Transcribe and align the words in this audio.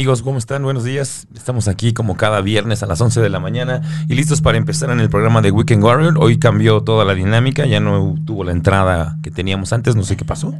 Amigos, 0.00 0.22
¿cómo 0.22 0.38
están? 0.38 0.62
Buenos 0.62 0.82
días. 0.84 1.28
Estamos 1.34 1.68
aquí 1.68 1.92
como 1.92 2.16
cada 2.16 2.40
viernes 2.40 2.82
a 2.82 2.86
las 2.86 3.02
11 3.02 3.20
de 3.20 3.28
la 3.28 3.38
mañana 3.38 3.82
y 4.08 4.14
listos 4.14 4.40
para 4.40 4.56
empezar 4.56 4.88
en 4.88 4.98
el 4.98 5.10
programa 5.10 5.42
de 5.42 5.50
Weekend 5.50 5.84
Warrior. 5.84 6.14
Hoy 6.18 6.38
cambió 6.38 6.80
toda 6.80 7.04
la 7.04 7.12
dinámica, 7.12 7.66
ya 7.66 7.80
no 7.80 8.14
tuvo 8.24 8.42
la 8.42 8.52
entrada 8.52 9.18
que 9.22 9.30
teníamos 9.30 9.74
antes, 9.74 9.96
no 9.96 10.02
sé 10.02 10.16
qué 10.16 10.24
pasó, 10.24 10.54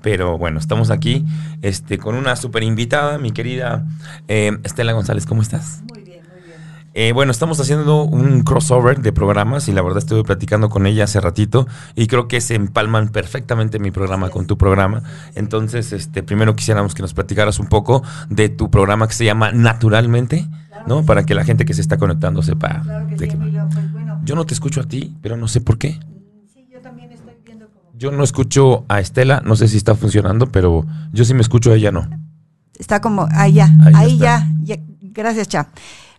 pero 0.00 0.38
bueno, 0.38 0.60
estamos 0.60 0.90
aquí 0.90 1.24
este, 1.60 1.98
con 1.98 2.14
una 2.14 2.36
super 2.36 2.62
invitada, 2.62 3.18
mi 3.18 3.32
querida 3.32 3.84
eh, 4.28 4.56
Estela 4.62 4.92
González, 4.92 5.26
¿cómo 5.26 5.42
estás? 5.42 5.82
Muy. 5.92 6.03
Eh, 6.96 7.10
bueno, 7.12 7.32
estamos 7.32 7.58
haciendo 7.58 8.04
un 8.04 8.42
crossover 8.42 9.00
de 9.00 9.12
programas 9.12 9.66
y 9.68 9.72
la 9.72 9.82
verdad 9.82 9.98
estuve 9.98 10.22
platicando 10.22 10.68
con 10.68 10.86
ella 10.86 11.04
hace 11.04 11.20
ratito 11.20 11.66
y 11.96 12.06
creo 12.06 12.28
que 12.28 12.40
se 12.40 12.54
empalman 12.54 13.08
perfectamente 13.08 13.80
mi 13.80 13.90
programa 13.90 14.30
con 14.30 14.46
tu 14.46 14.56
programa. 14.56 15.02
Entonces, 15.34 15.92
este, 15.92 16.22
primero 16.22 16.54
quisiéramos 16.54 16.94
que 16.94 17.02
nos 17.02 17.12
platicaras 17.12 17.58
un 17.58 17.66
poco 17.66 18.04
de 18.30 18.48
tu 18.48 18.70
programa 18.70 19.08
que 19.08 19.14
se 19.14 19.24
llama 19.24 19.50
Naturalmente, 19.50 20.46
Claro 20.68 20.84
¿no? 20.86 21.00
que 21.00 21.06
Para 21.06 21.20
sí. 21.22 21.26
que 21.26 21.34
la 21.34 21.44
gente 21.44 21.64
que 21.64 21.74
se 21.74 21.80
está 21.80 21.96
conectando 21.98 22.42
sepa 22.42 22.80
Claro 22.82 23.08
que 23.08 23.16
de 23.16 23.26
sí. 23.28 23.36
Emilio. 23.36 23.68
Pues 23.72 23.92
bueno, 23.92 24.20
Yo 24.24 24.36
no 24.36 24.44
te 24.46 24.54
escucho 24.54 24.80
a 24.80 24.84
ti, 24.84 25.16
pero 25.20 25.36
no 25.36 25.48
sé 25.48 25.60
por 25.60 25.78
qué. 25.78 25.98
mm, 25.98 26.46
sí, 26.52 26.68
yo 26.72 26.80
también 26.80 27.10
estoy 27.10 27.34
viendo 27.44 27.66
como... 27.70 27.90
Yo 27.98 28.12
no 28.12 28.22
escucho 28.22 28.84
a 28.88 29.00
Estela, 29.00 29.42
no 29.44 29.56
sé 29.56 29.66
si 29.66 29.76
está 29.78 29.96
funcionando, 29.96 30.46
pero 30.46 30.86
yo 31.12 31.24
sí 31.24 31.34
me 31.34 31.40
escucho 31.42 31.72
a 31.72 31.74
ella, 31.74 31.90
no. 31.90 32.08
Está 32.78 33.00
como, 33.00 33.26
ahí 33.32 33.54
ya, 33.54 33.68
Ahí 33.84 33.92
ahí, 33.96 34.18
ya, 34.18 34.48
ya. 34.62 34.76
Gracias, 35.00 35.48
Cha. 35.48 35.68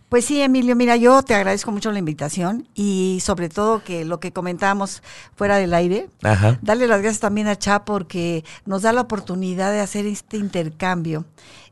Pues 0.08 0.24
sí, 0.24 0.40
Emilio, 0.40 0.76
mira, 0.76 0.96
yo 0.96 1.22
te 1.22 1.34
agradezco 1.34 1.72
mucho 1.72 1.90
la 1.90 1.98
invitación 1.98 2.68
y 2.74 3.18
sobre 3.22 3.48
todo 3.48 3.82
que 3.82 4.04
lo 4.04 4.20
que 4.20 4.32
comentábamos 4.32 5.02
fuera 5.34 5.56
del 5.56 5.74
aire, 5.74 6.08
Ajá. 6.22 6.58
Darle 6.62 6.86
las 6.86 7.02
gracias 7.02 7.20
también 7.20 7.48
a 7.48 7.56
Cha 7.56 7.84
porque 7.84 8.44
nos 8.66 8.82
da 8.82 8.92
la 8.92 9.00
oportunidad 9.00 9.72
de 9.72 9.80
hacer 9.80 10.06
este 10.06 10.36
intercambio 10.36 11.24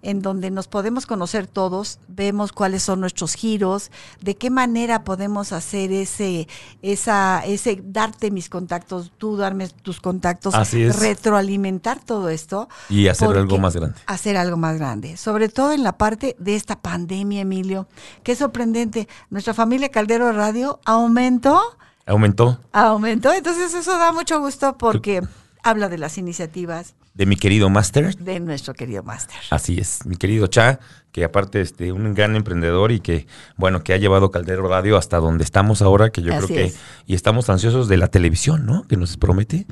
en 0.04 0.20
donde 0.20 0.50
nos 0.50 0.68
podemos 0.68 1.06
conocer 1.06 1.46
todos, 1.46 1.98
vemos 2.08 2.52
cuáles 2.52 2.82
son 2.82 3.00
nuestros 3.00 3.34
giros, 3.34 3.90
de 4.20 4.36
qué 4.36 4.50
manera 4.50 5.02
podemos 5.02 5.52
hacer 5.52 5.90
ese, 5.90 6.46
esa, 6.82 7.42
ese, 7.46 7.82
darte 7.82 8.30
mis 8.30 8.48
contactos, 8.48 9.10
tú 9.16 9.36
darme 9.36 9.68
tus 9.68 10.00
contactos, 10.00 10.54
Así 10.54 10.82
es. 10.82 11.00
retroalimentar 11.00 12.04
todo 12.04 12.28
esto, 12.28 12.68
Y 12.90 13.08
hacer 13.08 13.36
algo 13.36 13.58
más 13.58 13.74
grande. 13.74 13.98
hacer 14.06 14.36
algo 14.36 14.56
más 14.56 14.76
grande, 14.76 15.16
sobre 15.16 15.48
todo 15.48 15.72
en 15.72 15.82
la 15.82 15.96
parte 15.96 16.36
de 16.38 16.54
esta 16.54 16.80
pandemia, 16.80 17.40
Emilio, 17.40 17.88
es 18.34 18.38
sorprendente. 18.38 19.08
Nuestra 19.30 19.54
familia 19.54 19.88
Caldero 19.88 20.32
Radio 20.32 20.80
aumentó 20.84 21.60
Aumentó 22.06 22.60
aumentó. 22.72 23.32
Entonces 23.32 23.72
eso 23.72 23.98
da 23.98 24.12
mucho 24.12 24.38
gusto 24.40 24.76
porque 24.76 25.22
habla 25.62 25.88
de 25.88 25.96
las 25.98 26.18
iniciativas 26.18 26.94
de 27.14 27.26
mi 27.26 27.36
querido 27.36 27.70
Master. 27.70 28.14
de 28.16 28.40
nuestro 28.40 28.74
querido 28.74 29.02
máster. 29.04 29.36
Así 29.50 29.78
es, 29.78 30.04
mi 30.04 30.16
querido 30.16 30.48
Cha, 30.48 30.80
que 31.12 31.22
aparte 31.22 31.60
este 31.60 31.92
un 31.92 32.12
gran 32.12 32.34
emprendedor 32.34 32.90
y 32.90 32.98
que 32.98 33.28
bueno, 33.56 33.84
que 33.84 33.92
ha 33.92 33.96
llevado 33.96 34.32
Caldero 34.32 34.66
Radio 34.68 34.96
hasta 34.96 35.18
donde 35.18 35.44
estamos 35.44 35.80
ahora, 35.80 36.10
que 36.10 36.22
yo 36.22 36.34
Así 36.34 36.46
creo 36.46 36.56
que 36.58 36.64
es. 36.64 36.78
y 37.06 37.14
estamos 37.14 37.48
ansiosos 37.50 37.86
de 37.86 37.98
la 37.98 38.08
televisión, 38.08 38.66
¿no? 38.66 38.82
Que 38.88 38.96
nos 38.96 39.16
promete, 39.16 39.66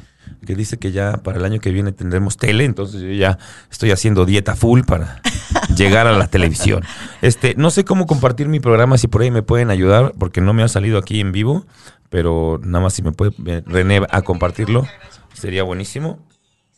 que 0.47 0.55
dice 0.55 0.79
que 0.79 0.93
ya 0.93 1.15
para 1.25 1.39
el 1.39 1.45
año 1.45 1.59
que 1.59 1.73
viene 1.73 1.91
tendremos 1.91 2.37
tele, 2.37 2.65
entonces 2.65 3.03
yo 3.03 3.11
ya 3.11 3.39
estoy 3.73 3.91
haciendo 3.91 4.25
dieta 4.25 4.55
full 4.55 4.83
para 4.83 5.21
llegar 5.77 6.07
a 6.07 6.13
la 6.13 6.29
televisión. 6.29 6.85
Este, 7.23 7.55
no 7.57 7.73
sé 7.73 7.85
cómo 7.85 8.07
compartir 8.07 8.47
mi 8.47 8.61
programa 8.61 8.99
si 8.99 9.09
por 9.09 9.23
ahí 9.23 9.33
me 9.33 9.43
pueden 9.43 9.71
ayudar 9.71 10.13
porque 10.17 10.41
no 10.41 10.53
me 10.53 10.63
ha 10.63 10.69
salido 10.69 10.97
aquí 10.97 11.19
en 11.19 11.33
vivo, 11.33 11.67
pero 12.09 12.61
nada 12.63 12.85
más 12.85 12.95
si 12.95 13.03
me 13.03 13.11
puede 13.11 13.33
eh, 13.47 13.63
René 13.67 14.03
a 14.09 14.23
compartirlo 14.23 14.87
sería 15.33 15.65
buenísimo. 15.65 16.25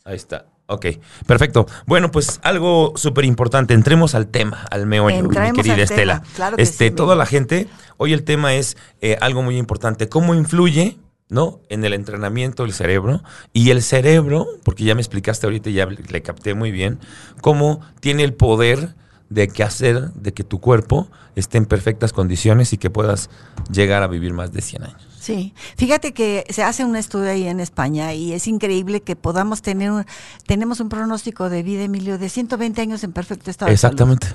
Ahí 0.07 0.17
está. 0.17 0.47
Ok, 0.67 0.87
perfecto. 1.27 1.67
Bueno, 1.87 2.11
pues 2.11 2.41
algo 2.43 2.95
súper 2.97 3.27
importante. 3.27 3.75
Entremos 3.75 4.15
al 4.15 4.29
tema, 4.29 4.67
al 4.71 4.87
meollo, 4.87 5.23
mi 5.29 5.53
querida 5.53 5.83
Estela. 5.83 6.23
claro 6.35 6.57
que 6.57 6.63
este, 6.63 6.89
sí, 6.89 6.95
toda 6.95 7.15
la 7.17 7.27
gente, 7.27 7.69
hoy 7.99 8.15
el 8.15 8.25
tema 8.25 8.55
es 8.55 8.79
eh, 9.03 9.19
algo 9.21 9.43
muy 9.43 9.59
importante. 9.59 10.09
¿Cómo 10.09 10.35
influye, 10.35 10.97
no, 11.29 11.61
en 11.69 11.85
el 11.85 11.93
entrenamiento 11.93 12.65
el 12.65 12.73
cerebro? 12.73 13.23
Y 13.53 13.71
el 13.71 13.83
cerebro, 13.83 14.47
porque 14.65 14.85
ya 14.85 14.95
me 14.95 15.03
explicaste 15.03 15.47
ahorita 15.47 15.69
y 15.69 15.75
ya 15.75 15.87
le 15.87 16.23
capté 16.23 16.55
muy 16.55 16.71
bien, 16.71 16.99
cómo 17.43 17.83
tiene 18.01 18.25
el 18.25 18.33
poder 18.33 18.95
de 19.29 19.49
que 19.49 19.65
hacer 19.65 20.13
de 20.13 20.33
que 20.33 20.45
tu 20.45 20.61
cuerpo 20.61 21.09
esté 21.35 21.59
en 21.59 21.67
perfectas 21.67 22.15
condiciones 22.15 22.73
y 22.73 22.79
que 22.79 22.89
puedas 22.89 23.29
llegar 23.71 24.03
a 24.03 24.07
vivir 24.07 24.33
más 24.33 24.53
de 24.53 24.63
100 24.63 24.85
años. 24.85 25.14
Sí, 25.25 25.55
fíjate 25.79 26.13
que 26.13 26.45
se 26.51 26.63
hace 26.63 26.85
un 26.85 26.97
estudio 26.97 27.31
ahí 27.31 27.47
en 27.49 27.59
España 27.61 28.13
y 28.13 28.35
es 28.35 28.47
increíble 28.47 29.01
que 29.01 29.17
podamos 29.17 29.63
tener, 29.63 29.91
un- 29.91 30.05
tenemos 30.47 30.81
un 30.81 30.91
pronóstico 30.91 31.49
de 31.49 31.63
vida, 31.63 31.83
Emilio, 31.85 32.19
de 32.19 32.29
120 32.29 32.83
años 32.83 33.03
en 33.05 33.13
perfecto 33.13 33.51
estado 33.51 33.71
de 33.71 33.77
salud. 33.79 33.95
Exactamente. 33.95 34.27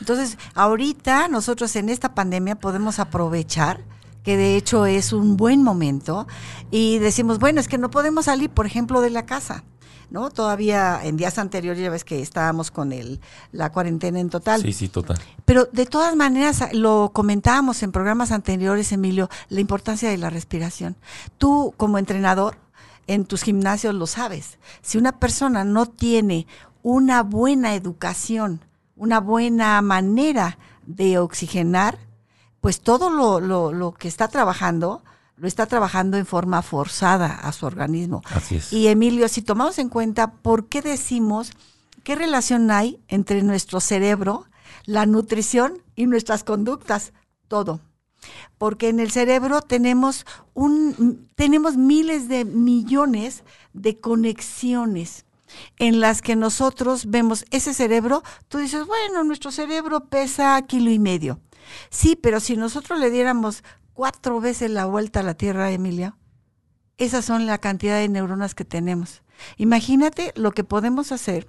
Entonces, 0.00 0.38
ahorita 0.54 1.28
nosotros 1.28 1.76
en 1.76 1.90
esta 1.90 2.14
pandemia 2.14 2.54
podemos 2.54 2.98
aprovechar 2.98 3.80
que 4.24 4.36
de 4.38 4.56
hecho 4.56 4.86
es 4.86 5.12
un 5.12 5.36
buen 5.36 5.62
momento 5.62 6.26
y 6.70 6.98
decimos, 6.98 7.38
bueno, 7.38 7.60
es 7.60 7.68
que 7.68 7.76
no 7.78 7.90
podemos 7.90 8.24
salir, 8.24 8.48
por 8.48 8.64
ejemplo, 8.64 9.00
de 9.02 9.10
la 9.10 9.26
casa. 9.26 9.64
¿No? 10.10 10.30
Todavía 10.30 11.00
en 11.04 11.18
días 11.18 11.38
anteriores 11.38 11.82
ya 11.82 11.90
ves 11.90 12.02
que 12.04 12.22
estábamos 12.22 12.70
con 12.70 12.92
el, 12.92 13.20
la 13.52 13.70
cuarentena 13.70 14.18
en 14.20 14.30
total. 14.30 14.62
Sí, 14.62 14.72
sí, 14.72 14.88
total. 14.88 15.18
Pero 15.44 15.66
de 15.70 15.84
todas 15.84 16.16
maneras, 16.16 16.64
lo 16.72 17.10
comentábamos 17.12 17.82
en 17.82 17.92
programas 17.92 18.32
anteriores, 18.32 18.90
Emilio, 18.92 19.28
la 19.50 19.60
importancia 19.60 20.08
de 20.08 20.16
la 20.16 20.30
respiración. 20.30 20.96
Tú, 21.36 21.74
como 21.76 21.98
entrenador, 21.98 22.56
en 23.06 23.26
tus 23.26 23.42
gimnasios 23.42 23.94
lo 23.94 24.06
sabes. 24.06 24.58
Si 24.80 24.96
una 24.96 25.18
persona 25.18 25.64
no 25.64 25.84
tiene 25.84 26.46
una 26.82 27.22
buena 27.22 27.74
educación, 27.74 28.64
una 28.96 29.20
buena 29.20 29.80
manera 29.82 30.56
de 30.86 31.18
oxigenar, 31.18 31.98
pues 32.62 32.80
todo 32.80 33.10
lo, 33.10 33.40
lo- 33.40 33.72
lo 33.72 33.92
que 33.92 34.08
está 34.08 34.28
trabajando, 34.28 35.02
lo 35.38 35.46
está 35.46 35.66
trabajando 35.66 36.16
en 36.16 36.26
forma 36.26 36.62
forzada 36.62 37.34
a 37.34 37.52
su 37.52 37.66
organismo. 37.66 38.22
Así 38.30 38.56
es. 38.56 38.72
Y 38.72 38.88
Emilio, 38.88 39.28
si 39.28 39.42
tomamos 39.42 39.78
en 39.78 39.88
cuenta 39.88 40.32
por 40.32 40.68
qué 40.68 40.82
decimos 40.82 41.52
qué 42.02 42.14
relación 42.14 42.70
hay 42.70 42.98
entre 43.08 43.42
nuestro 43.42 43.80
cerebro, 43.80 44.46
la 44.84 45.06
nutrición 45.06 45.82
y 45.94 46.06
nuestras 46.06 46.44
conductas, 46.44 47.12
todo. 47.46 47.80
Porque 48.56 48.88
en 48.88 48.98
el 48.98 49.10
cerebro 49.10 49.60
tenemos 49.62 50.26
un 50.54 51.28
tenemos 51.36 51.76
miles 51.76 52.28
de 52.28 52.44
millones 52.44 53.44
de 53.72 54.00
conexiones 54.00 55.24
en 55.78 56.00
las 56.00 56.20
que 56.20 56.36
nosotros 56.36 57.06
vemos 57.10 57.44
ese 57.50 57.72
cerebro, 57.72 58.22
tú 58.48 58.58
dices, 58.58 58.86
bueno, 58.86 59.24
nuestro 59.24 59.50
cerebro 59.50 60.00
pesa 60.00 60.60
kilo 60.62 60.90
y 60.90 60.98
medio. 60.98 61.40
Sí, 61.90 62.16
pero 62.16 62.40
si 62.40 62.56
nosotros 62.56 62.98
le 62.98 63.10
diéramos 63.10 63.62
cuatro 63.98 64.40
veces 64.40 64.70
la 64.70 64.86
vuelta 64.86 65.18
a 65.18 65.22
la 65.24 65.34
Tierra, 65.34 65.72
Emilia, 65.72 66.16
esas 66.98 67.24
son 67.24 67.46
la 67.46 67.58
cantidad 67.58 67.98
de 67.98 68.08
neuronas 68.08 68.54
que 68.54 68.64
tenemos. 68.64 69.22
Imagínate 69.56 70.32
lo 70.36 70.52
que 70.52 70.62
podemos 70.62 71.10
hacer 71.10 71.48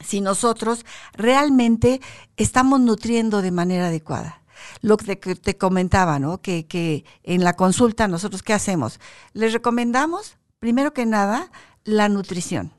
si 0.00 0.20
nosotros 0.20 0.86
realmente 1.14 2.00
estamos 2.36 2.78
nutriendo 2.78 3.42
de 3.42 3.50
manera 3.50 3.88
adecuada. 3.88 4.44
Lo 4.82 4.96
que 4.96 5.16
te, 5.16 5.34
te 5.34 5.58
comentaba, 5.58 6.20
¿no? 6.20 6.40
Que, 6.40 6.64
que 6.68 7.04
en 7.24 7.42
la 7.42 7.54
consulta 7.54 8.06
nosotros, 8.06 8.44
¿qué 8.44 8.52
hacemos? 8.52 9.00
Les 9.32 9.52
recomendamos, 9.52 10.38
primero 10.60 10.94
que 10.94 11.06
nada, 11.06 11.50
la 11.82 12.08
nutrición. 12.08 12.72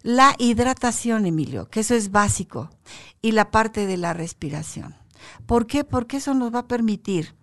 La 0.00 0.34
hidratación, 0.38 1.26
Emilio, 1.26 1.68
que 1.68 1.80
eso 1.80 1.94
es 1.94 2.10
básico. 2.10 2.70
Y 3.20 3.32
la 3.32 3.50
parte 3.50 3.84
de 3.84 3.98
la 3.98 4.14
respiración. 4.14 4.96
¿Por 5.44 5.66
qué? 5.66 5.84
Porque 5.84 6.16
eso 6.16 6.32
nos 6.32 6.54
va 6.54 6.60
a 6.60 6.68
permitir 6.68 7.34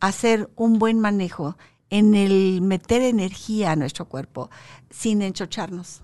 hacer 0.00 0.50
un 0.56 0.78
buen 0.78 1.00
manejo 1.00 1.56
en 1.90 2.14
el 2.14 2.60
meter 2.62 3.02
energía 3.02 3.72
a 3.72 3.76
nuestro 3.76 4.06
cuerpo 4.06 4.50
sin 4.90 5.22
enchocharnos. 5.22 6.02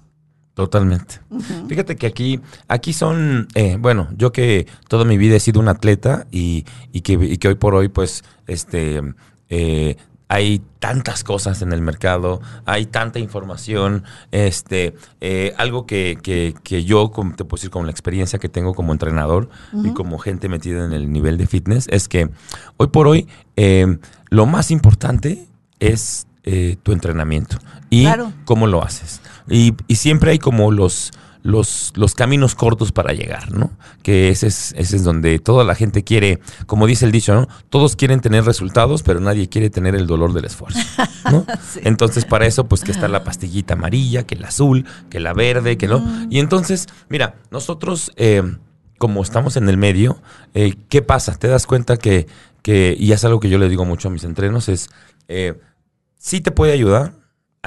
Totalmente. 0.55 1.21
Fíjate 1.69 1.97
que 1.97 2.07
aquí, 2.07 2.41
aquí 2.67 2.95
son, 2.95 3.47
eh, 3.55 3.77
bueno, 3.79 4.09
yo 4.17 4.33
que 4.33 4.67
toda 4.89 5.05
mi 5.05 5.19
vida 5.19 5.37
he 5.37 5.41
sido 5.41 5.61
un 5.61 5.69
atleta 5.69 6.27
y, 6.31 6.65
y 6.93 7.03
que, 7.03 7.13
y 7.13 7.37
que 7.37 7.49
hoy 7.49 7.57
por 7.57 7.75
hoy, 7.75 7.89
pues, 7.89 8.25
este, 8.47 9.03
eh, 9.51 9.97
hay 10.29 10.61
tantas 10.81 11.23
cosas 11.23 11.63
en 11.63 11.73
el 11.73 11.81
mercado, 11.83 12.41
hay 12.65 12.87
tanta 12.87 13.19
información, 13.19 14.03
este, 14.33 14.95
eh, 15.21 15.55
algo 15.57 15.87
que, 15.87 16.19
que, 16.23 16.55
que 16.65 16.85
yo, 16.85 17.11
te 17.37 17.45
puedo 17.45 17.59
decir, 17.59 17.71
con 17.71 17.87
la 17.87 17.93
experiencia 17.93 18.39
que 18.39 18.49
tengo 18.49 18.75
como 18.75 18.93
entrenador 18.93 19.49
y 19.85 19.91
como 19.91 20.19
gente 20.19 20.49
metida 20.49 20.85
en 20.85 20.93
el 20.93 21.13
nivel 21.13 21.39
de 21.39 21.47
fitness, 21.47 21.87
es 21.91 22.09
que 22.09 22.29
hoy 22.77 22.89
por 22.89 23.07
hoy 23.07 23.29
eh, 23.57 23.99
lo 24.31 24.47
más 24.47 24.71
importante 24.71 25.47
es 25.79 26.27
eh, 26.43 26.77
tu 26.83 26.93
entrenamiento 26.93 27.59
y 27.91 28.03
Claro. 28.03 28.33
cómo 28.45 28.67
lo 28.67 28.83
haces. 28.83 29.21
Y, 29.49 29.75
y 29.87 29.97
siempre 29.97 30.33
hay 30.33 30.39
como 30.39 30.73
los, 30.73 31.13
los, 31.47 31.93
los 31.97 32.15
caminos 32.15 32.55
cortos 32.55 32.93
para 32.93 33.13
llegar, 33.13 33.53
¿no? 33.53 33.71
Que 34.03 34.29
ese 34.29 34.49
es, 34.49 34.75
ese 34.77 34.97
es 34.97 35.05
donde 35.05 35.39
toda 35.39 35.65
la 35.65 35.75
gente 35.75 36.05
quiere, 36.05 36.41
como 36.67 36.87
dice 36.87 37.07
el 37.07 37.13
dicho, 37.13 37.35
¿no? 37.35 37.49
Todos 37.71 37.97
quieren 37.97 38.21
tener 38.21 38.45
resultados, 38.45 39.03
pero 39.03 39.21
nadie 39.21 39.49
quiere 39.49 39.71
tener 39.71 39.95
el 39.95 40.07
dolor 40.07 40.33
del 40.33 40.45
esfuerzo, 40.45 40.81
¿no? 41.31 41.47
Sí. 41.73 41.81
Entonces, 41.85 42.25
para 42.25 42.47
eso, 42.47 42.67
pues 42.67 42.83
que 42.83 42.93
está 42.93 43.09
la 43.09 43.25
pastillita 43.25 43.75
amarilla, 43.75 44.25
que 44.27 44.37
la 44.37 44.49
azul, 44.49 44.85
que 45.11 45.21
la 45.21 45.33
verde, 45.33 45.79
que 45.79 45.89
no. 45.89 46.05
Y 46.31 46.39
entonces, 46.41 46.87
mira, 47.09 47.37
nosotros... 47.51 48.13
eh, 48.17 48.43
como 48.99 49.23
estamos 49.23 49.59
en 49.59 49.69
el 49.69 49.77
medio, 49.77 50.23
eh, 50.55 50.75
¿qué 50.89 51.03
pasa? 51.03 51.35
Te 51.35 51.49
das 51.49 51.67
cuenta 51.67 51.99
que, 51.99 52.27
que, 52.63 52.97
y 52.99 53.13
es 53.13 53.23
algo 53.27 53.41
que 53.41 53.51
yo 53.51 53.59
le 53.59 53.69
digo 53.69 53.85
mucho 53.85 54.09
a 54.09 54.11
mis 54.11 54.25
entrenos, 54.25 54.71
es, 54.71 54.89
eh, 55.29 55.61
sí 56.17 56.41
te 56.41 56.51
puede 56.51 56.73
ayudar 56.73 57.13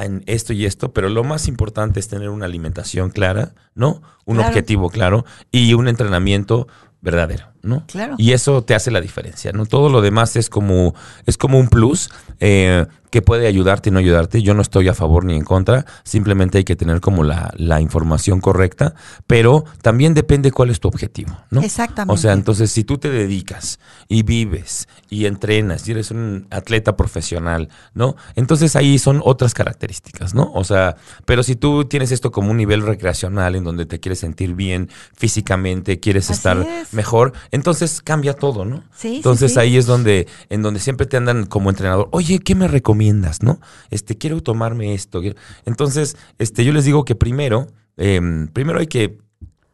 en 0.05 0.23
esto 0.25 0.53
y 0.53 0.65
esto, 0.65 0.93
pero 0.93 1.09
lo 1.09 1.23
más 1.23 1.47
importante 1.47 1.99
es 1.99 2.07
tener 2.07 2.29
una 2.29 2.45
alimentación 2.45 3.09
clara, 3.09 3.53
¿no? 3.75 4.01
Un 4.25 4.35
Claro. 4.37 4.49
objetivo 4.49 4.89
claro 4.89 5.25
y 5.51 5.73
un 5.73 5.87
entrenamiento 5.87 6.67
verdadero, 7.01 7.45
¿no? 7.61 7.83
Claro. 7.87 8.15
Y 8.17 8.31
eso 8.33 8.63
te 8.63 8.75
hace 8.75 8.91
la 8.91 9.01
diferencia, 9.01 9.51
¿no? 9.51 9.65
Todo 9.65 9.89
lo 9.89 10.01
demás 10.01 10.35
es 10.35 10.49
como, 10.49 10.95
es 11.25 11.37
como 11.37 11.59
un 11.59 11.67
plus 11.67 12.09
eh, 12.39 12.85
que 13.09 13.21
puede 13.21 13.47
ayudarte 13.47 13.89
y 13.89 13.91
no 13.91 13.99
ayudarte. 13.99 14.41
Yo 14.41 14.53
no 14.53 14.61
estoy 14.61 14.87
a 14.87 14.93
favor 14.93 15.25
ni 15.25 15.35
en 15.35 15.43
contra, 15.43 15.85
simplemente 16.03 16.59
hay 16.59 16.63
que 16.63 16.75
tener 16.75 17.01
como 17.01 17.23
la, 17.23 17.51
la 17.57 17.81
información 17.81 18.39
correcta, 18.39 18.93
pero 19.27 19.65
también 19.81 20.13
depende 20.13 20.51
cuál 20.51 20.69
es 20.69 20.79
tu 20.79 20.87
objetivo, 20.87 21.35
¿no? 21.49 21.61
Exactamente. 21.61 22.13
O 22.13 22.17
sea, 22.17 22.33
entonces 22.33 22.71
si 22.71 22.83
tú 22.83 22.97
te 22.97 23.09
dedicas 23.09 23.79
y 24.07 24.23
vives 24.23 24.87
y 25.09 25.25
entrenas 25.25 25.87
y 25.87 25.91
eres 25.91 26.11
un 26.11 26.47
atleta 26.51 26.95
profesional, 26.95 27.69
¿no? 27.93 28.15
Entonces 28.35 28.75
ahí 28.75 28.99
son 28.99 29.21
otras 29.25 29.53
características, 29.53 30.33
¿no? 30.35 30.51
O 30.53 30.63
sea, 30.63 30.95
pero 31.25 31.41
si 31.43 31.55
tú 31.55 31.85
tienes 31.85 32.11
esto 32.11 32.31
como 32.31 32.51
un 32.51 32.57
nivel 32.57 32.83
recreacional 32.83 33.55
en 33.55 33.63
donde 33.63 33.85
te 33.85 33.99
quieres 33.99 34.19
sentir 34.19 34.53
bien 34.53 34.89
físicamente, 35.15 35.99
quieres 35.99 36.25
Así 36.25 36.33
estar 36.33 36.57
es. 36.59 36.93
mejor, 36.93 37.33
entonces 37.51 38.01
cambia 38.01 38.33
todo, 38.33 38.65
¿no? 38.65 38.83
Sí, 38.95 39.17
Entonces 39.17 39.53
sí. 39.53 39.59
ahí 39.59 39.77
es 39.77 39.85
donde, 39.85 40.27
en 40.49 40.61
donde 40.61 40.79
siempre 40.79 41.05
te 41.05 41.17
andan 41.17 41.45
como 41.45 41.69
entrenador, 41.69 42.09
oye, 42.11 42.39
¿qué 42.39 42.55
me 42.55 42.67
recomiendas, 42.67 43.43
no? 43.43 43.59
Este, 43.89 44.17
quiero 44.17 44.41
tomarme 44.41 44.93
esto. 44.93 45.21
quiero-". 45.21 45.37
Entonces, 45.65 46.17
este, 46.37 46.63
yo 46.63 46.73
les 46.73 46.85
digo 46.85 47.05
que 47.05 47.15
primero, 47.15 47.67
em, 47.97 48.47
primero 48.47 48.79
hay 48.79 48.87
que 48.87 49.17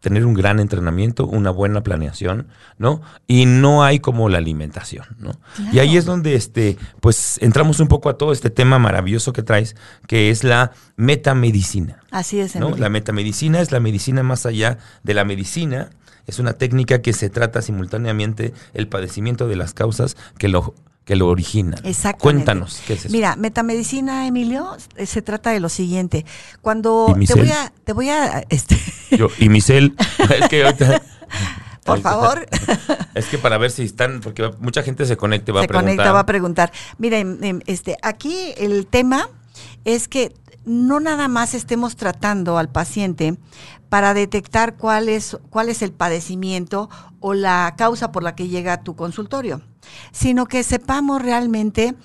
tener 0.06 0.24
un 0.24 0.36
gran 0.36 0.60
entrenamiento, 0.60 1.25
una 1.25 1.50
buena 1.50 1.81
planeación, 1.81 2.50
¿no? 2.77 3.01
Y 3.25 3.48
no 3.48 3.83
hay 3.83 4.00
como 4.00 4.30
la 4.30 4.38
alimentación, 4.38 5.07
¿no? 5.18 5.31
Y 5.74 5.80
ahí 5.80 5.98
es 5.98 6.06
donde, 6.06 6.36
este, 6.36 6.77
pues, 7.01 7.39
entramos 7.42 7.80
un 7.80 7.88
poco 7.88 8.10
a 8.10 8.16
todo 8.16 8.31
este 8.31 8.51
tema 8.51 8.77
maravilloso 8.77 9.33
que 9.33 9.42
traes, 9.42 9.75
que 10.07 10.30
es 10.30 10.44
la 10.44 10.74
metamedicina. 10.95 12.04
Así 12.12 12.39
es, 12.39 12.56
¿no? 12.56 12.68
Emilio. 12.68 12.83
La 12.83 12.89
metamedicina 12.89 13.62
es 13.62 13.72
la 13.72 13.80
medicina 13.80 14.22
más 14.22 14.45
allá 14.45 14.77
de 15.01 15.16
la 15.16 15.25
medicina. 15.25 15.89
Es 16.27 16.39
una 16.39 16.54
técnica 16.54 17.01
que 17.01 17.13
se 17.13 17.30
trata 17.30 17.62
simultáneamente 17.62 18.54
el 18.74 18.88
padecimiento 18.88 19.48
de 19.48 19.56
las 19.56 19.74
causas 19.74 20.18
que 20.38 20.48
lo, 20.48 20.74
que 21.06 21.16
lo 21.16 21.27
originan. 21.27 21.80
Exactamente. 21.83 22.22
Cuéntanos, 22.22 22.81
¿qué 22.88 22.94
es 22.94 23.06
eso? 23.06 23.12
Mira, 23.12 23.36
metamedicina, 23.36 24.27
Emilio, 24.27 24.75
eh, 24.95 25.06
se 25.06 25.22
trata 25.22 25.51
de 25.51 25.60
lo 25.60 25.69
siguiente. 25.69 26.25
Cuando 26.62 27.16
¿Y 27.19 27.25
te 27.27 27.36
voy 27.36 27.51
a, 27.51 27.72
te 27.83 27.94
voy 27.94 28.10
a, 28.10 28.44
este, 28.50 28.77
Yo, 29.12 29.27
y 29.39 29.50
Michelle, 29.50 29.94
es 30.39 30.48
que 30.50 30.63
ahorita- 30.66 31.01
por 31.83 32.01
favor, 32.01 32.48
Es 33.13 33.27
que 33.27 33.38
para 33.38 33.57
ver 33.60 33.69
si 33.69 33.83
están, 33.83 34.19
porque 34.22 34.51
mucha 34.60 34.81
gente 34.81 35.06
se 35.06 35.16
conecte, 35.18 35.51
va 35.51 35.62
se 35.62 35.66
a 35.66 35.68
preguntar. 35.68 35.94
conecta, 35.95 36.12
va 36.12 36.19
a 36.19 36.25
preguntar. 36.25 36.72
Mira, 36.98 37.19
em, 37.19 37.38
em, 37.44 37.60
este, 37.68 37.95
aquí 38.01 38.54
el 38.57 38.88
tema 38.88 39.30
es 39.86 40.07
que 40.07 40.33
no 40.66 41.00
nada 41.00 41.27
más 41.27 41.54
estemos 41.54 41.95
tratando 41.95 42.57
al 42.57 42.69
paciente 42.69 43.38
para 43.95 44.13
detectar 44.13 44.75
cuál 44.75 45.07
es, 45.07 45.38
cuál 45.50 45.69
es 45.69 45.81
el 45.81 45.94
padecimiento 45.94 46.89
o 47.21 47.33
la 47.33 47.75
causa 47.77 48.12
por 48.12 48.24
la 48.24 48.36
que 48.36 48.50
llega 48.50 48.74
a 48.74 48.83
tu 48.83 48.97
consultorio, 48.97 49.62
sino 50.12 50.47
que 50.47 50.63
sepamos 50.63 51.21
realmente 51.21 51.95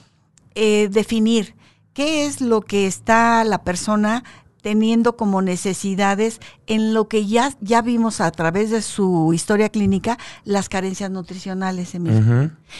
eh, 0.54 0.88
definir 0.88 1.56
qué 1.92 2.26
es 2.26 2.40
lo 2.40 2.60
que 2.60 2.86
está 2.86 3.42
la 3.42 3.64
persona 3.64 4.22
teniendo 4.62 5.16
como 5.16 5.42
necesidades 5.42 6.38
en 6.68 6.94
lo 6.94 7.08
que 7.08 7.26
ya, 7.26 7.56
ya 7.60 7.82
vimos 7.82 8.20
a 8.20 8.30
través 8.30 8.70
de 8.70 8.82
su 8.82 9.32
historia 9.34 9.68
clínica, 9.68 10.16
las 10.44 10.68
carencias 10.68 11.10
nutricionales, 11.10 11.92
Emilio. 11.96 12.20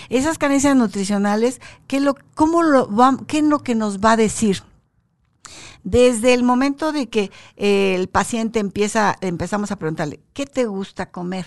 Esas 0.09 0.39
carencias 0.39 0.77
nutricionales, 0.77 1.61
¿qué, 1.89 1.99
lo, 1.99 2.15
cómo 2.37 2.63
lo 2.63 2.95
va- 2.95 3.17
¿qué 3.27 3.39
es 3.39 3.45
lo 3.45 3.59
que 3.59 3.75
nos 3.75 3.99
va 3.99 4.13
a 4.13 4.17
decir? 4.17 4.63
Desde 5.85 6.35
el 6.35 6.43
momento 6.43 6.93
de 6.93 7.09
que 7.09 7.31
eh, 7.57 7.95
el 7.97 8.09
paciente 8.09 8.59
empieza, 8.61 9.17
empezamos 9.21 9.71
a 9.71 9.77
preguntarle, 9.77 10.21
¿qué 10.33 10.47
te 10.47 10.67
gusta 10.67 11.11
comer? 11.11 11.47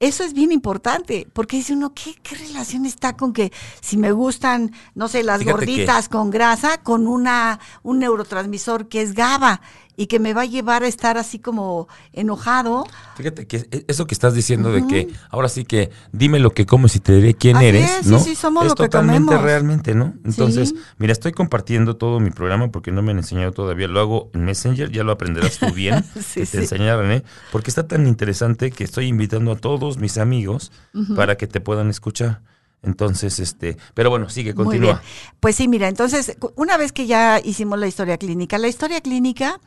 Eso 0.00 0.24
es 0.24 0.32
bien 0.32 0.50
importante, 0.50 1.28
porque 1.32 1.58
dice 1.58 1.74
uno, 1.74 1.94
¿qué, 1.94 2.16
qué 2.24 2.34
relación 2.34 2.86
está 2.86 3.16
con 3.16 3.32
que 3.32 3.52
si 3.80 3.96
me 3.96 4.10
gustan, 4.10 4.72
no 4.96 5.06
sé, 5.06 5.22
las 5.22 5.38
Fíjate 5.38 5.64
que- 5.64 5.66
gorditas 5.72 6.08
con 6.08 6.30
grasa, 6.30 6.82
con 6.82 7.06
una, 7.06 7.60
un 7.84 8.00
neurotransmisor 8.00 8.88
que 8.88 9.00
es 9.00 9.14
GABA 9.14 9.60
y 9.96 10.06
que 10.06 10.18
me 10.18 10.32
va 10.34 10.42
a 10.42 10.46
llevar 10.46 10.82
a 10.82 10.86
estar 10.88 11.18
así 11.18 11.38
como 11.38 11.88
enojado? 12.12 12.86
Fíjate 13.16 13.46
que 13.46 13.56
e- 13.70 13.84
eso 13.88 14.06
que 14.06 14.14
estás 14.14 14.34
diciendo 14.34 14.72
de 14.72 14.86
que 14.86 15.08
ahora 15.30 15.48
sí 15.48 15.64
que 15.64 15.90
dime 16.12 16.38
lo 16.38 16.50
que 16.52 16.64
comes 16.66 16.96
y 16.96 17.00
te 17.00 17.14
diré 17.14 17.34
quién 17.34 17.56
Así 17.56 17.66
eres, 17.66 17.90
es, 17.90 18.06
sí, 18.06 18.10
¿no? 18.10 18.18
sí, 18.20 18.34
somos 18.34 18.64
es 18.64 18.70
lo 18.70 18.74
que 18.74 18.84
totalmente 18.84 19.26
comemos. 19.26 19.44
realmente, 19.44 19.94
¿no? 19.94 20.14
Entonces, 20.24 20.70
Sí. 20.70 20.76
mira, 20.98 21.12
estoy 21.12 21.32
compartiendo 21.32 21.96
todo 21.96 22.20
mi 22.20 22.30
programa 22.30 22.70
porque 22.70 22.90
no 22.92 23.02
me 23.02 23.12
han 23.12 23.18
enseñado 23.18 23.52
todavía. 23.52 23.88
Lo 23.88 24.00
hago 24.00 24.30
en 24.34 24.44
Messenger, 24.44 24.90
ya 24.90 25.04
lo 25.04 25.12
aprenderás 25.12 25.58
tú 25.58 25.72
bien, 25.72 26.02
Sí, 26.14 26.40
que 26.40 26.46
sí. 26.46 26.52
te 26.52 26.58
enseñaron, 26.58 27.10
¿eh? 27.12 27.22
Porque 27.50 27.70
está 27.70 27.86
tan 27.86 28.06
interesante 28.06 28.70
que 28.70 28.84
estoy 28.84 29.06
invitando 29.06 29.52
a 29.52 29.56
todos 29.56 29.98
mis 29.98 30.16
amigos 30.18 30.72
para 31.16 31.36
que 31.36 31.46
te 31.46 31.60
puedan 31.60 31.90
escuchar. 31.90 32.40
Entonces, 32.82 33.38
este, 33.38 33.76
pero 33.94 34.10
bueno, 34.10 34.28
sigue, 34.28 34.54
continúa. 34.54 35.00
Pues 35.38 35.54
sí, 35.54 35.68
mira, 35.68 35.88
entonces, 35.88 36.36
una 36.56 36.76
vez 36.76 36.92
que 36.92 37.06
ya 37.06 37.40
hicimos 37.42 37.78
la 37.78 37.86
historia 37.86 38.18
clínica, 38.18 38.58
la 38.58 38.66
historia 38.66 39.00
clínica 39.00 39.60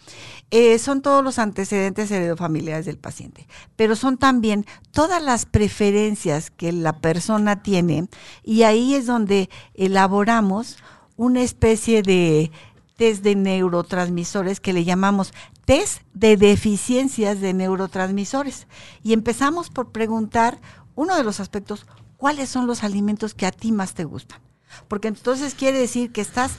eh, 0.52 0.78
son 0.80 1.02
todos 1.02 1.24
los 1.24 1.40
antecedentes 1.40 2.12
heredofamiliares 2.12 2.86
del 2.86 2.98
paciente, 2.98 3.48
pero 3.78 3.96
son 3.96 4.18
también 4.18 4.66
todas 4.92 5.24
las 5.24 5.46
preferencias 5.46 6.52
que 6.52 6.74
la 6.74 7.00
persona 7.00 7.64
tiene 7.64 8.10
y 8.44 8.64
ahí 8.64 8.96
es 8.96 9.06
donde 9.06 9.50
elaboramos 9.76 10.78
una 11.16 11.42
especie 11.42 12.02
de 12.02 12.52
test 12.98 13.24
de 13.24 13.36
neurotransmisores 13.36 14.60
que 14.60 14.74
le 14.74 14.84
llamamos 14.84 15.34
test 15.66 16.02
de 16.14 16.38
deficiencias 16.38 17.42
de 17.42 17.54
neurotransmisores. 17.54 18.68
Y 19.04 19.14
empezamos 19.14 19.70
por 19.70 19.92
preguntar 19.92 20.60
uno 20.96 21.16
de 21.16 21.24
los 21.24 21.40
aspectos, 21.40 21.86
¿cuáles 22.18 22.50
son 22.50 22.68
los 22.68 22.84
alimentos 22.84 23.34
que 23.34 23.46
a 23.46 23.52
ti 23.52 23.72
más 23.72 23.94
te 23.94 24.04
gustan? 24.04 24.40
Porque 24.88 25.08
entonces 25.08 25.56
quiere 25.56 25.80
decir 25.80 26.12
que 26.12 26.22
estás 26.22 26.54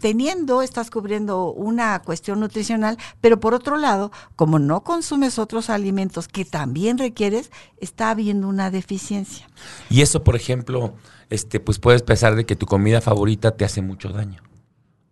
teniendo, 0.00 0.62
estás 0.62 0.90
cubriendo 0.90 1.52
una 1.52 2.00
cuestión 2.02 2.40
nutricional, 2.40 2.96
pero 3.20 3.38
por 3.38 3.54
otro 3.54 3.76
lado, 3.76 4.10
como 4.34 4.58
no 4.58 4.82
consumes 4.82 5.38
otros 5.38 5.70
alimentos 5.70 6.26
que 6.26 6.44
también 6.44 6.98
requieres, 6.98 7.50
está 7.76 8.10
habiendo 8.10 8.48
una 8.48 8.70
deficiencia. 8.70 9.48
Y 9.88 10.00
eso, 10.00 10.24
por 10.24 10.36
ejemplo, 10.36 10.94
este, 11.28 11.60
pues 11.60 11.78
puedes 11.78 12.02
pensar 12.02 12.34
de 12.34 12.46
que 12.46 12.56
tu 12.56 12.66
comida 12.66 13.00
favorita 13.00 13.56
te 13.56 13.64
hace 13.64 13.82
mucho 13.82 14.08
daño. 14.08 14.42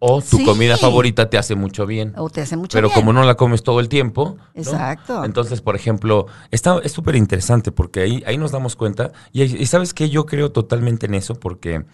O 0.01 0.21
tu 0.23 0.37
Sí. 0.37 0.45
comida 0.45 0.77
favorita 0.77 1.29
te 1.29 1.39
hace 1.39 1.57
mucho 1.57 1.85
bien. 1.85 2.13
O 2.17 2.31
te 2.31 2.41
hace 2.41 2.57
mucho 2.57 2.77
pero 2.77 2.89
bien. 2.89 2.95
como 3.01 3.13
no 3.13 3.25
la 3.25 3.35
comes 3.35 3.63
todo 3.65 3.81
el 3.81 3.89
tiempo. 3.89 4.37
¿no? 4.55 4.61
Exacto. 4.61 5.25
Entonces, 5.25 5.61
por 5.61 5.75
ejemplo, 5.75 6.27
está, 6.53 6.79
es 6.85 6.93
súper 6.93 7.17
interesante 7.17 7.73
porque 7.73 8.01
ahí, 8.03 8.23
ahí 8.27 8.39
nos 8.39 8.53
damos 8.53 8.77
cuenta. 8.77 9.11
Y, 9.33 9.43
y 9.43 9.67
sabes 9.67 9.95
que 9.95 10.09
yo 10.09 10.25
creo 10.25 10.53
totalmente 10.53 11.07
en 11.07 11.15
eso 11.15 11.35
porque, 11.35 11.85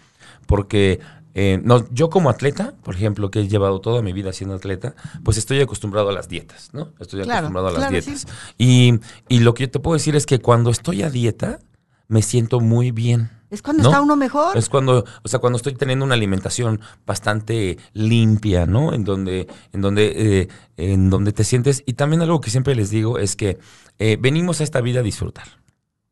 porque 0.45 0.99
eh, 1.33 1.59
no, 1.63 1.85
yo 1.91 2.09
como 2.09 2.29
atleta, 2.29 2.75
por 2.83 2.95
ejemplo, 2.95 3.31
que 3.31 3.39
he 3.41 3.47
llevado 3.47 3.81
toda 3.81 4.01
mi 4.01 4.13
vida 4.13 4.31
siendo 4.33 4.55
atleta, 4.55 4.95
pues 5.23 5.37
estoy 5.37 5.59
acostumbrado 5.61 6.09
a 6.09 6.13
las 6.13 6.29
dietas, 6.29 6.69
¿no? 6.73 6.93
Estoy 6.99 7.23
Claro, 7.23 7.39
acostumbrado 7.47 7.67
a 7.67 7.71
las 7.71 7.79
claro, 7.79 7.91
dietas. 7.91 8.21
sí. 8.21 8.27
Y, 8.57 8.99
y 9.27 9.39
lo 9.39 9.53
que 9.53 9.63
yo 9.63 9.71
te 9.71 9.79
puedo 9.79 9.95
decir 9.95 10.15
es 10.15 10.25
que 10.25 10.39
cuando 10.39 10.69
estoy 10.69 11.01
a 11.03 11.09
dieta, 11.09 11.59
me 12.07 12.21
siento 12.21 12.59
muy 12.59 12.91
bien. 12.91 13.31
Es 13.55 13.61
cuando 13.61 13.83
¿no? 13.83 13.89
está 13.89 14.01
uno 14.01 14.15
mejor. 14.15 14.57
Es 14.57 14.69
cuando, 14.69 15.05
o 15.23 15.27
sea, 15.27 15.39
cuando 15.39 15.57
estoy 15.57 15.73
teniendo 15.75 16.03
una 16.05 16.13
alimentación 16.15 16.81
bastante 17.05 17.77
limpia, 17.93 18.65
¿no? 18.65 18.93
En 18.93 19.03
donde, 19.05 19.47
en 19.71 19.81
donde, 19.81 20.13
eh, 20.41 20.47
en 20.77 21.09
donde 21.09 21.31
te 21.31 21.43
sientes. 21.43 21.81
Y 21.85 21.93
también 21.93 22.21
algo 22.21 22.41
que 22.41 22.49
siempre 22.49 22.75
les 22.75 22.89
digo 22.89 23.17
es 23.17 23.35
que 23.35 23.57
eh, 23.97 24.17
venimos 24.19 24.59
a 24.61 24.63
esta 24.65 24.81
vida 24.81 24.99
a 24.99 25.03
disfrutar, 25.03 25.47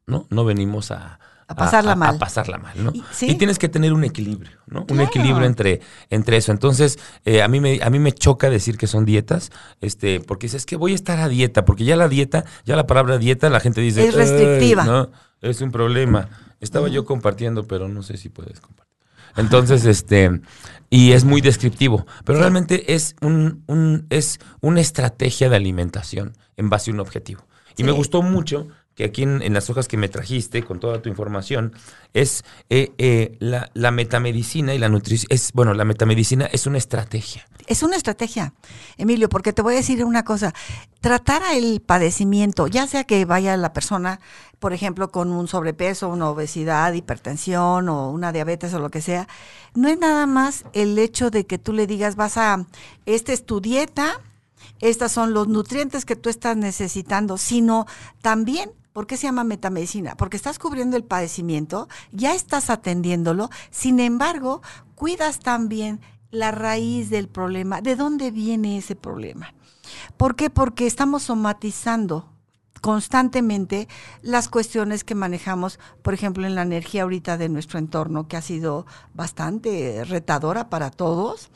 ¿no? 0.08 0.26
No 0.30 0.46
venimos 0.46 0.92
a 0.92 1.20
A 1.48 1.56
pasarla 1.56 1.96
mal. 1.98 2.16
A 2.16 2.20
pasarla 2.20 2.58
mal, 2.58 2.82
¿no? 2.82 2.92
Y- 2.94 3.04
sí. 3.12 3.30
Y 3.32 3.36
tienes 3.36 3.60
que 3.60 3.68
tener 3.68 3.92
un 3.92 4.06
equilibrio, 4.06 4.58
¿no? 4.68 4.86
Un 4.90 5.02
equilibrio 5.02 5.46
entre, 5.46 5.82
entre 6.10 6.38
eso. 6.38 6.54
Entonces, 6.54 6.98
eh, 7.26 7.42
a, 7.44 7.50
mí 7.50 7.60
me, 7.60 7.80
a 7.84 7.90
mí 7.90 8.00
me 8.00 8.14
choca 8.14 8.50
decir 8.50 8.78
que 8.78 8.88
son 8.88 9.04
dietas, 9.04 9.52
este, 9.82 10.22
porque 10.22 10.48
dices 10.48 10.66
que 10.66 10.78
voy 10.78 10.94
a 10.94 10.96
estar 10.96 11.20
a 11.20 11.28
dieta, 11.28 11.66
porque 11.66 11.84
ya 11.84 11.98
la 11.98 12.08
dieta, 12.08 12.46
ya 12.66 12.78
la 12.78 12.88
palabra 12.88 13.18
dieta, 13.18 13.50
la 13.50 13.60
gente 13.60 13.82
dice. 13.82 14.08
Es 14.08 14.16
restrictiva. 14.16 14.84
"Ay, 14.84 14.90
no, 14.90 15.12
es 15.42 15.60
un 15.60 15.72
problema. 15.72 16.30
Estaba 16.64 16.88
yo 16.88 17.06
compartiendo, 17.06 17.66
pero 17.68 17.88
no 17.88 18.02
sé 18.04 18.18
si 18.18 18.30
puedes 18.30 18.60
compartir. 18.60 18.94
Entonces, 19.36 19.86
este, 19.86 20.42
y 20.90 21.12
es 21.14 21.24
muy 21.26 21.42
descriptivo, 21.42 22.06
pero 22.24 22.40
realmente 22.40 22.94
es 22.94 23.16
un, 23.22 23.64
un- 23.68 24.06
es 24.10 24.40
una 24.62 24.80
estrategia 24.80 25.50
de 25.50 25.56
alimentación 25.56 26.34
en 26.56 26.70
base 26.70 26.92
a 26.92 26.94
un 26.94 27.00
objetivo. 27.00 27.46
Y 27.78 27.84
me 27.84 27.92
gustó 27.92 28.22
mucho 28.22 28.68
que 28.96 29.06
aquí 29.06 29.24
en, 29.24 29.54
las 29.54 29.70
hojas 29.70 29.88
que 29.88 29.98
me 29.98 30.08
trajiste 30.08 30.64
con 30.64 30.80
toda 30.80 31.02
tu 31.02 31.10
información 31.10 31.74
es 32.14 32.44
eh, 32.70 32.92
eh, 32.98 33.38
la, 33.40 33.72
la, 33.74 33.92
metamedicina 33.92 34.74
y 34.74 34.78
la 34.78 34.90
nutrición. 34.90 35.28
Es, 35.32 35.52
bueno, 35.54 35.74
la 35.74 35.84
metamedicina 35.84 36.46
es 36.46 36.68
una 36.68 36.78
estrategia. 36.78 37.48
Es 37.66 37.82
una 37.82 37.96
estrategia, 37.96 38.54
Emilio, 38.98 39.30
porque 39.30 39.54
te 39.54 39.62
voy 39.62 39.74
a 39.74 39.78
decir 39.78 40.04
una 40.04 40.24
cosa. 40.24 40.54
Tratar 41.02 41.42
el 41.54 41.82
padecimiento, 41.82 42.68
ya 42.68 42.88
sea 42.88 43.04
que 43.04 43.26
vaya 43.26 43.58
la 43.58 43.74
persona, 43.74 44.20
por 44.60 44.74
ejemplo, 44.74 45.12
con 45.12 45.32
un 45.32 45.48
sobrepeso, 45.48 46.10
una 46.10 46.30
obesidad, 46.30 46.94
hipertensión 46.94 47.90
o 47.90 48.12
una 48.12 48.32
diabetes 48.32 48.74
o 48.74 48.80
lo 48.80 48.90
que 48.90 49.02
sea, 49.02 49.28
no 49.74 49.88
es 49.88 49.98
nada 49.98 50.28
más 50.28 50.66
el 50.74 51.00
hecho 51.00 51.32
de 51.32 51.46
que 51.46 51.58
tú 51.58 51.74
le 51.74 51.88
digas, 51.88 52.16
vas 52.16 52.38
a, 52.38 52.66
esta 53.06 53.34
es 53.34 53.46
tu 53.46 53.60
dieta, 53.60 54.20
estos 54.80 55.12
son 55.12 55.34
los 55.34 55.48
nutrientes 55.48 56.06
que 56.06 56.16
tú 56.16 56.30
estás 56.30 56.58
necesitando, 56.58 57.38
sino 57.38 57.86
también 58.22 58.72
¿Por 58.94 59.08
qué 59.08 59.18
se 59.18 59.24
llama 59.24 59.44
metamedicina? 59.44 60.16
Porque 60.16 60.38
estás 60.38 60.60
cubriendo 60.60 60.96
el 60.96 61.04
padecimiento, 61.04 61.88
ya 62.12 62.36
estás 62.36 62.70
atendiéndolo, 62.70 63.50
sin 63.72 64.00
embargo, 64.00 64.62
cuidas 64.96 65.40
también 65.40 66.00
la 66.30 66.52
raíz 66.52 67.10
del 67.10 67.28
problema, 67.28 67.82
de 67.82 67.96
dónde 67.96 68.32
viene 68.32 68.78
ese 68.78 68.96
problema. 68.96 69.54
¿Por 70.16 70.36
qué? 70.36 70.50
Porque 70.50 70.88
estamos 70.88 71.24
somatizando 71.24 72.30
constantemente 72.82 73.88
las 74.22 74.50
cuestiones 74.50 75.04
que 75.04 75.16
manejamos, 75.16 75.80
por 76.02 76.14
ejemplo, 76.14 76.46
en 76.46 76.54
la 76.54 76.64
energía 76.64 77.04
ahorita 77.04 77.38
de 77.38 77.50
nuestro 77.50 77.80
entorno, 77.80 78.28
que 78.28 78.38
ha 78.38 78.42
sido 78.42 78.86
bastante 79.14 80.04
retadora 80.04 80.70
para 80.70 80.92
todos 80.92 81.50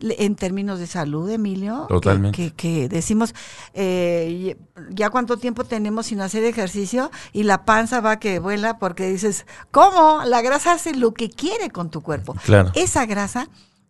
en 0.00 0.36
términos 0.36 0.78
de 0.78 0.86
salud, 0.86 1.28
Emilio. 1.30 1.86
Totalmente. 1.88 2.52
Que, 2.56 2.88
decimos, 2.88 3.34
eh, 3.74 4.56
ya 4.90 5.10
cuánto 5.10 5.36
tiempo 5.36 5.64
tenemos 5.64 6.06
sin 6.06 6.20
hacer 6.20 6.44
ejercicio 6.44 7.10
y 7.32 7.44
la 7.44 7.64
panza 7.64 8.00
va 8.00 8.18
que 8.18 8.38
vuela 8.38 8.78
porque 8.78 9.08
dices, 9.08 9.46
¿cómo? 9.70 10.22
La 10.24 10.42
grasa 10.42 10.72
hace 10.72 10.94
lo 10.94 11.14
que 11.14 11.30
quiere 11.30 11.70
con 11.70 11.90
tu 11.90 12.02
cuerpo. 12.02 12.34
Claro. 12.44 12.72
Esa 12.74 13.06
grasa 13.06 13.48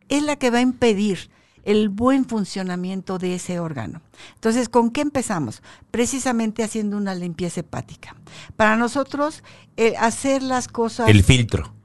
es 0.08 0.22
la 0.22 0.36
que 0.36 0.50
va 0.50 0.58
a 0.58 0.62
impedir 0.62 1.30
el 1.64 1.88
buen 1.88 2.24
funcionamiento 2.26 3.18
de 3.18 3.34
ese 3.34 3.58
órgano. 3.58 4.00
Entonces, 4.34 4.68
¿con 4.68 4.90
qué 4.90 5.00
empezamos? 5.00 5.62
Precisamente 5.90 6.62
haciendo 6.62 6.96
una 6.96 7.14
limpieza 7.14 7.60
hepática. 7.60 8.14
Para 8.56 8.76
nosotros, 8.76 9.42
eh, 9.76 9.94
hacer 9.98 10.42
las 10.42 10.68
cosas... 10.68 11.08
El 11.08 11.24
filtro 11.24 11.75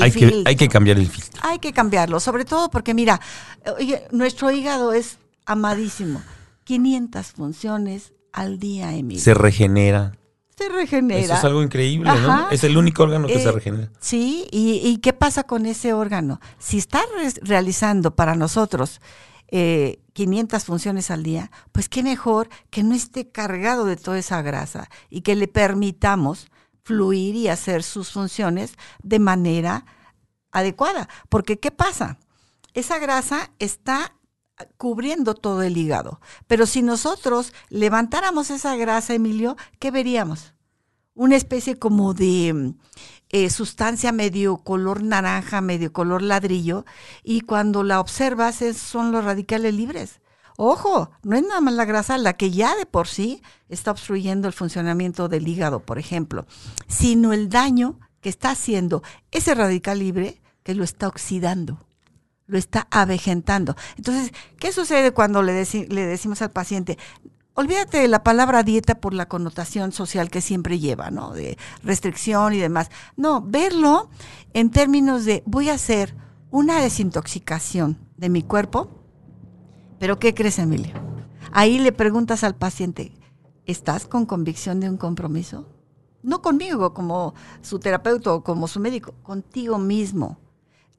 hay, 0.00 0.12
que, 0.12 0.42
hay 0.44 0.56
que 0.56 0.68
cambiar 0.68 0.98
el 0.98 1.08
filtro. 1.08 1.40
Hay 1.44 1.58
que 1.58 1.72
cambiarlo, 1.72 2.20
sobre 2.20 2.44
todo 2.44 2.70
porque 2.70 2.94
mira, 2.94 3.20
nuestro 4.10 4.50
hígado 4.50 4.92
es 4.92 5.18
amadísimo. 5.46 6.22
500 6.64 7.26
funciones 7.28 8.12
al 8.32 8.58
día, 8.58 8.94
Emilio. 8.94 9.22
Se 9.22 9.34
regenera. 9.34 10.12
Se 10.56 10.68
regenera. 10.68 11.20
Eso 11.20 11.34
es 11.34 11.44
algo 11.44 11.62
increíble, 11.62 12.10
¿no? 12.10 12.50
Es 12.50 12.64
el 12.64 12.76
único 12.76 13.04
órgano 13.04 13.26
que 13.26 13.40
se 13.40 13.48
eh, 13.48 13.52
regenera. 13.52 13.90
Sí, 14.00 14.46
y, 14.50 14.98
qué 14.98 15.12
pasa 15.12 15.44
con 15.44 15.66
ese 15.66 15.92
órgano? 15.92 16.40
Si 16.58 16.78
está 16.78 17.00
realizando 17.42 18.16
para 18.16 18.34
nosotros 18.34 19.00
500 19.50 20.62
eh, 20.62 20.66
funciones 20.66 21.10
al 21.10 21.22
día, 21.22 21.50
pues 21.72 21.88
qué 21.88 22.02
mejor 22.02 22.48
que 22.70 22.82
no 22.82 22.94
esté 22.94 23.30
cargado 23.30 23.84
de 23.84 23.96
toda 23.96 24.18
esa 24.18 24.42
grasa 24.42 24.90
y 25.08 25.22
que 25.22 25.36
le 25.36 25.48
permitamos 25.48 26.48
fluir 26.88 27.36
y 27.36 27.48
hacer 27.48 27.82
sus 27.82 28.10
funciones 28.10 28.72
de 29.02 29.18
manera 29.18 29.84
adecuada. 30.52 31.06
Porque 31.28 31.58
¿qué 31.58 31.70
pasa? 31.70 32.18
Esa 32.72 32.98
grasa 32.98 33.50
está 33.58 34.14
cubriendo 34.78 35.34
todo 35.34 35.62
el 35.62 35.76
hígado. 35.76 36.20
Pero 36.46 36.64
si 36.64 36.80
nosotros 36.80 37.52
levantáramos 37.68 38.50
esa 38.50 38.74
grasa, 38.76 39.12
Emilio, 39.12 39.56
¿qué 39.78 39.90
veríamos? 39.90 40.54
Una 41.12 41.36
especie 41.36 41.78
como 41.78 42.14
de 42.14 42.72
eh, 43.28 43.50
sustancia 43.50 44.10
medio 44.10 44.56
color 44.56 45.02
naranja, 45.02 45.60
medio 45.60 45.92
color 45.92 46.22
ladrillo, 46.22 46.86
y 47.22 47.42
cuando 47.42 47.82
la 47.84 48.00
observas 48.00 48.64
son 48.76 49.12
los 49.12 49.24
radicales 49.24 49.74
libres. 49.74 50.20
Ojo, 50.60 51.12
no 51.22 51.36
es 51.36 51.44
nada 51.44 51.60
más 51.60 51.74
la 51.74 51.84
grasa 51.84 52.18
la 52.18 52.32
que 52.32 52.50
ya 52.50 52.74
de 52.74 52.84
por 52.84 53.06
sí 53.06 53.44
está 53.68 53.92
obstruyendo 53.92 54.48
el 54.48 54.52
funcionamiento 54.52 55.28
del 55.28 55.46
hígado, 55.46 55.78
por 55.78 56.00
ejemplo, 56.00 56.46
sino 56.88 57.32
el 57.32 57.48
daño 57.48 58.00
que 58.20 58.28
está 58.28 58.50
haciendo 58.50 59.04
ese 59.30 59.54
radical 59.54 60.00
libre 60.00 60.42
que 60.64 60.74
lo 60.74 60.82
está 60.82 61.06
oxidando, 61.06 61.86
lo 62.46 62.58
está 62.58 62.88
avejentando. 62.90 63.76
Entonces, 63.98 64.32
¿qué 64.58 64.72
sucede 64.72 65.12
cuando 65.12 65.44
le, 65.44 65.64
le 65.90 66.06
decimos 66.06 66.42
al 66.42 66.50
paciente, 66.50 66.98
olvídate 67.54 67.98
de 67.98 68.08
la 68.08 68.24
palabra 68.24 68.64
dieta 68.64 68.96
por 68.96 69.14
la 69.14 69.28
connotación 69.28 69.92
social 69.92 70.28
que 70.28 70.40
siempre 70.40 70.80
lleva, 70.80 71.12
¿no? 71.12 71.34
De 71.34 71.56
restricción 71.84 72.52
y 72.52 72.58
demás. 72.58 72.90
No, 73.16 73.42
verlo 73.42 74.10
en 74.54 74.70
términos 74.70 75.24
de 75.24 75.44
voy 75.46 75.68
a 75.68 75.74
hacer 75.74 76.16
una 76.50 76.80
desintoxicación 76.80 77.96
de 78.16 78.28
mi 78.28 78.42
cuerpo 78.42 78.98
pero 79.98 80.18
¿qué 80.18 80.34
crees, 80.34 80.58
Emilio? 80.58 80.94
Ahí 81.52 81.78
le 81.78 81.92
preguntas 81.92 82.44
al 82.44 82.54
paciente, 82.54 83.12
¿estás 83.66 84.06
con 84.06 84.26
convicción 84.26 84.80
de 84.80 84.90
un 84.90 84.96
compromiso? 84.96 85.66
No 86.22 86.42
conmigo 86.42 86.94
como 86.94 87.34
su 87.62 87.78
terapeuta 87.78 88.32
o 88.32 88.42
como 88.42 88.68
su 88.68 88.80
médico, 88.80 89.14
contigo 89.22 89.78
mismo. 89.78 90.38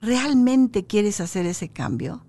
¿Realmente 0.01 0.85
quieres 0.85 1.19
hacer 1.19 1.45
ese 1.45 1.69
cambio? 1.69 2.25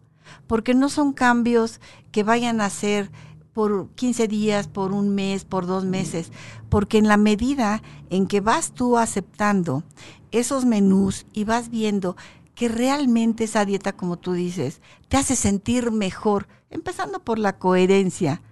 Porque 0.46 0.74
no 0.74 0.88
son 0.88 1.12
cambios 1.12 1.80
que 2.10 2.24
vayan 2.24 2.60
a 2.60 2.70
ser 2.70 3.10
por 3.52 3.90
15 3.94 4.28
días, 4.28 4.68
por 4.68 4.92
un 4.92 5.14
mes, 5.14 5.44
por 5.44 5.66
dos 5.66 5.84
meses, 5.84 6.32
porque 6.68 6.98
en 6.98 7.08
la 7.08 7.16
medida 7.16 7.82
en 8.08 8.26
que 8.26 8.40
vas 8.40 8.72
tú 8.72 8.96
aceptando 8.96 9.82
esos 10.30 10.64
menús 10.64 11.26
y 11.32 11.44
vas 11.44 11.70
viendo 11.70 12.16
que 12.60 12.68
realmente 12.68 13.44
esa 13.44 13.64
dieta, 13.64 13.96
como 13.96 14.18
tú 14.18 14.34
dices, 14.34 14.82
te 15.08 15.16
hace 15.16 15.34
sentir 15.34 15.92
mejor, 15.92 16.46
empezando 16.68 17.24
por 17.24 17.38
la 17.38 17.56
coherencia 17.56 18.42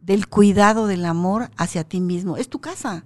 del 0.00 0.28
cuidado 0.28 0.86
del 0.86 1.04
amor 1.04 1.50
hacia 1.56 1.82
ti 1.82 2.00
mismo. 2.00 2.36
Es 2.36 2.48
tu 2.48 2.60
casa. 2.60 3.04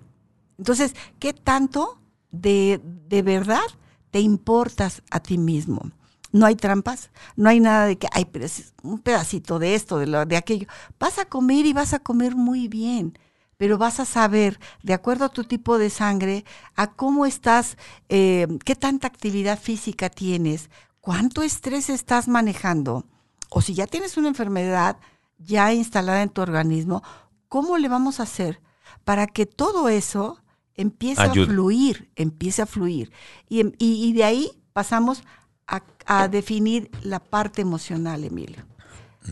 Entonces, 0.58 0.94
¿qué 1.18 1.32
tanto 1.32 2.02
de, 2.32 2.82
de 2.84 3.22
verdad 3.22 3.62
te 4.10 4.20
importas 4.20 5.02
a 5.10 5.20
ti 5.20 5.38
mismo? 5.38 5.90
No 6.32 6.44
hay 6.44 6.54
trampas, 6.54 7.08
no 7.34 7.48
hay 7.48 7.58
nada 7.58 7.86
de 7.86 7.96
que, 7.96 8.08
ay, 8.12 8.26
pero 8.26 8.44
es 8.44 8.74
un 8.82 8.98
pedacito 8.98 9.58
de 9.58 9.74
esto, 9.74 9.98
de, 9.98 10.06
lo, 10.06 10.26
de 10.26 10.36
aquello. 10.36 10.66
Vas 11.00 11.18
a 11.18 11.24
comer 11.24 11.64
y 11.64 11.72
vas 11.72 11.94
a 11.94 12.00
comer 12.00 12.36
muy 12.36 12.68
bien 12.68 13.18
pero 13.62 13.78
vas 13.78 14.00
a 14.00 14.04
saber, 14.04 14.58
de 14.82 14.92
acuerdo 14.92 15.24
a 15.24 15.28
tu 15.28 15.44
tipo 15.44 15.78
de 15.78 15.88
sangre, 15.88 16.44
a 16.74 16.94
cómo 16.94 17.26
estás, 17.26 17.76
eh, 18.08 18.48
qué 18.64 18.74
tanta 18.74 19.06
actividad 19.06 19.56
física 19.56 20.10
tienes, 20.10 20.68
cuánto 21.00 21.44
estrés 21.44 21.88
estás 21.88 22.26
manejando, 22.26 23.06
o 23.50 23.60
si 23.60 23.74
ya 23.74 23.86
tienes 23.86 24.16
una 24.16 24.26
enfermedad 24.26 24.96
ya 25.38 25.72
instalada 25.72 26.22
en 26.22 26.30
tu 26.30 26.42
organismo, 26.42 27.04
¿cómo 27.46 27.78
le 27.78 27.88
vamos 27.88 28.18
a 28.18 28.24
hacer 28.24 28.60
para 29.04 29.28
que 29.28 29.46
todo 29.46 29.88
eso 29.88 30.42
empiece 30.74 31.22
a 31.22 31.32
fluir, 31.32 32.10
empiece 32.16 32.62
a 32.62 32.66
fluir? 32.66 33.12
Y, 33.48 34.12
de 34.12 34.24
ahí 34.24 34.50
pasamos 34.72 35.22
a, 35.68 35.84
a 36.06 36.26
definir 36.26 36.90
la 37.04 37.20
parte 37.20 37.62
emocional, 37.62 38.24
Emilio. 38.24 38.64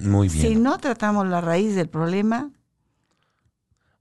Muy 0.00 0.28
bien. 0.28 0.40
Si 0.46 0.54
no 0.54 0.78
tratamos 0.78 1.26
la 1.26 1.40
raíz 1.40 1.74
del 1.74 1.88
problema, 1.88 2.52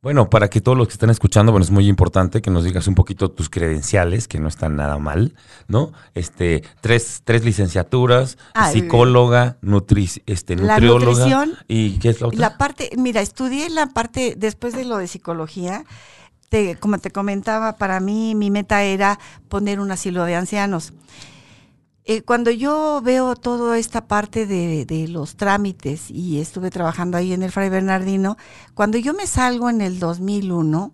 bueno, 0.02 0.30
para 0.30 0.50
que 0.50 0.62
todos 0.62 0.78
los 0.78 0.88
que 0.88 0.94
están 0.94 1.10
escuchando, 1.10 1.52
bueno, 1.52 1.64
es 1.64 1.72
muy 1.72 1.88
importante 1.88 2.42
que 2.42 2.50
nos 2.50 2.64
digas 2.64 2.88
un 2.88 2.96
poquito 2.96 3.32
tus 3.32 3.50
credenciales, 3.50 4.28
que 4.28 4.40
no 4.40 4.48
están 4.48 4.78
nada 4.78 4.98
mal, 4.98 5.36
¿no? 5.68 5.92
Este, 6.16 6.64
tres, 6.80 7.22
tres 7.26 7.44
licenciaturas, 7.44 8.38
psicóloga, 8.72 9.58
este, 10.26 10.56
nutrióloga. 10.56 11.48
¿Y 11.68 12.00
qué 12.00 12.10
es 12.10 12.22
la 12.22 12.28
otra? 12.28 12.40
La 12.40 12.58
parte, 12.58 12.92
mira, 12.98 13.22
estudié 13.22 13.70
la 13.70 13.88
parte, 13.88 14.36
después 14.38 14.74
de 14.74 14.86
lo 14.86 14.98
de 14.98 15.08
psicología, 15.08 15.84
como 16.80 16.98
te 16.98 17.12
comentaba, 17.12 17.76
para 17.76 18.00
mí 18.00 18.36
mi 18.36 18.50
meta 18.52 18.84
era 18.84 19.20
poner 19.50 19.80
un 19.80 19.92
asilo 19.92 20.24
de 20.24 20.36
ancianos. 20.36 20.94
Eh, 22.06 22.22
cuando 22.24 22.50
yo 22.50 23.02
veo 23.04 23.36
toda 23.36 23.78
esta 23.78 24.08
parte 24.08 24.46
de, 24.46 25.08
los 25.10 25.36
trámites 25.36 26.10
y 26.10 26.40
estuve 26.40 26.72
trabajando 26.72 27.18
ahí 27.18 27.34
en 27.34 27.44
el 27.44 27.52
Fray 27.52 27.70
Bernardino, 27.70 28.38
cuando 28.74 28.98
yo 28.98 29.14
me 29.14 29.28
salgo 29.28 29.70
en 29.70 29.82
el 29.82 30.00
2001, 30.00 30.94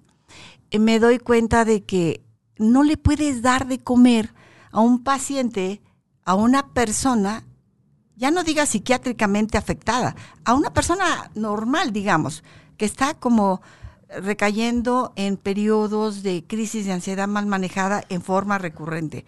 eh, 0.71 0.79
me 0.79 0.99
doy 0.99 1.19
cuenta 1.19 1.63
de 1.63 1.83
que 1.83 2.21
no 2.57 2.83
le 2.83 2.97
puedes 2.97 3.41
dar 3.41 3.67
de 3.67 3.79
comer 3.79 4.33
a 4.71 4.81
un 4.81 5.03
paciente, 5.03 5.81
a 6.25 6.35
una 6.35 6.73
persona, 6.73 7.45
ya 8.15 8.31
no 8.31 8.43
diga 8.43 8.65
psiquiátricamente 8.65 9.57
afectada, 9.57 10.15
a 10.43 10.53
una 10.53 10.73
persona 10.73 11.31
normal, 11.35 11.93
digamos, 11.93 12.43
que 12.77 12.85
está 12.85 13.13
como 13.13 13.61
recayendo 14.09 15.13
en 15.15 15.37
periodos 15.37 16.23
de 16.23 16.43
crisis 16.45 16.85
de 16.85 16.93
ansiedad 16.93 17.27
mal 17.27 17.45
manejada 17.45 18.03
en 18.09 18.21
forma 18.21 18.57
recurrente. 18.57 19.25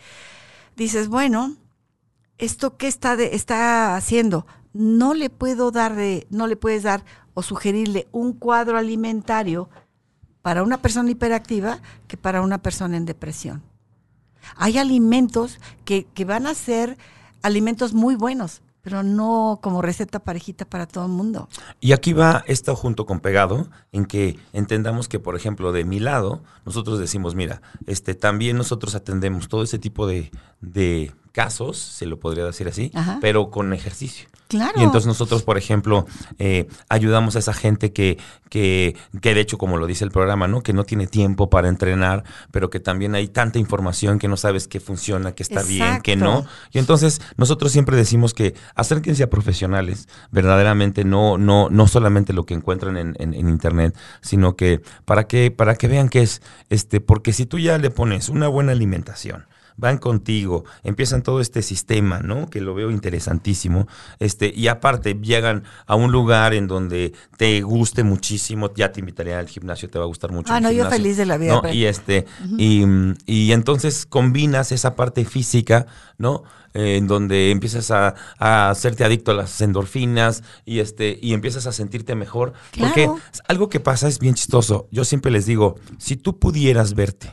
Dices, 0.76 1.08
bueno, 1.08 1.56
¿esto 2.38 2.78
qué 2.78 2.88
está, 2.88 3.14
está 3.16 3.96
haciendo? 3.96 4.46
No 4.74 5.14
le 5.14 5.30
puedo 5.30 5.72
dar 5.72 5.96
de, 5.96 6.28
no 6.30 6.48
le 6.48 6.56
puedes 6.56 6.84
dar 6.84 7.04
o 7.34 7.44
sugerirle 7.44 8.08
un 8.12 8.34
cuadro 8.34 8.78
alimentario 8.78 9.70
para 10.42 10.64
una 10.64 10.82
persona 10.82 11.12
hiperactiva 11.12 11.80
que 12.08 12.18
para 12.18 12.42
una 12.42 12.60
persona 12.60 12.98
en 12.98 13.06
depresión. 13.06 13.64
Hay 14.56 14.78
alimentos 14.78 15.60
que, 15.84 16.06
que 16.14 16.26
van 16.26 16.48
a 16.48 16.54
ser 16.54 16.98
alimentos 17.42 17.94
muy 17.94 18.16
buenos, 18.16 18.62
pero 18.82 19.04
no 19.04 19.60
como 19.62 19.82
receta 19.82 20.20
parejita 20.20 20.64
para 20.64 20.88
todo 20.88 21.06
el 21.06 21.12
mundo. 21.12 21.50
Y 21.82 21.92
aquí 21.92 22.14
va 22.14 22.46
esto 22.48 22.74
junto 22.76 23.06
con 23.06 23.20
pegado, 23.20 23.68
en 23.92 24.06
que 24.06 24.40
entendamos 24.54 25.10
que, 25.10 25.20
por 25.20 25.36
ejemplo, 25.36 25.74
de 25.74 25.84
mi 25.84 26.00
lado, 26.00 26.42
nosotros 26.66 26.98
decimos, 26.98 27.36
mira, 27.36 27.62
este, 27.86 28.16
también 28.16 28.56
nosotros 28.56 28.96
atendemos 28.96 29.50
todo 29.50 29.64
ese 29.64 29.78
tipo 29.78 30.08
de, 30.08 30.32
de 30.62 31.14
casos, 31.38 31.78
se 31.78 32.08
lo 32.08 32.18
podría 32.20 32.46
decir 32.46 32.68
así, 32.68 32.90
Ajá. 32.96 33.20
pero 33.22 33.52
con 33.52 33.72
ejercicio. 33.72 34.28
Claro. 34.48 34.80
Y 34.80 34.84
entonces 34.84 35.06
nosotros, 35.06 35.44
por 35.44 35.58
ejemplo, 35.58 36.08
eh, 36.40 36.68
ayudamos 36.90 37.36
a 37.36 37.40
esa 37.40 37.54
gente 37.54 37.92
que, 37.94 38.18
que, 38.50 38.96
que 39.22 39.36
de 39.36 39.42
hecho, 39.42 39.58
como 39.60 39.78
lo 39.78 39.86
dice 39.86 40.04
el 40.06 40.10
programa, 40.10 40.48
¿no? 40.48 40.62
Que 40.64 40.74
no 40.74 40.84
tiene 40.86 41.06
tiempo 41.06 41.50
para 41.52 41.68
entrenar, 41.68 42.24
pero 42.50 42.70
que 42.72 42.80
también 42.80 43.14
hay 43.14 43.28
tanta 43.28 43.60
información 43.60 44.18
que 44.20 44.28
no 44.30 44.36
sabes 44.38 44.68
qué 44.68 44.80
funciona, 44.80 45.34
qué 45.34 45.44
está 45.44 45.62
bien, 45.64 46.02
qué 46.02 46.16
no. 46.16 46.46
Y 46.72 46.80
entonces 46.80 47.22
nosotros 47.36 47.72
siempre 47.72 47.98
decimos 47.98 48.34
que 48.34 48.56
acérquense 48.74 49.22
a 49.22 49.30
profesionales, 49.30 50.08
verdaderamente 50.32 51.04
no, 51.04 51.38
no, 51.38 51.70
no 51.70 51.88
solamente 51.88 52.32
lo 52.34 52.46
que 52.46 52.54
encuentran 52.56 52.98
en, 52.98 53.16
en- 53.20 53.34
en 53.36 53.50
internet, 53.50 53.96
sino 54.22 54.56
que 54.56 54.82
para 55.06 55.28
que, 55.28 55.52
para 55.52 55.76
que 55.76 55.88
vean 55.90 56.10
qué 56.10 56.22
es, 56.22 56.42
este, 56.70 57.02
porque 57.02 57.34
si 57.34 57.46
tú 57.46 57.60
ya 57.60 57.78
le 57.78 57.90
pones 57.92 58.30
una 58.30 58.48
buena 58.48 58.72
alimentación, 58.72 59.46
van 59.78 59.98
contigo, 60.00 60.66
empiezan 60.84 61.22
todo 61.24 61.40
este 61.40 61.62
sistema, 61.62 62.20
¿no? 62.20 62.50
Que 62.50 62.62
lo 62.62 62.74
veo 62.76 62.92
interesantísimo. 62.92 63.88
Este, 64.20 64.52
y 64.54 64.68
aparte 64.68 65.14
llegan 65.22 65.64
a 65.86 65.96
un 65.96 66.12
lugar 66.12 66.54
en 66.54 66.68
donde 66.68 67.14
te 67.38 67.62
guste 67.62 68.04
muchísimo, 68.04 68.74
ya 68.76 68.92
te 68.92 69.00
invitaría 69.00 69.40
al 69.40 69.48
gimnasio, 69.48 69.90
te 69.90 69.98
va 70.00 70.06
a 70.06 70.08
gustar 70.08 70.32
mucho. 70.32 70.52
Ah, 70.54 70.60
no, 70.60 70.72
yo 70.72 70.90
feliz 70.90 71.18
de 71.18 71.26
la 71.26 71.38
vida, 71.38 71.62
¿no? 71.64 71.72
Y 71.72 71.86
este, 71.86 72.26
y, 72.58 72.84
y 73.26 73.52
entonces 73.52 74.06
combinas 74.06 74.72
esa 74.72 74.96
parte 74.96 75.24
física, 75.26 75.86
¿no? 76.18 76.44
Eh, 76.74 76.98
en 76.98 77.08
donde 77.08 77.52
empiezas 77.52 77.92
a, 77.92 78.14
a 78.38 78.70
hacerte 78.70 79.04
adicto 79.04 79.32
a 79.32 79.34
las 79.36 79.62
endorfinas 79.62 80.44
y 80.66 80.80
este, 80.80 81.18
y 81.22 81.34
empiezas 81.34 81.66
a 81.66 81.72
sentirte 81.72 82.14
mejor. 82.16 82.54
Porque 82.78 83.06
Claro. 83.06 83.20
algo 83.48 83.70
que 83.70 83.80
pasa 83.80 84.08
es 84.08 84.20
bien 84.20 84.36
chistoso. 84.36 84.88
Yo 84.92 85.06
siempre 85.06 85.32
les 85.32 85.46
digo, 85.46 85.76
si 85.98 86.18
tú 86.18 86.38
pudieras 86.40 86.94
verte 86.94 87.32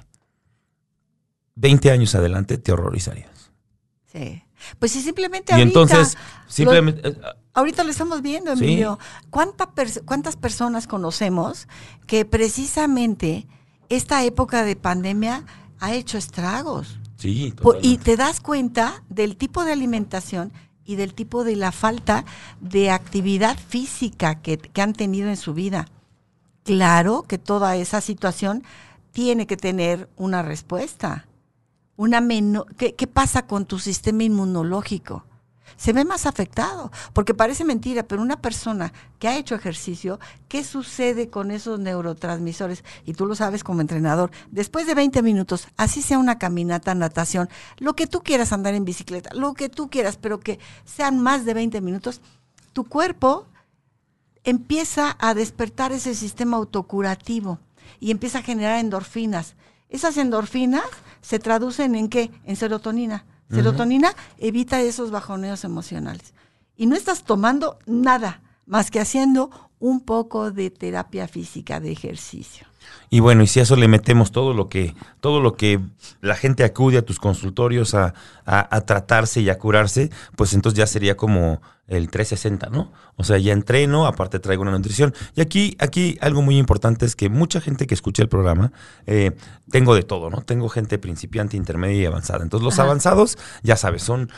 20 1.56 1.90
años 1.90 2.14
adelante, 2.14 2.58
te 2.58 2.72
horrorizarías. 2.72 3.50
Sí. 4.06 4.42
Pues 4.78 4.92
sí, 4.92 5.02
simplemente 5.02 5.52
Y 5.52 5.60
ahorita. 5.60 5.66
entonces, 5.80 6.16
simplemente, 6.48 7.08
eh, 7.08 7.16
Ahorita 7.56 7.84
lo 7.84 7.90
estamos 7.90 8.20
viendo, 8.22 8.56
Sí. 8.56 8.64
Emilio. 8.64 8.98
¿Cuánta 9.30 9.72
pers- 9.74 10.02
¿Cuántas 10.04 10.36
personas 10.36 10.88
conocemos 10.88 11.68
que 12.08 12.24
precisamente 12.24 13.46
esta 13.88 14.24
época 14.24 14.64
de 14.64 14.74
pandemia 14.74 15.44
ha 15.78 15.92
hecho 15.94 16.18
estragos? 16.18 16.98
sí, 17.16 17.54
y 17.82 17.98
te 17.98 18.16
das 18.16 18.40
cuenta 18.40 19.04
del 19.08 19.36
tipo 19.36 19.64
de 19.64 19.70
alimentación 19.72 20.52
y 20.84 20.96
del 20.96 21.14
tipo 21.14 21.44
de 21.44 21.54
la 21.56 21.70
falta 21.72 22.24
de 22.60 22.90
actividad 22.90 23.56
física 23.56 24.42
que, 24.42 24.58
que 24.58 24.82
han 24.82 24.92
tenido 24.92 25.28
en 25.28 25.36
su 25.36 25.54
vida. 25.54 25.86
Claro 26.64 27.22
que 27.22 27.38
toda 27.38 27.76
esa 27.76 28.00
situación 28.00 28.64
tiene 29.12 29.46
que 29.46 29.56
tener 29.56 30.08
una 30.16 30.42
respuesta. 30.42 31.26
Una 31.96 32.20
meno- 32.20 32.66
¿qué, 32.76 32.94
qué 32.94 33.06
pasa 33.06 33.46
con 33.46 33.66
tu 33.66 33.78
sistema 33.78 34.24
inmunológico? 34.24 35.24
Se 35.76 35.92
ve 35.92 36.04
más 36.04 36.26
afectado, 36.26 36.92
porque 37.12 37.34
parece 37.34 37.64
mentira, 37.64 38.04
pero 38.04 38.22
una 38.22 38.40
persona 38.40 38.92
que 39.18 39.26
ha 39.26 39.36
hecho 39.36 39.56
ejercicio, 39.56 40.20
¿qué 40.46 40.62
sucede 40.62 41.30
con 41.30 41.50
esos 41.50 41.80
neurotransmisores? 41.80 42.84
Y 43.04 43.14
tú 43.14 43.26
lo 43.26 43.34
sabes 43.34 43.64
como 43.64 43.80
entrenador, 43.80 44.30
después 44.52 44.86
de 44.86 44.94
20 44.94 45.22
minutos, 45.22 45.66
así 45.76 46.00
sea 46.00 46.18
una 46.18 46.38
caminata, 46.38 46.94
natación, 46.94 47.48
lo 47.78 47.94
que 47.96 48.06
tú 48.06 48.22
quieras 48.22 48.52
andar 48.52 48.74
en 48.74 48.84
bicicleta, 48.84 49.34
lo 49.34 49.54
que 49.54 49.68
tú 49.68 49.88
quieras, 49.90 50.16
pero 50.16 50.38
que 50.38 50.60
sean 50.84 51.18
más 51.20 51.44
de 51.44 51.54
20 51.54 51.80
minutos, 51.80 52.20
tu 52.72 52.84
cuerpo 52.84 53.46
empieza 54.44 55.16
a 55.18 55.34
despertar 55.34 55.90
ese 55.92 56.14
sistema 56.14 56.56
autocurativo 56.56 57.58
y 57.98 58.10
empieza 58.10 58.40
a 58.40 58.42
generar 58.42 58.78
endorfinas. 58.78 59.56
Esas 59.88 60.16
endorfinas 60.18 60.84
se 61.24 61.38
traducen 61.38 61.94
en 61.94 62.08
qué? 62.08 62.30
En 62.44 62.54
serotonina. 62.54 63.24
Serotonina 63.50 64.14
evita 64.38 64.82
esos 64.82 65.10
bajoneos 65.10 65.64
emocionales. 65.64 66.34
Y 66.76 66.86
no 66.86 66.96
estás 66.96 67.22
tomando 67.24 67.78
nada 67.86 68.42
más 68.66 68.90
que 68.90 69.00
haciendo 69.00 69.50
un 69.78 70.00
poco 70.00 70.50
de 70.50 70.70
terapia 70.70 71.26
física, 71.26 71.80
de 71.80 71.92
ejercicio. 71.92 72.66
Y 73.14 73.20
bueno, 73.20 73.44
y 73.44 73.46
si 73.46 73.60
a 73.60 73.62
eso 73.62 73.76
le 73.76 73.86
metemos 73.86 74.32
todo 74.32 74.54
lo 74.54 74.68
que, 74.68 74.96
todo 75.20 75.40
lo 75.40 75.54
que 75.54 75.78
la 76.20 76.34
gente 76.34 76.64
acude 76.64 76.98
a 76.98 77.02
tus 77.02 77.20
consultorios 77.20 77.94
a, 77.94 78.12
a- 78.44 78.76
a 78.76 78.80
tratarse 78.80 79.40
y 79.40 79.50
a 79.50 79.56
curarse, 79.58 80.10
pues 80.34 80.52
entonces 80.52 80.76
ya 80.78 80.86
sería 80.88 81.16
como 81.16 81.62
el 81.86 82.08
360, 82.08 82.70
¿no? 82.70 82.90
O 83.16 83.22
sea, 83.22 83.36
ya 83.38 83.52
entreno, 83.52 84.06
aparte 84.06 84.40
traigo 84.40 84.62
una 84.62 84.72
nutrición. 84.72 85.14
Y 85.36 85.42
aquí, 85.42 85.76
aquí 85.78 86.18
algo 86.22 86.42
muy 86.42 86.56
importante 86.58 87.04
es 87.06 87.14
que 87.14 87.28
mucha 87.28 87.60
gente 87.60 87.86
que 87.86 87.94
escucha 87.94 88.22
el 88.22 88.28
programa, 88.28 88.72
eh, 89.06 89.32
tengo 89.70 89.94
de 89.94 90.02
todo, 90.02 90.30
¿no? 90.30 90.40
Tengo 90.40 90.68
gente 90.68 90.98
principiante, 90.98 91.56
intermedia 91.58 92.02
y 92.02 92.06
avanzada. 92.06 92.42
Entonces 92.42 92.64
los 92.64 92.74
Ajá. 92.80 92.84
avanzados, 92.84 93.38
ya 93.62 93.76
sabes, 93.76 94.02
son, 94.02 94.30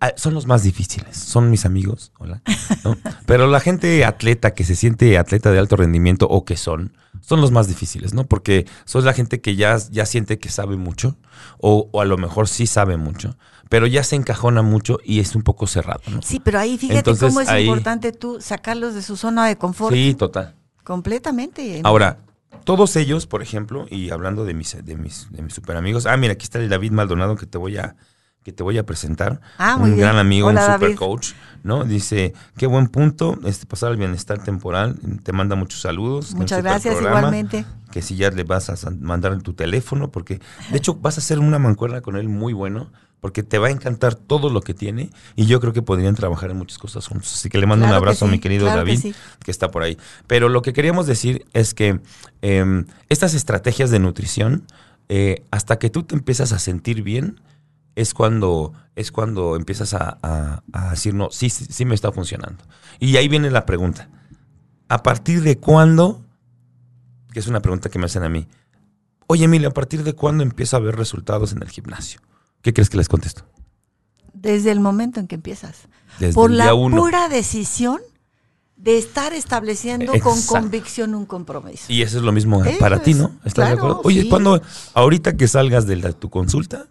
ah, 0.00 0.12
son 0.16 0.32
los 0.32 0.46
más 0.46 0.62
difíciles. 0.62 1.16
Son 1.18 1.50
mis 1.50 1.66
amigos, 1.66 2.12
hola. 2.18 2.40
¿no? 2.84 2.96
Pero 3.26 3.46
la 3.48 3.60
gente 3.60 4.04
atleta 4.06 4.54
que 4.54 4.64
se 4.64 4.74
siente 4.76 5.18
atleta 5.18 5.50
de 5.50 5.58
alto 5.58 5.76
rendimiento 5.76 6.26
o 6.30 6.44
que 6.44 6.56
son, 6.56 6.96
son 7.20 7.40
los 7.40 7.50
más 7.50 7.66
difíciles, 7.66 8.14
¿no? 8.14 8.21
Porque 8.26 8.66
son 8.84 9.04
la 9.04 9.12
gente 9.12 9.40
que 9.40 9.56
ya, 9.56 9.76
ya 9.90 10.06
siente 10.06 10.38
que 10.38 10.48
sabe 10.48 10.76
mucho, 10.76 11.16
o, 11.58 11.88
o 11.92 12.00
a 12.00 12.04
lo 12.04 12.16
mejor 12.18 12.48
sí 12.48 12.66
sabe 12.66 12.96
mucho, 12.96 13.36
pero 13.68 13.86
ya 13.86 14.04
se 14.04 14.16
encajona 14.16 14.62
mucho 14.62 14.98
y 15.04 15.20
es 15.20 15.34
un 15.34 15.42
poco 15.42 15.66
cerrado, 15.66 16.00
¿no? 16.10 16.22
Sí, 16.22 16.40
pero 16.40 16.58
ahí 16.58 16.76
fíjate 16.78 16.98
Entonces, 16.98 17.28
cómo 17.28 17.40
es 17.40 17.48
ahí- 17.48 17.64
importante 17.64 18.12
tú 18.12 18.40
sacarlos 18.40 18.94
de 18.94 19.02
su 19.02 19.16
zona 19.16 19.46
de 19.46 19.56
confort 19.56 19.94
Sí, 19.94 20.14
total. 20.14 20.54
completamente. 20.84 21.80
Ahora, 21.84 22.18
todos 22.64 22.94
ellos, 22.96 23.26
por 23.26 23.42
ejemplo, 23.42 23.86
y 23.90 24.10
hablando 24.10 24.44
de 24.44 24.54
mis, 24.54 24.84
de 24.84 24.96
mis, 24.96 25.26
de 25.32 25.42
mis 25.42 25.52
super 25.54 25.76
amigos, 25.76 26.06
ah, 26.06 26.16
mira, 26.16 26.34
aquí 26.34 26.44
está 26.44 26.58
el 26.58 26.68
David 26.68 26.92
Maldonado 26.92 27.34
que 27.36 27.46
te 27.46 27.58
voy 27.58 27.76
a, 27.76 27.96
que 28.42 28.52
te 28.52 28.62
voy 28.62 28.78
a 28.78 28.84
presentar. 28.84 29.40
Ah, 29.58 29.76
un 29.76 29.86
bien. 29.86 29.98
gran 29.98 30.16
amigo, 30.16 30.48
Hola, 30.48 30.60
un 30.60 30.72
super 30.74 30.80
David. 30.88 30.96
coach, 30.98 31.32
¿no? 31.62 31.84
Dice, 31.84 32.32
qué 32.56 32.66
buen 32.66 32.88
punto, 32.88 33.38
este 33.44 33.66
pasar 33.66 33.90
al 33.90 33.96
bienestar 33.96 34.42
temporal, 34.42 34.98
te 35.22 35.32
manda 35.32 35.54
muchos 35.56 35.80
saludos. 35.80 36.34
Muchas 36.34 36.62
gracias, 36.62 36.94
programa, 36.94 37.18
igualmente. 37.18 37.64
Que 37.90 38.02
si 38.02 38.16
ya 38.16 38.30
le 38.30 38.44
vas 38.44 38.68
a 38.70 38.90
mandar 38.90 39.40
tu 39.42 39.52
teléfono, 39.52 40.10
porque 40.10 40.40
de 40.70 40.76
hecho 40.76 40.94
vas 40.94 41.18
a 41.18 41.20
hacer 41.20 41.38
una 41.38 41.58
mancuerna 41.58 42.00
con 42.00 42.16
él 42.16 42.28
muy 42.28 42.52
bueno, 42.52 42.90
porque 43.20 43.44
te 43.44 43.58
va 43.58 43.68
a 43.68 43.70
encantar 43.70 44.16
todo 44.16 44.50
lo 44.50 44.62
que 44.62 44.74
tiene 44.74 45.10
y 45.36 45.46
yo 45.46 45.60
creo 45.60 45.72
que 45.72 45.80
podrían 45.80 46.16
trabajar 46.16 46.50
en 46.50 46.56
muchas 46.56 46.78
cosas 46.78 47.06
juntos. 47.06 47.32
Así 47.34 47.48
que 47.48 47.58
le 47.58 47.66
mando 47.66 47.84
Claro 47.84 47.96
un 47.96 48.02
abrazo 48.02 48.24
a 48.24 48.28
mi 48.28 48.40
querido 48.40 48.64
claro 48.66 48.84
que 48.84 48.90
David 48.90 49.00
sí. 49.00 49.14
que 49.44 49.52
está 49.52 49.70
por 49.70 49.84
ahí. 49.84 49.96
Pero 50.26 50.48
lo 50.48 50.60
que 50.62 50.72
queríamos 50.72 51.06
decir 51.06 51.46
es 51.52 51.72
que 51.72 52.00
eh, 52.40 52.84
estas 53.08 53.34
estrategias 53.34 53.90
de 53.90 54.00
nutrición, 54.00 54.66
eh, 55.08 55.44
hasta 55.52 55.78
que 55.78 55.88
tú 55.88 56.02
te 56.02 56.16
empiezas 56.16 56.50
a 56.52 56.58
sentir 56.58 57.04
bien, 57.04 57.40
es 57.94 58.14
cuando, 58.14 58.72
es 58.96 59.12
cuando 59.12 59.56
empiezas 59.56 59.94
a, 59.94 60.18
a- 60.22 60.62
a 60.72 60.90
decir, 60.90 61.14
no, 61.14 61.30
sí, 61.30 61.50
sí, 61.50 61.66
sí 61.68 61.84
me 61.84 61.94
está 61.94 62.10
funcionando. 62.12 62.64
Y 62.98 63.16
ahí 63.16 63.28
viene 63.28 63.50
la 63.50 63.66
pregunta. 63.66 64.08
¿A 64.88 65.02
partir 65.02 65.42
de 65.42 65.58
cuándo? 65.58 66.24
Que 67.32 67.40
es 67.40 67.46
una 67.46 67.60
pregunta 67.60 67.88
que 67.90 67.98
me 67.98 68.06
hacen 68.06 68.22
a 68.24 68.28
mí. 68.28 68.46
Oye, 69.26 69.44
Emilio, 69.44 69.68
¿a 69.68 69.72
partir 69.72 70.04
de 70.04 70.12
cuándo 70.14 70.42
empiezo 70.42 70.76
a 70.76 70.80
ver 70.80 70.96
resultados 70.96 71.52
en 71.52 71.62
el 71.62 71.70
gimnasio? 71.70 72.20
¿Qué 72.60 72.72
crees 72.74 72.90
que 72.90 72.98
les 72.98 73.08
contesto? 73.08 73.44
Desde 74.34 74.70
el 74.70 74.80
momento 74.80 75.20
en 75.20 75.26
que 75.26 75.34
empiezas. 75.36 75.88
Desde 76.18 76.34
por 76.34 76.50
el 76.50 76.58
la 76.58 76.74
uno. 76.74 76.96
pura 76.96 77.28
decisión 77.28 78.00
de 78.76 78.98
estar 78.98 79.32
estableciendo 79.32 80.12
con 80.20 80.40
convicción 80.42 81.14
un 81.14 81.24
compromiso. 81.24 81.84
Y 81.88 82.02
eso 82.02 82.18
es 82.18 82.24
lo 82.24 82.32
mismo 82.32 82.64
Eso 82.64 82.78
para 82.78 83.00
ti, 83.02 83.14
¿no? 83.14 83.36
¿Estás 83.44 83.68
de 83.68 83.74
acuerdo? 83.74 84.00
Oye, 84.04 84.22
sí. 84.22 84.28
cuando 84.28 84.60
ahorita 84.94 85.36
que 85.36 85.46
salgas 85.48 85.86
de 85.86 85.96
la- 85.96 86.12
tu 86.12 86.28
consulta, 86.30 86.86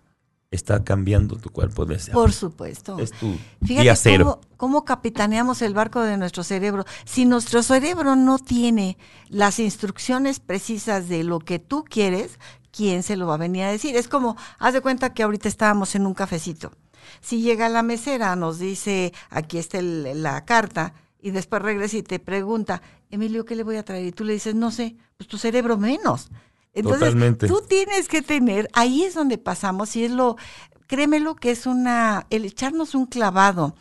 está 0.51 0.83
cambiando 0.83 1.37
tu 1.37 1.49
cuerpo 1.49 1.85
desde 1.85 2.11
Por 2.11 2.33
supuesto. 2.33 2.99
Es 2.99 3.11
tu 3.11 3.37
Fíjate 3.65 3.83
día 3.83 3.95
cero. 3.95 4.41
Cómo, 4.41 4.57
cómo 4.57 4.85
capitaneamos 4.85 5.61
el 5.61 5.73
barco 5.73 6.01
de 6.01 6.17
nuestro 6.17 6.43
cerebro. 6.43 6.83
Si 7.05 7.23
nuestro 7.25 7.63
cerebro 7.63 8.17
no 8.17 8.37
tiene 8.37 8.97
las 9.29 9.59
instrucciones 9.59 10.41
precisas 10.41 11.07
de 11.07 11.23
lo 11.23 11.39
que 11.39 11.59
tú 11.59 11.85
quieres, 11.85 12.37
¿quién 12.71 13.01
se 13.01 13.15
lo 13.15 13.27
va 13.27 13.35
a 13.35 13.37
venir 13.37 13.63
a 13.63 13.71
decir? 13.71 13.95
Es 13.95 14.09
como, 14.09 14.35
haz 14.59 14.73
de 14.73 14.81
cuenta 14.81 15.13
que 15.13 15.23
ahorita 15.23 15.47
estábamos 15.47 15.95
en 15.95 16.05
un 16.05 16.13
cafecito. 16.13 16.73
Si 17.21 17.41
llega 17.41 17.69
la 17.69 17.81
mesera, 17.81 18.35
nos 18.35 18.59
dice, 18.59 19.13
aquí 19.29 19.57
está 19.57 19.79
el- 19.79 20.21
la 20.21 20.43
carta, 20.43 20.93
y 21.21 21.31
después 21.31 21.61
regresa 21.61 21.97
y 21.97 22.03
te 22.03 22.19
pregunta, 22.19 22.81
Emilio, 23.09 23.45
¿qué 23.45 23.55
le 23.55 23.63
voy 23.63 23.77
a 23.77 23.83
traer? 23.85 24.05
Y 24.07 24.11
tú 24.11 24.23
le 24.25 24.33
dices, 24.33 24.55
no 24.55 24.69
sé, 24.71 24.97
pues 25.17 25.27
tu 25.29 25.37
cerebro 25.37 25.77
menos. 25.77 26.29
Entonces, 26.73 26.99
Totalmente. 26.99 27.47
tú 27.47 27.61
tienes 27.67 28.07
que 28.07 28.21
tener, 28.21 28.69
ahí 28.73 29.03
es 29.03 29.13
donde 29.13 29.37
pasamos, 29.37 29.95
y 29.95 30.05
es 30.05 30.11
lo, 30.11 30.37
créemelo 30.87 31.35
que 31.35 31.51
es 31.51 31.65
una, 31.65 32.25
el 32.29 32.45
echarnos 32.45 32.95
un 32.95 33.05
clavado 33.05 33.75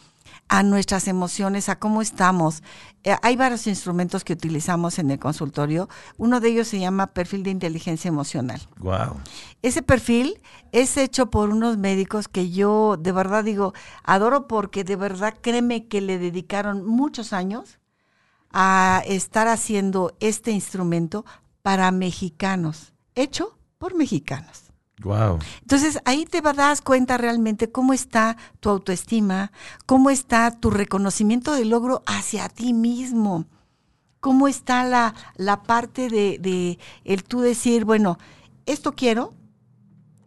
a 0.51 0.65
nuestras 0.65 1.07
emociones, 1.07 1.69
a 1.69 1.79
cómo 1.79 2.03
estamos. 2.03 2.65
Eh, 3.05 3.15
hay 3.23 3.37
varios 3.37 3.69
instrumentos 3.69 4.25
que 4.25 4.33
utilizamos 4.33 4.99
en 4.99 5.13
el 5.13 5.19
consultorio. 5.21 5.89
Uno 6.19 6.41
de 6.41 6.49
ellos 6.49 6.67
se 6.67 6.81
llama 6.81 7.09
perfil 7.09 7.45
de 7.45 7.51
inteligencia 7.51 8.09
emocional. 8.09 8.61
Wow. 8.79 9.21
Ese 9.63 9.83
perfil 9.83 10.41
es 10.73 10.97
hecho 10.97 11.31
por 11.31 11.51
unos 11.51 11.79
médicos 11.79 12.27
que 12.27 12.51
yo 12.51 12.97
de 12.99 13.13
verdad 13.13 13.45
digo, 13.45 13.75
adoro 14.03 14.49
porque 14.49 14.83
de 14.83 14.97
verdad 14.97 15.35
créeme 15.41 15.87
que 15.87 16.01
le 16.01 16.19
dedicaron 16.19 16.85
muchos 16.85 17.33
años 17.33 17.79
a 18.53 19.05
estar 19.07 19.47
haciendo 19.47 20.17
este 20.19 20.51
instrumento 20.51 21.25
para 21.63 21.91
mexicanos, 21.91 22.93
hecho 23.15 23.59
por 23.79 23.95
mexicanos. 23.95 24.71
Wow. 25.03 25.39
Entonces 25.63 25.99
ahí 26.05 26.27
te 26.27 26.43
das 26.43 26.83
cuenta 26.83 27.17
realmente 27.17 27.71
cómo 27.71 27.95
está 27.95 28.37
tu 28.61 28.69
autoestima, 28.69 29.51
cómo 29.87 30.11
está 30.11 30.51
tu 30.51 30.71
reconocimiento 30.71 31.55
del 31.55 31.71
logro 31.71 32.03
hacia 32.07 32.49
ti 32.51 32.75
mismo, 32.75 33.47
cómo 34.21 34.47
está 34.47 34.85
la, 34.85 35.15
la 35.37 35.63
parte 35.63 36.11
de, 36.11 36.39
de, 36.39 36.79
el 37.05 37.25
tú 37.25 37.41
decir, 37.41 37.85
bueno, 37.85 38.19
esto 38.67 38.93
quiero. 38.93 39.35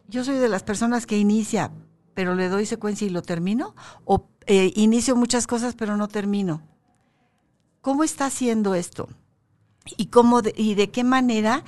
Yo 0.08 0.24
soy 0.24 0.36
de 0.36 0.48
las 0.48 0.64
personas 0.64 1.06
que 1.06 1.18
inicia, 1.18 1.70
pero 2.14 2.34
le 2.34 2.48
doy 2.48 2.66
secuencia 2.66 3.06
y 3.06 3.10
lo 3.10 3.22
termino, 3.22 3.74
o 4.04 4.28
eh, 4.46 4.72
inicio 4.76 5.16
muchas 5.16 5.46
cosas 5.46 5.74
pero 5.74 5.96
no 5.96 6.08
termino. 6.08 6.62
¿Cómo 7.80 8.02
está 8.02 8.26
haciendo 8.26 8.74
esto? 8.74 9.08
¿Y, 9.96 10.06
cómo 10.06 10.42
de, 10.42 10.54
y 10.56 10.74
de 10.74 10.90
qué 10.90 11.04
manera 11.04 11.64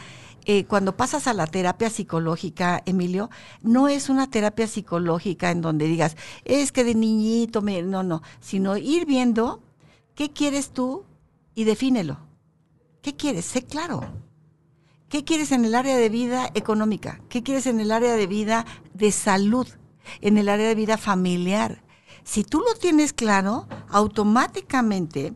eh, 0.49 0.65
cuando 0.65 0.97
pasas 0.97 1.27
a 1.27 1.35
la 1.35 1.49
terapia 1.49 1.91
psicológica, 1.91 2.81
Emilio, 2.87 3.31
no 3.63 3.89
es 3.89 4.09
una 4.09 4.31
terapia 4.31 4.69
psicológica 4.69 5.51
en 5.51 5.61
donde 5.61 5.87
digas, 5.87 6.17
es 6.45 6.71
que 6.71 6.85
de 6.85 6.95
niñito, 6.95 7.63
me... 7.63 7.83
no, 7.83 8.05
no, 8.05 8.23
sino 8.39 8.77
ir 8.77 9.07
viendo 9.07 9.61
qué 10.15 10.31
quieres 10.33 10.71
tú 10.71 11.05
y 11.57 11.65
defínelo. 11.65 12.19
¿Qué 13.03 13.17
quieres? 13.17 13.45
Sé 13.45 13.63
claro. 13.63 14.03
¿Qué 15.09 15.25
quieres 15.25 15.51
en 15.51 15.65
el 15.65 15.75
área 15.75 15.97
de 15.97 16.09
vida 16.09 16.49
económica? 16.55 17.21
¿Qué 17.29 17.43
quieres 17.43 17.67
en 17.67 17.81
el 17.81 17.91
área 17.91 18.15
de 18.15 18.29
vida 18.29 18.67
de 18.95 19.11
salud? 19.11 19.67
En 20.21 20.39
el 20.39 20.49
área 20.49 20.69
de 20.69 20.75
vida 20.77 20.97
familiar. 20.97 21.83
Si 22.23 22.45
tú 22.45 22.61
lo 22.61 22.75
tienes 22.79 23.13
claro, 23.13 23.67
automáticamente 23.89 25.35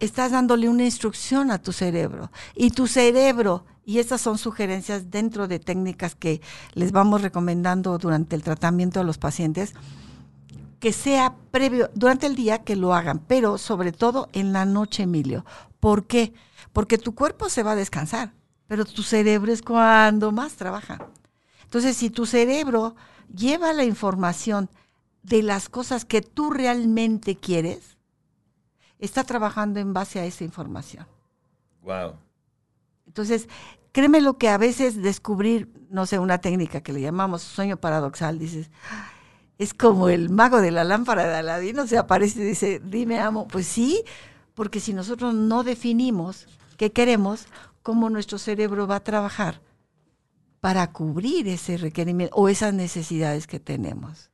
estás 0.00 0.32
dándole 0.32 0.68
una 0.68 0.84
instrucción 0.84 1.50
a 1.50 1.60
tu 1.60 1.72
cerebro. 1.72 2.30
Y 2.54 2.70
tu 2.70 2.86
cerebro 2.86 3.64
y 3.86 4.00
estas 4.00 4.20
son 4.20 4.36
sugerencias 4.36 5.12
dentro 5.12 5.46
de 5.46 5.60
técnicas 5.60 6.16
que 6.16 6.40
les 6.74 6.90
vamos 6.90 7.22
recomendando 7.22 7.96
durante 7.98 8.34
el 8.34 8.42
tratamiento 8.42 8.98
de 8.98 9.06
los 9.06 9.16
pacientes, 9.16 9.74
que 10.80 10.92
sea 10.92 11.36
previo, 11.52 11.88
durante 11.94 12.26
el 12.26 12.34
día 12.34 12.64
que 12.64 12.74
lo 12.74 12.94
hagan, 12.94 13.20
pero 13.20 13.58
sobre 13.58 13.92
todo 13.92 14.28
en 14.32 14.52
la 14.52 14.64
noche, 14.64 15.04
Emilio. 15.04 15.46
¿Por 15.78 16.06
qué? 16.06 16.34
Porque 16.72 16.98
tu 16.98 17.14
cuerpo 17.14 17.48
se 17.48 17.62
va 17.62 17.72
a 17.72 17.76
descansar, 17.76 18.32
pero 18.66 18.84
tu 18.84 19.04
cerebro 19.04 19.52
es 19.52 19.62
cuando 19.62 20.32
más 20.32 20.54
trabaja. 20.54 21.06
Entonces, 21.62 21.96
si 21.96 22.10
tu 22.10 22.26
cerebro 22.26 22.96
lleva 23.34 23.72
la 23.72 23.84
información 23.84 24.68
de 25.22 25.42
las 25.44 25.68
cosas 25.68 26.04
que 26.04 26.22
tú 26.22 26.50
realmente 26.50 27.36
quieres, 27.36 27.95
está 28.98 29.24
trabajando 29.24 29.80
en 29.80 29.92
base 29.92 30.20
a 30.20 30.24
esa 30.24 30.44
información. 30.44 31.06
Wow. 31.82 32.14
Entonces, 33.06 33.48
créeme 33.92 34.20
lo 34.20 34.36
que 34.38 34.48
a 34.48 34.58
veces 34.58 35.00
descubrir, 35.00 35.72
no 35.90 36.06
sé, 36.06 36.18
una 36.18 36.38
técnica 36.38 36.80
que 36.80 36.92
le 36.92 37.00
llamamos 37.00 37.42
sueño 37.42 37.76
paradoxal, 37.76 38.38
dices, 38.38 38.70
es 39.58 39.72
como 39.72 40.08
el 40.08 40.28
mago 40.28 40.60
de 40.60 40.70
la 40.70 40.84
lámpara 40.84 41.26
de 41.26 41.36
Aladino, 41.36 41.86
se 41.86 41.96
aparece 41.96 42.40
y 42.42 42.44
dice, 42.44 42.80
dime 42.84 43.20
amo. 43.20 43.48
Pues 43.48 43.66
sí, 43.66 44.04
porque 44.54 44.80
si 44.80 44.92
nosotros 44.92 45.34
no 45.34 45.64
definimos 45.64 46.46
qué 46.76 46.92
queremos, 46.92 47.46
cómo 47.82 48.10
nuestro 48.10 48.38
cerebro 48.38 48.86
va 48.86 48.96
a 48.96 49.04
trabajar 49.04 49.60
para 50.60 50.92
cubrir 50.92 51.48
ese 51.48 51.76
requerimiento 51.76 52.34
o 52.36 52.48
esas 52.48 52.74
necesidades 52.74 53.46
que 53.46 53.60
tenemos. 53.60 54.30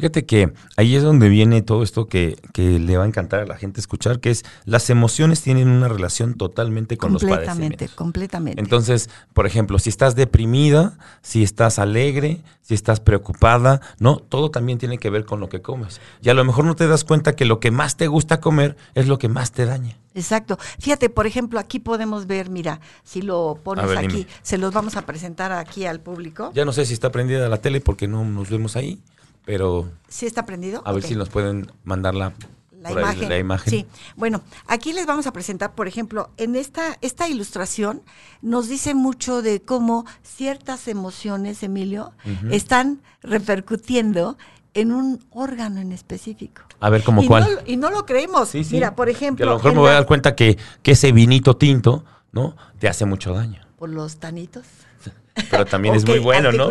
Fíjate 0.00 0.24
que 0.24 0.50
ahí 0.78 0.96
es 0.96 1.02
donde 1.02 1.28
viene 1.28 1.60
todo 1.60 1.82
esto 1.82 2.06
que, 2.06 2.38
que, 2.54 2.78
le 2.78 2.96
va 2.96 3.04
a 3.04 3.06
encantar 3.06 3.40
a 3.40 3.44
la 3.44 3.58
gente 3.58 3.80
escuchar, 3.80 4.18
que 4.18 4.30
es 4.30 4.46
las 4.64 4.88
emociones 4.88 5.42
tienen 5.42 5.68
una 5.68 5.88
relación 5.88 6.38
totalmente 6.38 6.96
con 6.96 7.12
los 7.12 7.22
padecimientos. 7.22 7.90
Completamente, 7.90 7.94
completamente. 7.94 8.62
Entonces, 8.62 9.10
por 9.34 9.46
ejemplo, 9.46 9.78
si 9.78 9.90
estás 9.90 10.14
deprimida, 10.16 10.96
si 11.20 11.42
estás 11.42 11.78
alegre, 11.78 12.40
si 12.62 12.72
estás 12.72 12.98
preocupada, 13.00 13.82
no, 13.98 14.16
todo 14.16 14.50
también 14.50 14.78
tiene 14.78 14.96
que 14.96 15.10
ver 15.10 15.26
con 15.26 15.38
lo 15.38 15.50
que 15.50 15.60
comes. 15.60 16.00
Y 16.22 16.30
a 16.30 16.34
lo 16.34 16.46
mejor 16.46 16.64
no 16.64 16.76
te 16.76 16.86
das 16.86 17.04
cuenta 17.04 17.36
que 17.36 17.44
lo 17.44 17.60
que 17.60 17.70
más 17.70 17.98
te 17.98 18.06
gusta 18.06 18.40
comer 18.40 18.78
es 18.94 19.06
lo 19.06 19.18
que 19.18 19.28
más 19.28 19.52
te 19.52 19.66
daña. 19.66 19.98
Exacto. 20.14 20.58
Fíjate, 20.78 21.10
por 21.10 21.26
ejemplo, 21.26 21.60
aquí 21.60 21.78
podemos 21.78 22.26
ver, 22.26 22.48
mira, 22.48 22.80
si 23.04 23.20
lo 23.20 23.58
pones 23.62 23.86
ver, 23.86 23.98
aquí, 23.98 24.06
dime. 24.08 24.30
se 24.42 24.56
los 24.56 24.72
vamos 24.72 24.96
a 24.96 25.02
presentar 25.04 25.52
aquí 25.52 25.84
al 25.84 26.00
público. 26.00 26.52
Ya 26.54 26.64
no 26.64 26.72
sé 26.72 26.86
si 26.86 26.94
está 26.94 27.12
prendida 27.12 27.48
la 27.50 27.58
tele 27.58 27.82
porque 27.82 28.08
no 28.08 28.24
nos 28.24 28.48
vemos 28.48 28.76
ahí. 28.76 29.02
Pero. 29.50 29.90
¿Sí 30.06 30.26
está 30.26 30.46
prendido? 30.46 30.80
A 30.84 30.92
ver 30.92 31.02
si 31.02 31.16
nos 31.16 31.28
pueden 31.28 31.72
mandar 31.82 32.14
la, 32.14 32.32
la, 32.80 32.92
imagen. 32.92 33.22
Ahí, 33.24 33.28
la 33.28 33.38
imagen. 33.38 33.68
Sí. 33.68 33.86
Bueno, 34.14 34.42
aquí 34.68 34.92
les 34.92 35.06
vamos 35.06 35.26
a 35.26 35.32
presentar, 35.32 35.74
por 35.74 35.88
ejemplo, 35.88 36.30
en 36.36 36.54
esta, 36.54 36.96
esta 37.00 37.26
ilustración 37.28 38.02
nos 38.42 38.68
dice 38.68 38.94
mucho 38.94 39.42
de 39.42 39.60
cómo 39.60 40.06
ciertas 40.22 40.86
emociones, 40.86 41.64
Emilio, 41.64 42.12
uh 42.24 42.28
-huh. 42.28 42.54
están 42.54 43.02
repercutiendo 43.24 44.38
en 44.72 44.92
un 44.92 45.18
órgano 45.30 45.80
en 45.80 45.90
específico. 45.90 46.62
A 46.78 46.88
ver, 46.88 47.02
¿cómo 47.02 47.20
y 47.20 47.26
cuál? 47.26 47.42
No, 47.42 47.60
y 47.66 47.76
no 47.76 47.90
lo 47.90 48.06
creemos. 48.06 48.50
Sí, 48.50 48.62
sí. 48.62 48.76
Mira, 48.76 48.94
por 48.94 49.08
ejemplo. 49.08 49.44
Que 49.44 49.48
a 49.48 49.52
lo 49.52 49.56
mejor 49.56 49.72
me 49.72 49.80
voy 49.80 49.90
a 49.90 49.94
dar 49.94 50.06
cuenta 50.06 50.36
que, 50.36 50.58
que 50.84 50.92
ese 50.92 51.10
vinito 51.10 51.56
tinto, 51.56 52.04
¿no? 52.30 52.54
Te 52.78 52.86
hace 52.86 53.04
mucho 53.04 53.34
daño. 53.34 53.66
Por 53.76 53.88
los 53.88 54.18
tanitos. 54.18 54.64
Pero 55.50 55.64
también 55.64 55.94
es 55.94 56.06
muy 56.06 56.18
bueno, 56.18 56.52
¿no? 56.52 56.70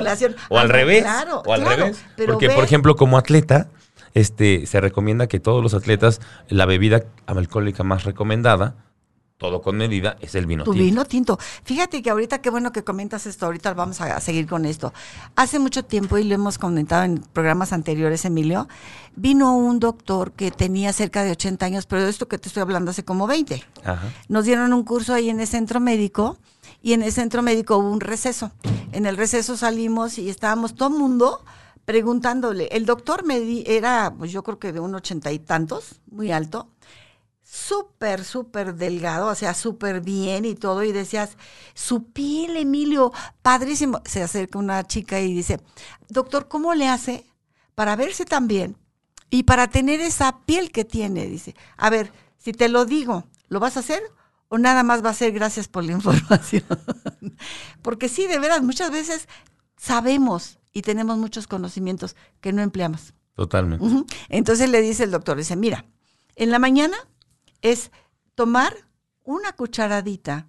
O 0.50 0.58
al 0.58 0.69
revés. 0.69 1.04
Claro, 1.04 1.41
o 1.45 1.54
al 1.54 1.62
claro, 1.62 1.84
revés. 1.84 2.06
Porque, 2.28 2.48
ve, 2.48 2.56
por 2.56 2.63
ejemplo, 2.63 2.95
como 2.95 3.17
atleta, 3.17 3.69
este, 4.13 4.65
se 4.65 4.82
recomienda 4.82 5.28
que 5.28 5.39
todos 5.39 5.63
los 5.63 5.74
atletas, 5.74 6.19
la 6.48 6.65
bebida 6.65 7.04
alcohólica 7.26 7.84
más 7.84 8.04
recomendada, 8.04 8.76
todo 9.39 9.62
con 9.62 9.78
medida, 9.78 10.17
es 10.19 10.36
el 10.36 10.45
vino 10.45 10.65
tu 10.65 10.74
tinto. 10.74 10.84
vino 10.84 11.06
tinto. 11.06 11.39
Fíjate 11.63 12.02
que 12.02 12.10
ahorita, 12.10 12.41
qué 12.41 12.50
bueno 12.50 12.74
que 12.74 12.84
comentas 12.84 13.26
esto, 13.26 13.45
ahorita 13.45 13.74
vamos 13.74 14.02
a 14.02 14.19
seguir 14.19 14.48
con 14.48 14.65
esto. 14.65 14.93
Hace 15.38 15.60
mucho 15.60 15.84
tiempo, 15.86 16.17
y 16.17 16.26
lo 16.26 16.36
hemos 16.36 16.58
comentado 16.58 17.06
en 17.06 17.19
programas 17.19 17.72
anteriores, 17.72 18.26
Emilio, 18.26 18.67
vino 19.15 19.56
un 19.56 19.80
doctor 19.80 20.34
que 20.34 20.52
tenía 20.52 20.91
cerca 20.91 21.24
de 21.24 21.32
80 21.32 21.65
años, 21.65 21.86
pero 21.86 22.04
de 22.04 22.10
esto 22.10 22.28
que 22.28 22.38
te 22.38 22.50
estoy 22.50 22.62
hablando 22.62 22.91
hace 22.91 23.06
como 23.06 23.28
20. 23.28 23.63
Ajá. 23.86 24.10
Nos 24.28 24.43
dieron 24.43 24.74
un 24.74 24.84
curso 24.84 25.13
ahí 25.13 25.30
en 25.30 25.39
el 25.39 25.48
centro 25.48 25.80
médico 25.80 26.38
y 26.82 26.94
en 26.94 27.04
el 27.04 27.12
centro 27.12 27.42
médico 27.42 27.78
hubo 27.78 27.92
un 27.92 28.02
receso. 28.02 28.52
En 28.92 29.06
el 29.06 29.18
receso 29.18 29.58
salimos 29.58 30.18
y 30.18 30.30
estábamos 30.30 30.76
todo 30.76 30.89
el 30.89 30.96
mundo 30.96 31.44
preguntándole. 31.86 32.68
El 32.72 32.86
doctor 32.86 33.26
me 33.26 33.39
di, 33.39 33.63
era, 33.65 34.13
pues 34.18 34.32
yo 34.32 34.44
creo 34.44 34.60
que 34.60 34.72
de 34.72 34.80
un 34.80 34.94
ochenta 34.96 35.32
y 35.32 35.39
tantos, 35.39 36.02
muy 36.10 36.32
alto, 36.32 36.70
súper, 37.42 38.24
súper 38.24 38.76
delgado, 38.76 39.28
o 39.28 39.36
sea, 39.36 39.56
súper 39.56 40.02
bien 40.02 40.46
y 40.46 40.54
todo, 40.54 40.84
y 40.84 40.92
decías, 40.92 41.36
su 41.74 42.12
piel, 42.12 42.58
Emilio, 42.58 43.12
padrísimo. 43.42 44.02
Se 44.06 44.22
acerca 44.22 44.60
una 44.60 44.86
chica 44.86 45.20
y 45.20 45.34
dice, 45.34 45.60
doctor, 46.10 46.48
¿cómo 46.48 46.76
le 46.76 46.88
hace 46.88 47.26
para 47.74 47.96
verse 47.96 48.26
tan 48.26 48.48
bien 48.48 48.78
y 49.32 49.44
para 49.44 49.68
tener 49.68 50.00
esa 50.00 50.42
piel 50.46 50.72
que 50.72 50.86
tiene? 50.86 51.26
Dice, 51.26 51.56
a 51.76 51.89
ver, 51.89 52.13
si 52.38 52.52
te 52.52 52.70
lo 52.70 52.86
digo, 52.86 53.24
¿lo 53.48 53.60
vas 53.60 53.78
a 53.78 53.80
hacer? 53.80 54.04
O 54.50 54.58
nada 54.58 54.84
más 54.84 55.04
va 55.06 55.12
a 55.12 55.14
ser 55.14 55.32
gracias 55.32 55.68
por 55.68 55.84
la 55.86 55.92
información. 55.94 56.64
Porque 57.82 58.10
sí, 58.10 58.28
de 58.28 58.40
veras, 58.40 58.62
muchas 58.62 58.92
veces 58.92 59.28
sabemos 59.78 60.60
y 60.74 60.82
tenemos 60.82 61.18
muchos 61.18 61.48
conocimientos 61.48 62.16
que 62.42 62.52
no 62.52 62.62
empleamos. 62.62 63.14
Totalmente. 63.36 63.86
Uh 63.86 63.90
-huh. 63.90 64.14
Entonces 64.28 64.70
le 64.70 64.82
dice 64.82 65.06
el 65.06 65.12
doctor, 65.12 65.38
dice, 65.38 65.56
mira, 65.56 65.86
en 66.36 66.52
la 66.52 66.60
mañana 66.60 66.98
es 67.62 67.92
tomar 68.36 68.76
una 69.24 69.54
cucharadita 69.54 70.48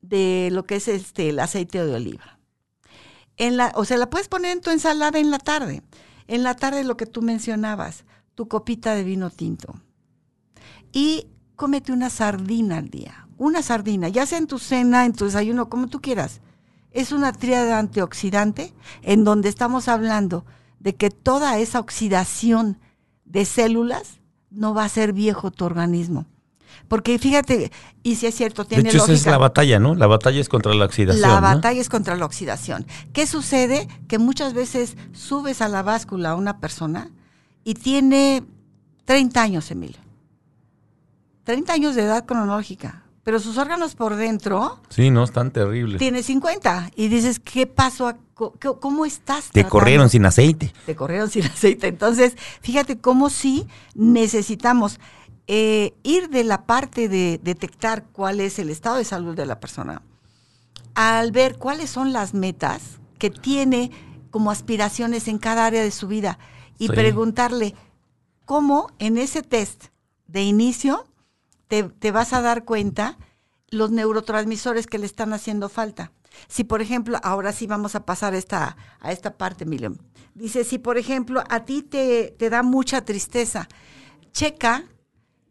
de 0.00 0.48
lo 0.52 0.64
que 0.64 0.76
es 0.76 0.88
este 0.88 1.28
el 1.28 1.38
aceite 1.38 1.84
de 1.84 1.94
oliva. 1.94 2.38
En 3.36 3.56
la, 3.56 3.72
o 3.74 3.84
sea, 3.84 3.98
la 3.98 4.08
puedes 4.08 4.28
poner 4.28 4.52
en 4.52 4.60
tu 4.60 4.70
ensalada 4.70 5.18
en 5.18 5.30
la 5.30 5.38
tarde. 5.38 5.82
En 6.28 6.42
la 6.42 6.54
tarde 6.54 6.84
lo 6.84 6.96
que 6.96 7.06
tú 7.06 7.22
mencionabas, 7.22 8.04
tu 8.34 8.46
copita 8.46 8.94
de 8.94 9.04
vino 9.04 9.30
tinto. 9.30 9.74
Y 10.92 11.26
cómete 11.56 11.92
una 11.92 12.10
sardina 12.10 12.78
al 12.78 12.88
día 12.88 13.21
una 13.42 13.62
sardina, 13.62 14.08
ya 14.08 14.24
sea 14.24 14.38
en 14.38 14.46
tu 14.46 14.58
cena, 14.58 15.04
en 15.04 15.12
tu 15.12 15.24
desayuno, 15.24 15.68
como 15.68 15.88
tú 15.88 16.00
quieras. 16.00 16.40
Es 16.92 17.10
una 17.10 17.32
tríada 17.32 17.78
antioxidante 17.78 18.72
en 19.02 19.24
donde 19.24 19.48
estamos 19.48 19.88
hablando 19.88 20.44
de 20.78 20.94
que 20.94 21.10
toda 21.10 21.58
esa 21.58 21.80
oxidación 21.80 22.78
de 23.24 23.44
células 23.44 24.20
no 24.50 24.74
va 24.74 24.84
a 24.84 24.88
ser 24.88 25.12
viejo 25.12 25.50
tu 25.50 25.64
organismo. 25.64 26.26
Porque 26.86 27.18
fíjate, 27.18 27.72
y 28.02 28.14
si 28.16 28.26
es 28.26 28.34
cierto, 28.34 28.64
tiene 28.64 28.84
de 28.84 28.88
hecho, 28.90 28.98
lógica. 28.98 29.14
esa 29.14 29.28
es 29.28 29.32
la 29.32 29.38
batalla, 29.38 29.78
¿no? 29.78 29.94
La 29.94 30.06
batalla 30.06 30.40
es 30.40 30.48
contra 30.48 30.74
la 30.74 30.84
oxidación. 30.84 31.22
La 31.22 31.36
¿no? 31.36 31.40
batalla 31.40 31.80
es 31.80 31.88
contra 31.88 32.16
la 32.16 32.24
oxidación. 32.24 32.86
¿Qué 33.12 33.26
sucede? 33.26 33.88
Que 34.08 34.18
muchas 34.18 34.54
veces 34.54 34.96
subes 35.12 35.62
a 35.62 35.68
la 35.68 35.82
báscula 35.82 36.30
a 36.30 36.34
una 36.36 36.60
persona 36.60 37.10
y 37.64 37.74
tiene 37.74 38.44
30 39.04 39.42
años, 39.42 39.70
Emilio. 39.70 40.00
30 41.44 41.72
años 41.72 41.94
de 41.94 42.02
edad 42.02 42.24
cronológica. 42.24 43.02
Pero 43.24 43.38
sus 43.38 43.56
órganos 43.56 43.94
por 43.94 44.16
dentro. 44.16 44.80
Sí, 44.88 45.10
no, 45.10 45.22
están 45.22 45.52
terribles. 45.52 45.98
Tiene 45.98 46.22
50. 46.22 46.90
Y 46.96 47.08
dices, 47.08 47.38
¿qué 47.38 47.66
pasó? 47.66 48.12
¿Cómo 48.34 49.04
estás? 49.04 49.50
Te 49.50 49.64
corrieron 49.64 50.10
sin 50.10 50.26
aceite. 50.26 50.72
Te 50.86 50.96
corrieron 50.96 51.30
sin 51.30 51.44
aceite. 51.46 51.86
Entonces, 51.86 52.36
fíjate 52.60 52.98
cómo 52.98 53.30
sí 53.30 53.68
necesitamos 53.94 54.98
eh, 55.46 55.94
ir 56.02 56.30
de 56.30 56.44
la 56.44 56.66
parte 56.66 57.08
de 57.08 57.40
detectar 57.42 58.04
cuál 58.12 58.40
es 58.40 58.58
el 58.58 58.70
estado 58.70 58.96
de 58.96 59.04
salud 59.04 59.36
de 59.36 59.44
la 59.44 59.60
persona, 59.60 60.02
al 60.94 61.32
ver 61.32 61.58
cuáles 61.58 61.90
son 61.90 62.12
las 62.12 62.32
metas 62.32 63.00
que 63.18 63.30
tiene 63.30 63.90
como 64.30 64.50
aspiraciones 64.50 65.28
en 65.28 65.38
cada 65.38 65.66
área 65.66 65.82
de 65.82 65.90
su 65.90 66.06
vida 66.08 66.38
y 66.78 66.88
preguntarle 66.88 67.74
cómo 68.44 68.90
en 68.98 69.18
ese 69.18 69.42
test 69.42 69.86
de 70.26 70.42
inicio 70.42 71.06
te, 71.80 72.10
vas 72.10 72.34
a 72.34 72.42
dar 72.42 72.64
cuenta 72.64 73.16
los 73.68 73.90
neurotransmisores 73.90 74.86
que 74.86 74.98
le 74.98 75.06
están 75.06 75.32
haciendo 75.32 75.70
falta. 75.70 76.12
Si, 76.48 76.64
por 76.64 76.82
ejemplo, 76.82 77.18
ahora 77.22 77.52
sí 77.52 77.66
vamos 77.66 77.94
a 77.94 78.04
pasar 78.04 78.34
esta, 78.34 78.76
a 79.00 79.12
esta 79.12 79.38
parte, 79.38 79.64
Emilio. 79.64 79.94
Dice, 80.34 80.64
si, 80.64 80.78
por 80.78 80.98
ejemplo, 80.98 81.42
a 81.48 81.64
ti 81.64 81.82
te, 81.82 82.34
te 82.38 82.50
da 82.50 82.62
mucha 82.62 83.04
tristeza, 83.04 83.68
checa 84.32 84.84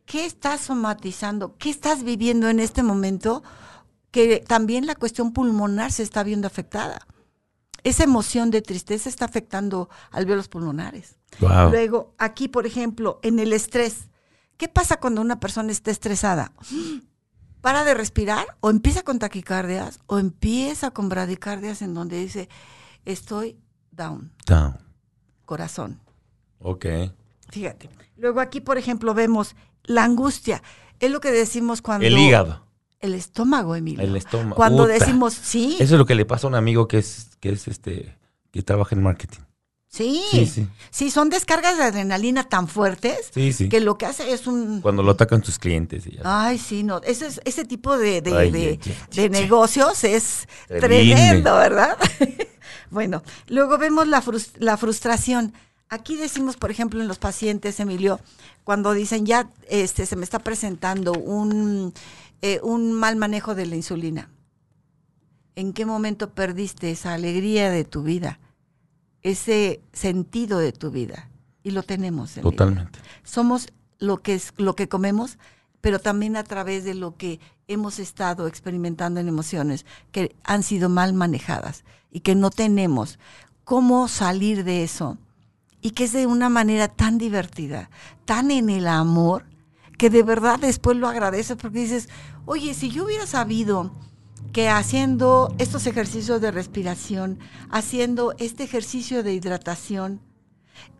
qué 0.05 0.25
estás 0.25 0.61
somatizando, 0.61 1.57
qué 1.57 1.71
estás 1.71 2.03
viviendo 2.03 2.49
en 2.49 2.59
este 2.59 2.83
momento, 2.83 3.43
que 4.11 4.43
también 4.47 4.85
la 4.85 4.95
cuestión 4.95 5.33
pulmonar 5.33 5.91
se 5.91 6.03
está 6.03 6.21
viendo 6.21 6.45
afectada. 6.45 7.07
Esa 7.83 8.03
emoción 8.03 8.51
de 8.51 8.61
tristeza 8.61 9.09
está 9.09 9.25
afectando 9.25 9.89
alveolos 10.11 10.49
pulmonares. 10.49 11.17
Luego, 11.39 12.13
aquí, 12.19 12.47
por 12.47 12.67
ejemplo, 12.67 13.19
en 13.23 13.39
el 13.39 13.53
estrés, 13.53 14.10
¿Qué 14.61 14.67
pasa 14.67 14.99
cuando 14.99 15.21
una 15.21 15.39
persona 15.39 15.71
está 15.71 15.89
estresada? 15.89 16.51
¿Para 17.61 17.83
de 17.83 17.95
respirar? 17.95 18.45
¿O 18.59 18.69
empieza 18.69 19.01
con 19.01 19.17
taquicardias? 19.17 20.01
¿O 20.05 20.19
empieza 20.19 20.91
con 20.91 21.09
bradicardias 21.09 21.81
en 21.81 21.95
donde 21.95 22.19
dice, 22.19 22.47
estoy 23.03 23.57
down? 23.89 24.31
Down. 24.45 24.77
Corazón. 25.45 25.99
Ok. 26.59 26.85
Fíjate. 27.49 27.89
Luego 28.17 28.39
aquí, 28.39 28.61
por 28.61 28.77
ejemplo, 28.77 29.15
vemos 29.15 29.55
la 29.83 30.03
angustia. 30.03 30.61
Es 30.99 31.09
lo 31.09 31.21
que 31.21 31.31
decimos 31.31 31.81
cuando... 31.81 32.05
El 32.05 32.19
hígado. 32.19 32.63
El 32.99 33.15
estómago, 33.15 33.75
Emilio. 33.75 34.05
El 34.05 34.15
estómago. 34.15 34.55
Cuando 34.57 34.85
decimos, 34.85 35.33
sí. 35.33 35.77
Eso 35.79 35.95
es 35.95 35.97
lo 35.99 36.05
que 36.05 36.13
le 36.13 36.25
pasa 36.25 36.45
a 36.45 36.49
un 36.49 36.55
amigo 36.55 36.87
que 36.87 36.99
es, 36.99 37.29
que 37.39 37.49
es 37.49 37.67
este, 37.67 38.15
que 38.51 38.61
trabaja 38.61 38.93
en 38.93 39.01
marketing. 39.01 39.39
Sí, 39.91 40.23
sí, 40.89 41.11
son 41.11 41.29
descargas 41.29 41.77
de 41.77 41.83
adrenalina 41.83 42.45
tan 42.45 42.69
fuertes 42.69 43.29
que 43.31 43.81
lo 43.81 43.97
que 43.97 44.05
hace 44.05 44.31
es 44.31 44.47
un... 44.47 44.79
Cuando 44.79 45.03
lo 45.03 45.11
atacan 45.11 45.41
tus 45.41 45.59
clientes. 45.59 46.05
Ay, 46.23 46.57
sí, 46.59 46.83
no, 46.83 47.01
ese, 47.03 47.27
ese 47.43 47.65
tipo 47.65 47.97
de, 47.97 48.21
negocios 49.29 50.05
es 50.05 50.47
tremendo, 50.67 51.53
¿verdad? 51.57 51.97
bueno, 52.89 53.21
luego 53.47 53.77
vemos 53.77 54.07
la, 54.07 54.23
la 54.59 54.77
frustración. 54.77 55.53
Aquí 55.89 56.15
decimos, 56.15 56.55
por 56.55 56.71
ejemplo, 56.71 57.01
en 57.01 57.09
los 57.09 57.19
pacientes, 57.19 57.77
Emilio, 57.81 58.21
cuando 58.63 58.93
dicen 58.93 59.25
ya 59.25 59.49
este, 59.67 60.05
se 60.05 60.15
me 60.15 60.23
está 60.23 60.39
presentando 60.39 61.11
un, 61.11 61.93
eh, 62.41 62.61
un 62.63 62.93
mal 62.93 63.17
manejo 63.17 63.55
de 63.55 63.65
la 63.65 63.75
insulina. 63.75 64.29
¿En 65.57 65.73
qué 65.73 65.85
momento 65.85 66.29
perdiste 66.29 66.91
esa 66.91 67.13
alegría 67.13 67.69
de 67.69 67.83
tu 67.83 68.03
vida? 68.03 68.39
Ese 69.23 69.81
sentido 69.93 70.59
de 70.59 70.71
tu 70.71 70.91
vida. 70.91 71.29
Y 71.63 71.71
lo 71.71 71.83
tenemos. 71.83 72.33
Totalmente. 72.35 72.99
Somos 73.23 73.69
lo 73.99 74.17
que, 74.21 74.33
es, 74.33 74.53
lo 74.57 74.75
que 74.75 74.89
comemos, 74.89 75.37
pero 75.79 75.99
también 75.99 76.35
a 76.35 76.43
través 76.43 76.83
de 76.83 76.95
lo 76.95 77.15
que 77.15 77.39
hemos 77.67 77.99
estado 77.99 78.47
experimentando 78.47 79.19
en 79.19 79.27
emociones 79.27 79.85
que 80.11 80.35
han 80.43 80.63
sido 80.63 80.89
mal 80.89 81.13
manejadas 81.13 81.83
y 82.11 82.21
que 82.21 82.35
no 82.35 82.49
tenemos 82.49 83.19
cómo 83.63 84.07
salir 84.07 84.63
de 84.63 84.83
eso. 84.83 85.17
Y 85.83 85.91
que 85.91 86.03
es 86.03 86.13
de 86.13 86.27
una 86.27 86.49
manera 86.49 86.87
tan 86.87 87.17
divertida, 87.17 87.89
tan 88.25 88.51
en 88.51 88.69
el 88.69 88.87
amor, 88.87 89.45
que 89.97 90.09
de 90.09 90.21
verdad 90.21 90.59
después 90.59 90.97
lo 90.97 91.07
agradeces 91.07 91.57
porque 91.57 91.79
dices, 91.79 92.09
oye, 92.45 92.73
si 92.73 92.89
yo 92.89 93.05
hubiera 93.05 93.25
sabido 93.25 93.91
que 94.53 94.69
haciendo 94.69 95.53
estos 95.57 95.87
ejercicios 95.87 96.41
de 96.41 96.51
respiración, 96.51 97.39
haciendo 97.69 98.33
este 98.37 98.63
ejercicio 98.63 99.23
de 99.23 99.33
hidratación, 99.33 100.21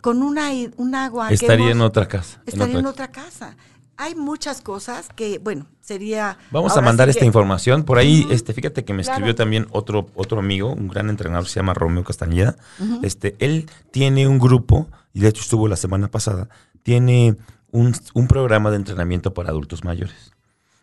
con 0.02 0.24
una, 0.24 0.50
un 0.78 0.96
agua... 0.96 1.30
Estaría 1.32 1.72
en 1.72 1.82
otra 1.82 2.08
casa. 2.08 2.42
Estaría 2.46 2.80
en 2.80 2.86
otra, 2.86 3.12
casa. 3.12 3.56
Hay 3.98 4.16
muchas 4.16 4.62
cosas 4.62 5.10
que, 5.16 5.38
bueno, 5.40 5.68
sería... 5.80 6.38
Vamos 6.52 6.76
a 6.76 6.82
mandar 6.82 7.10
esta 7.10 7.26
información. 7.26 7.84
Por 7.84 7.98
ahí, 7.98 8.28
este, 8.32 8.54
fíjate 8.54 8.84
que 8.84 8.94
me 8.94 9.02
escribió 9.04 9.36
también 9.36 9.68
otro, 9.72 10.08
otro 10.16 10.40
amigo, 10.40 10.74
un 10.74 10.88
gran 10.88 11.10
entrenador, 11.10 11.48
se 11.48 11.60
llama 11.60 11.74
Romeo 11.74 12.04
Castañeda. 12.04 12.56
este, 13.04 13.36
él 13.40 13.70
tiene 13.92 14.28
un 14.28 14.40
grupo, 14.40 14.88
y 15.14 15.20
de 15.20 15.30
hecho 15.30 15.42
estuvo 15.42 15.68
la 15.68 15.76
semana 15.76 16.10
pasada, 16.10 16.50
tiene 16.84 17.38
un, 17.72 17.94
programa 18.28 18.72
de 18.72 18.78
entrenamiento 18.78 19.34
para 19.34 19.50
adultos 19.50 19.84
mayores. 19.84 20.32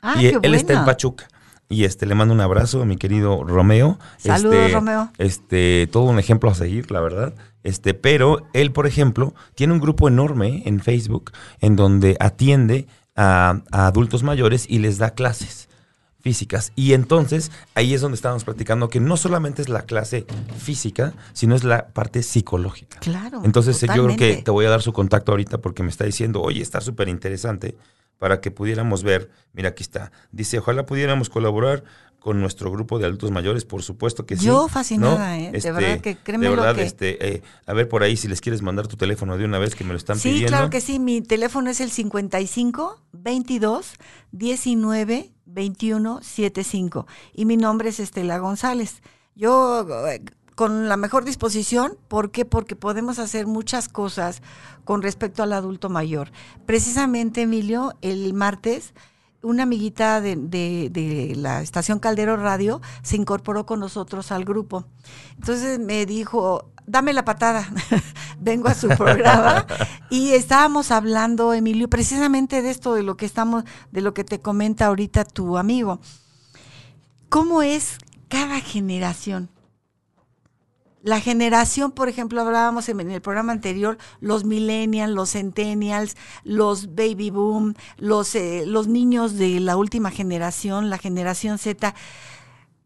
Ah, 0.01 0.15
y 0.21 0.27
él 0.27 0.55
está 0.55 0.75
en 0.75 0.85
Pachuca. 0.85 1.29
Y 1.71 1.85
este 1.85 2.07
le 2.07 2.15
mando 2.15 2.33
un 2.33 2.41
abrazo 2.41 2.81
a 2.81 2.87
mi 2.87 2.97
querido 2.97 3.45
Romeo. 3.45 3.99
Saludos, 4.17 4.55
este, 4.55 4.75
Romeo. 4.75 5.11
Este, 5.19 5.89
todo 5.93 6.05
un 6.05 6.19
ejemplo 6.19 6.51
a 6.51 6.55
seguir, 6.55 6.91
la 6.91 7.01
verdad. 7.01 7.35
Este, 7.63 7.93
pero 7.93 8.47
él, 8.55 8.73
por 8.73 8.87
ejemplo, 8.87 9.35
tiene 9.55 9.75
un 9.75 9.81
grupo 9.81 10.09
enorme 10.09 10.63
en 10.65 10.81
Facebook 10.81 11.33
en 11.61 11.77
donde 11.77 12.17
atiende 12.21 12.87
a, 13.17 13.61
adultos 13.71 14.23
mayores 14.23 14.65
y 14.69 14.79
les 14.79 14.97
da 14.97 15.11
clases 15.11 15.69
físicas. 16.21 16.73
Y 16.75 16.95
entonces 16.95 17.53
ahí 17.75 17.93
es 17.93 18.01
donde 18.01 18.17
estábamos 18.17 18.45
platicando 18.45 18.89
que 18.89 19.01
no 19.01 19.19
solamente 19.19 19.61
es 19.61 19.69
la 19.69 19.83
clase 19.83 20.27
física, 20.57 21.13
sino 21.35 21.55
es 21.55 21.65
la 21.65 21.89
parte 21.89 22.23
psicológica. 22.23 22.99
Claro. 23.01 23.43
Entonces 23.45 23.79
yo 23.81 24.07
creo 24.07 24.17
que 24.17 24.43
te 24.43 24.51
voy 24.51 24.65
a 24.65 24.71
dar 24.71 24.81
su 24.81 24.95
contacto 24.95 25.33
ahorita 25.33 25.59
porque 25.59 25.83
me 25.83 25.91
está 25.91 26.05
diciendo, 26.05 26.41
oye, 26.41 26.63
está 26.63 26.81
súper 26.81 27.09
interesante 27.09 27.77
para 28.19 28.41
que 28.41 28.51
pudiéramos 28.51 29.03
ver, 29.03 29.31
mira 29.53 29.71
aquí 29.71 29.83
está, 29.83 30.13
dice, 30.33 30.59
ojalá 30.59 30.87
pudiéramos 30.87 31.31
colaborar 31.31 31.85
con 32.19 32.41
nuestro 32.41 32.71
grupo 32.71 32.99
de 32.99 33.07
adultos 33.07 33.31
mayores, 33.31 33.65
por 33.65 33.83
supuesto 33.83 34.27
que 34.27 34.37
sí. 34.37 34.47
Yo 34.47 34.69
fascinada, 34.69 35.39
¿eh? 35.39 35.53
de 35.53 35.73
verdad 35.73 35.91
este, 35.93 36.03
que 36.03 36.17
créeme 36.17 36.45
De 36.47 36.51
verdad, 36.51 36.75
que... 36.75 36.83
este, 36.83 37.35
eh, 37.35 37.43
a 37.65 37.73
ver 37.73 37.89
por 37.89 38.03
ahí 38.03 38.17
si 38.17 38.29
les 38.29 38.41
quieres 38.41 38.61
mandar 38.61 38.89
tu 38.89 38.97
teléfono 38.97 39.39
de 39.39 39.45
una 39.45 39.59
vez 39.59 39.75
que 39.75 39.85
me 39.85 39.93
lo 39.93 39.97
están 39.97 40.19
pidiendo. 40.19 40.49
Sí, 40.49 40.53
claro 40.53 40.71
que 40.71 40.81
sí, 40.81 40.99
mi 40.99 41.23
teléfono 41.23 41.71
es 41.71 41.81
el 41.81 41.91
55 41.91 43.01
22 43.13 43.95
19 44.33 45.33
21 45.47 46.21
75 46.23 47.07
y 47.35 47.45
mi 47.45 47.57
nombre 47.57 47.91
es 47.91 48.01
Estela 48.01 48.39
González. 48.39 49.01
Yo 49.35 49.87
eh, 50.09 50.21
con 50.59 50.89
la 50.89 50.97
mejor 50.97 51.25
disposición. 51.25 51.97
¿Por 52.09 52.33
qué? 52.33 52.45
Porque 52.45 52.75
podemos 52.75 53.21
hacer 53.21 53.47
muchas 53.47 53.89
cosas 53.89 54.43
con 54.83 55.03
respecto 55.03 55.45
al 55.45 55.53
adulto 55.53 55.89
mayor. 55.89 56.33
Precisamente, 56.67 57.43
Emilio, 57.43 57.95
el 58.03 58.35
martes, 58.35 58.93
una 59.41 59.63
amiguita 59.63 60.21
de, 60.21 61.33
la 61.37 61.63
estación 61.63 62.01
Caldero 62.01 62.37
Radio 62.37 62.81
se 63.03 63.15
incorporó 63.15 63.67
con 63.67 63.79
nosotros 63.79 64.33
al 64.33 64.45
grupo. 64.45 64.85
Entonces 65.37 65.79
me 65.79 66.07
dijo, 66.07 66.73
dame 66.89 67.13
la 67.13 67.25
patada, 67.25 67.65
vengo 68.41 68.67
a 68.67 68.75
su 68.75 68.89
programa 68.89 69.65
y 70.11 70.31
estábamos 70.31 70.91
hablando, 70.91 71.55
Emilio, 71.55 71.89
precisamente 71.89 72.63
de 72.63 72.71
esto, 72.71 72.95
de 72.95 73.05
lo 73.05 73.17
que 73.17 73.27
estamos, 73.27 73.63
de 73.93 74.01
lo 74.01 74.13
que 74.13 74.25
te 74.25 74.41
comenta 74.41 74.87
ahorita 74.87 75.25
tu 75.25 75.57
amigo. 75.57 76.01
¿Cómo 77.29 77.63
es 77.63 77.99
cada 78.27 78.59
generación? 78.59 79.51
La 81.03 81.21
generación, 81.21 81.93
por 81.93 82.09
ejemplo, 82.09 82.41
hablábamos 82.41 82.89
en 82.89 83.01
el 83.11 83.21
programa 83.21 83.53
anterior, 83.53 83.99
los 84.21 84.45
millennials, 84.45 85.15
los 85.15 85.33
centennials, 85.33 86.17
los 86.43 86.95
baby 86.95 87.31
boom, 87.31 87.75
los, 87.99 88.35
eh, 88.35 88.65
los 88.67 88.89
niños 88.89 89.37
de 89.37 89.61
la 89.61 89.77
última 89.77 90.11
generación, 90.11 90.91
la 90.91 90.99
generación 90.99 91.59
Z, 91.59 91.95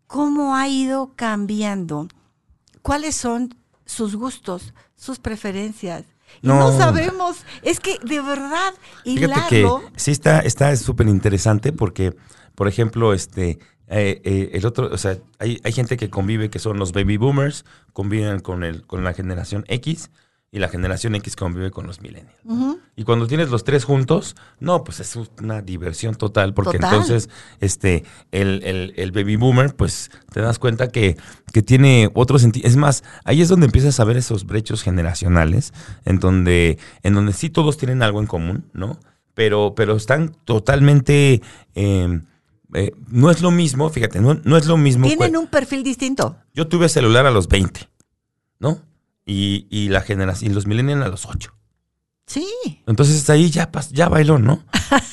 ¿cómo 0.06 0.56
ha 0.56 0.68
ido 0.68 1.12
cambiando? 1.16 2.08
¿Cuáles 2.82 3.16
son 3.16 3.54
sus 3.86 4.14
gustos, 4.14 4.74
sus 4.94 5.18
preferencias? 5.18 6.04
No, 6.42 6.76
sabemos, 6.76 7.44
es 7.62 7.80
que 7.80 7.98
de 8.02 8.20
verdad, 8.20 8.74
Fíjate 9.04 9.48
que 9.48 9.68
sí 9.96 10.10
está 10.10 10.76
súper 10.76 11.08
interesante 11.08 11.72
porque, 11.72 12.14
por 12.54 12.68
ejemplo, 12.68 13.12
este, 13.12 13.58
eh, 13.94 14.22
eh, 14.24 14.50
el 14.54 14.64
otro, 14.64 14.88
o 14.90 14.96
sea, 14.96 15.18
hay, 15.38 15.60
hay, 15.64 15.72
gente 15.72 15.98
que 15.98 16.08
convive 16.08 16.48
que 16.48 16.58
son 16.58 16.78
los 16.78 16.92
baby 16.92 17.18
boomers, 17.18 17.66
conviven 17.92 18.40
con, 18.40 18.64
el, 18.64 18.86
con 18.86 19.04
la 19.04 19.12
generación 19.12 19.66
X 19.68 20.10
y 20.50 20.60
la 20.60 20.68
generación 20.68 21.14
X 21.14 21.36
convive 21.36 21.70
con 21.70 21.86
los 21.86 22.00
millennials. 22.00 22.38
Y 22.96 23.04
cuando 23.04 23.26
tienes 23.26 23.50
los 23.50 23.64
tres 23.64 23.84
juntos, 23.84 24.34
no, 24.60 24.82
pues 24.82 25.00
es 25.00 25.16
una 25.42 25.60
diversión 25.60 26.14
total, 26.14 26.54
porque 26.54 26.76
entonces 26.76 27.28
este 27.60 28.04
el, 28.30 28.94
el, 28.96 29.12
baby 29.12 29.36
boomer, 29.36 29.74
pues 29.74 30.10
te 30.32 30.40
das 30.40 30.58
cuenta 30.58 30.88
que, 30.88 31.18
que 31.52 31.62
tiene 31.62 32.10
otro 32.14 32.38
sentido. 32.38 32.66
Es 32.66 32.76
más, 32.76 33.04
ahí 33.24 33.42
es 33.42 33.48
donde 33.50 33.66
empiezas 33.66 34.00
a 34.00 34.04
ver 34.04 34.16
esos 34.16 34.46
brechos 34.46 34.82
generacionales, 34.82 35.74
en 36.06 36.18
donde, 36.18 36.78
en 37.02 37.12
donde 37.12 37.34
sí 37.34 37.50
todos 37.50 37.76
tienen 37.76 38.02
algo 38.02 38.20
en 38.20 38.26
común, 38.26 38.70
¿no? 38.72 38.98
Pero, 39.34 39.74
pero 39.74 39.96
están 39.96 40.34
totalmente... 40.44 41.42
Em, 41.74 42.24
eh, 42.74 42.92
no 43.08 43.30
es 43.30 43.42
lo 43.42 43.50
mismo, 43.50 43.88
fíjate, 43.90 44.20
no, 44.20 44.40
no 44.44 44.56
es 44.56 44.66
lo 44.66 44.76
mismo. 44.76 45.06
Tienen 45.06 45.36
un 45.36 45.46
perfil 45.46 45.82
distinto. 45.82 46.36
Yo 46.54 46.68
tuve 46.68 46.88
celular 46.88 47.26
a 47.26 47.30
los 47.30 47.48
20, 47.48 47.88
¿no? 48.58 48.80
y, 49.24 49.66
y 49.70 49.88
la 49.88 50.00
generación, 50.00 50.50
y 50.50 50.54
los 50.54 50.66
millennials 50.66 51.04
a 51.04 51.08
los 51.08 51.26
ocho. 51.26 51.54
Sí. 52.26 52.46
Entonces 52.86 53.28
ahí 53.30 53.50
ya, 53.50 53.70
ya 53.90 54.08
bailó, 54.08 54.38
¿no? 54.38 54.64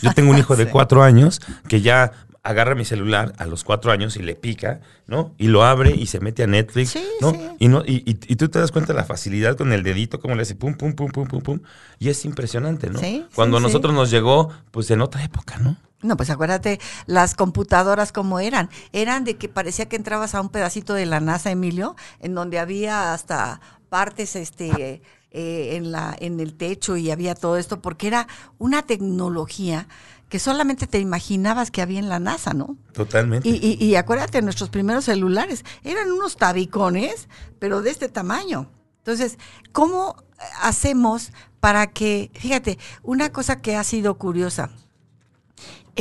Yo 0.01 0.13
tengo 0.13 0.31
un 0.31 0.37
hijo 0.37 0.55
de 0.55 0.67
cuatro 0.71 1.03
años 1.03 1.41
que 1.67 1.81
ya 1.81 2.11
agarra 2.41 2.73
mi 2.75 2.85
celular 2.85 3.33
a 3.37 3.45
los 3.45 3.63
cuatro 3.63 3.91
años 3.91 4.15
y 4.15 4.23
le 4.23 4.35
pica, 4.35 4.79
¿no? 5.07 5.35
Y 5.37 5.47
lo 5.47 5.63
abre 5.63 5.93
y 5.95 6.07
se 6.07 6.19
mete 6.19 6.43
a 6.43 6.47
Netflix, 6.47 6.97
¿no? 7.19 7.33
Y, 7.59 7.67
no 7.67 7.83
y, 7.85 8.03
y, 8.05 8.35
tú 8.35 8.47
te 8.47 8.59
das 8.59 8.71
cuenta 8.71 8.93
de 8.93 8.99
la 8.99 9.05
facilidad 9.05 9.57
con 9.57 9.73
el 9.73 9.83
dedito, 9.83 10.19
como 10.19 10.35
le 10.35 10.43
hace 10.43 10.55
pum, 10.55 10.75
pum, 10.75 10.93
pum, 10.93 11.11
pum, 11.11 11.27
pum, 11.27 11.41
pum. 11.41 11.59
Y 11.99 12.09
es 12.09 12.23
impresionante, 12.23 12.89
¿no? 12.89 12.99
Sí, 12.99 13.25
Cuando 13.35 13.57
a 13.57 13.59
nosotros 13.59 13.93
nos 13.93 14.09
llegó, 14.09 14.49
pues 14.71 14.89
en 14.91 15.01
otra 15.01 15.23
época, 15.23 15.57
¿no? 15.57 15.77
No, 16.01 16.15
pues 16.15 16.29
acuérdate 16.29 16.79
las 17.07 17.35
computadoras 17.35 18.11
como 18.11 18.39
eran. 18.39 18.69
Eran 18.93 19.25
de 19.25 19.37
que 19.37 19.49
parecía 19.49 19.87
que 19.89 19.97
entrabas 19.97 20.33
a 20.33 20.41
un 20.41 20.49
pedacito 20.49 20.93
de 20.93 21.05
la 21.05 21.19
NASA, 21.19 21.51
Emilio, 21.51 21.95
en 22.19 22.35
donde 22.35 22.59
había 22.59 23.13
hasta 23.13 23.59
partes 23.89 24.35
este 24.35 25.01
eh, 25.31 25.75
en 25.75 25.91
la 25.91 26.15
en 26.19 26.39
el 26.39 26.55
techo 26.55 26.95
y 26.95 27.11
había 27.11 27.35
todo 27.35 27.57
esto 27.57 27.81
porque 27.81 28.07
era 28.07 28.27
una 28.59 28.83
tecnología 28.83 29.87
que 30.29 30.39
solamente 30.39 30.87
te 30.87 30.99
imaginabas 30.99 31.71
que 31.71 31.81
había 31.81 31.99
en 31.99 32.07
la 32.07 32.19
NASA, 32.19 32.53
¿no? 32.53 32.77
Totalmente. 32.93 33.49
Y, 33.49 33.77
y, 33.83 33.95
acuérdate, 33.95 34.43
nuestros 34.43 34.69
primeros 34.69 35.05
celulares 35.05 35.65
eran 35.83 36.11
unos 36.11 36.37
tabicones, 36.37 37.27
pero 37.57 37.81
de 37.81 37.89
este 37.89 38.09
tamaño. 38.09 38.69
Entonces, 38.99 39.39
¿cómo 39.71 40.15
hacemos 40.61 41.31
para 41.59 41.87
que, 41.87 42.29
fíjate, 42.35 42.77
una 43.01 43.31
cosa 43.31 43.59
que 43.61 43.75
ha 43.75 43.83
sido 43.83 44.19
curiosa, 44.19 44.69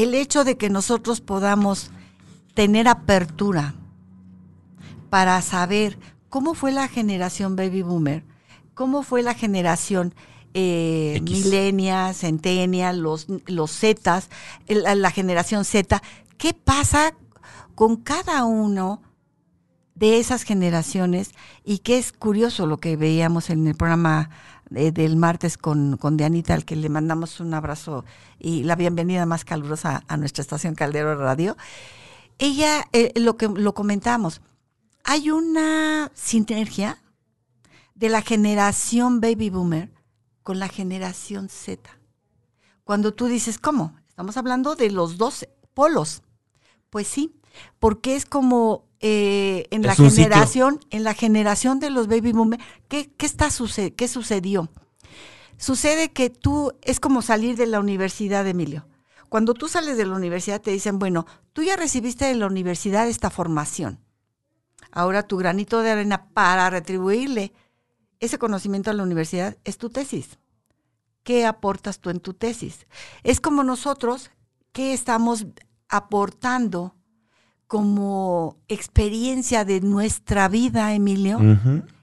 el 0.02 0.14
hecho 0.14 0.44
de 0.44 0.56
que 0.56 0.70
nosotros 0.70 1.20
podamos 1.20 1.90
tener 2.54 2.88
apertura 2.88 3.74
para 5.10 5.40
saber 5.42 5.98
¿Cómo 6.28 6.54
fue 6.54 6.72
la 6.72 6.88
generación 6.88 7.56
baby 7.56 7.82
boomer? 7.82 8.24
¿Cómo 8.74 9.02
fue 9.02 9.22
la 9.22 9.34
generación 9.34 10.14
eh, 10.54 11.20
millennials, 11.22 12.18
centennial, 12.18 13.00
los, 13.00 13.26
los 13.46 13.70
Zetas, 13.72 14.28
la, 14.68 15.10
generación 15.10 15.64
Z? 15.64 16.02
¿Qué 16.36 16.52
pasa 16.52 17.14
con 17.74 17.96
cada 17.96 18.44
uno 18.44 19.00
de 19.94 20.18
esas 20.18 20.42
generaciones? 20.42 21.30
Y 21.64 21.78
qué 21.78 21.96
es 21.96 22.12
curioso 22.12 22.66
lo 22.66 22.76
que 22.76 22.96
veíamos 22.96 23.48
en 23.48 23.66
el 23.66 23.74
programa 23.74 24.28
del 24.70 25.16
martes 25.16 25.58
con, 25.58 25.96
con 25.96 26.16
Dianita, 26.16 26.54
al 26.54 26.64
que 26.64 26.76
le 26.76 26.88
mandamos 26.88 27.40
un 27.40 27.54
abrazo 27.54 28.04
y 28.38 28.64
la 28.64 28.76
bienvenida 28.76 29.26
más 29.26 29.44
calurosa 29.44 30.04
a 30.08 30.16
nuestra 30.16 30.42
estación 30.42 30.74
Caldero 30.74 31.16
Radio. 31.16 31.56
Ella, 32.38 32.86
eh, 32.92 33.12
lo 33.16 33.36
que 33.36 33.48
lo 33.48 33.74
comentamos, 33.74 34.40
hay 35.04 35.30
una 35.30 36.10
sinergia 36.14 37.02
de 37.94 38.08
la 38.08 38.22
generación 38.22 39.20
baby 39.20 39.50
boomer 39.50 39.90
con 40.42 40.58
la 40.58 40.68
generación 40.68 41.48
Z. 41.48 41.98
Cuando 42.84 43.12
tú 43.12 43.26
dices, 43.26 43.58
¿cómo? 43.58 43.96
Estamos 44.08 44.36
hablando 44.36 44.74
de 44.74 44.90
los 44.90 45.18
dos 45.18 45.48
polos. 45.74 46.22
Pues 46.90 47.06
sí, 47.06 47.34
porque 47.78 48.16
es 48.16 48.24
como 48.24 48.87
eh, 49.00 49.66
en 49.70 49.82
la 49.82 49.94
generación, 49.94 50.80
en 50.90 51.04
la 51.04 51.14
generación 51.14 51.80
de 51.80 51.90
los 51.90 52.08
baby 52.08 52.32
boomers, 52.32 52.62
¿qué, 52.88 53.10
está 53.20 53.48
¿qué 53.96 54.08
sucedió? 54.08 54.70
Sucede 55.56 56.12
que 56.12 56.30
tú, 56.30 56.72
es 56.82 57.00
como 57.00 57.22
salir 57.22 57.56
de 57.56 57.66
la 57.66 57.80
universidad, 57.80 58.46
Emilio. 58.46 58.86
Cuando 59.28 59.54
tú 59.54 59.68
sales 59.68 59.96
de 59.96 60.06
la 60.06 60.14
universidad 60.14 60.60
te 60.60 60.70
dicen, 60.70 60.98
bueno, 60.98 61.26
tú 61.52 61.62
ya 61.62 61.76
recibiste 61.76 62.24
de 62.24 62.34
la 62.34 62.46
universidad 62.46 63.08
esta 63.08 63.30
formación 63.30 64.00
Ahora 64.90 65.22
tu 65.22 65.36
granito 65.36 65.82
de 65.82 65.90
arena 65.90 66.28
para 66.32 66.70
retribuirle 66.70 67.52
ese 68.20 68.38
conocimiento 68.38 68.90
a 68.90 68.94
la 68.94 69.02
universidad 69.02 69.56
es 69.64 69.78
tu 69.78 69.90
tesis. 69.90 70.38
¿Qué 71.22 71.46
aportas 71.46 72.00
tú 72.00 72.10
en 72.10 72.20
tu 72.20 72.34
tesis? 72.34 72.86
Es 73.22 73.40
como 73.40 73.62
nosotros, 73.62 74.30
¿qué 74.72 74.92
estamos 74.94 75.46
aportando 75.88 76.94
como 77.68 78.56
experiencia 78.66 79.64
de 79.66 79.82
nuestra 79.82 80.48
vida, 80.48 80.94
Emilio? 80.94 81.38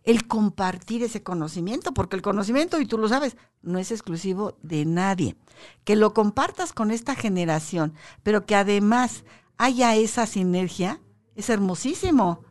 El 0.04 0.28
compartir 0.28 1.02
ese 1.02 1.24
conocimiento, 1.24 1.92
porque 1.92 2.16
el 2.16 2.22
conocimiento, 2.22 2.80
y 2.80 2.86
tú 2.86 3.00
lo 3.00 3.10
sabes, 3.10 3.36
no 3.64 3.80
es 3.80 3.92
exclusivo 3.92 4.58
de 4.62 4.86
nadie. 4.86 5.36
Que 5.84 5.96
lo 5.96 6.14
compartas 6.14 6.72
con 6.72 6.92
esta 6.92 7.16
generación, 7.16 7.94
pero 8.22 8.46
que 8.46 8.56
además 8.56 9.24
haya 9.58 9.96
esa 9.96 10.28
sinergia, 10.28 11.02
es 11.36 11.50
hermosísimo. 11.50 12.42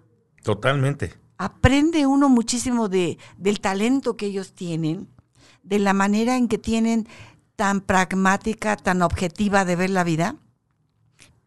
Totalmente. 0.42 1.14
Aprende 1.38 2.06
uno 2.06 2.28
muchísimo 2.28 2.88
de, 2.88 3.18
del 3.38 3.60
talento 3.60 4.16
que 4.16 4.26
ellos 4.26 4.54
tienen, 4.54 5.08
de 5.62 5.78
la 5.78 5.92
manera 5.92 6.36
en 6.36 6.48
que 6.48 6.58
tienen 6.58 7.06
tan 7.54 7.80
pragmática, 7.80 8.76
tan 8.76 9.02
objetiva 9.02 9.64
de 9.64 9.76
ver 9.76 9.90
la 9.90 10.02
vida, 10.02 10.36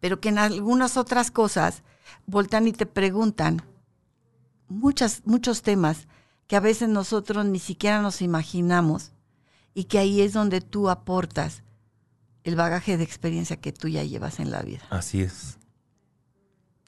pero 0.00 0.20
que 0.20 0.28
en 0.28 0.38
algunas 0.38 0.96
otras 0.96 1.30
cosas 1.30 1.82
voltan 2.26 2.66
y 2.68 2.72
te 2.72 2.86
preguntan 2.86 3.62
muchas, 4.68 5.22
muchos 5.24 5.62
temas 5.62 6.06
que 6.46 6.56
a 6.56 6.60
veces 6.60 6.88
nosotros 6.88 7.44
ni 7.44 7.58
siquiera 7.58 8.00
nos 8.00 8.22
imaginamos 8.22 9.12
y 9.74 9.84
que 9.84 9.98
ahí 9.98 10.20
es 10.20 10.32
donde 10.32 10.60
tú 10.60 10.88
aportas 10.88 11.62
el 12.44 12.56
bagaje 12.56 12.96
de 12.96 13.04
experiencia 13.04 13.60
que 13.60 13.72
tú 13.72 13.88
ya 13.88 14.02
llevas 14.02 14.40
en 14.40 14.50
la 14.50 14.62
vida. 14.62 14.82
Así 14.90 15.20
es. 15.20 15.58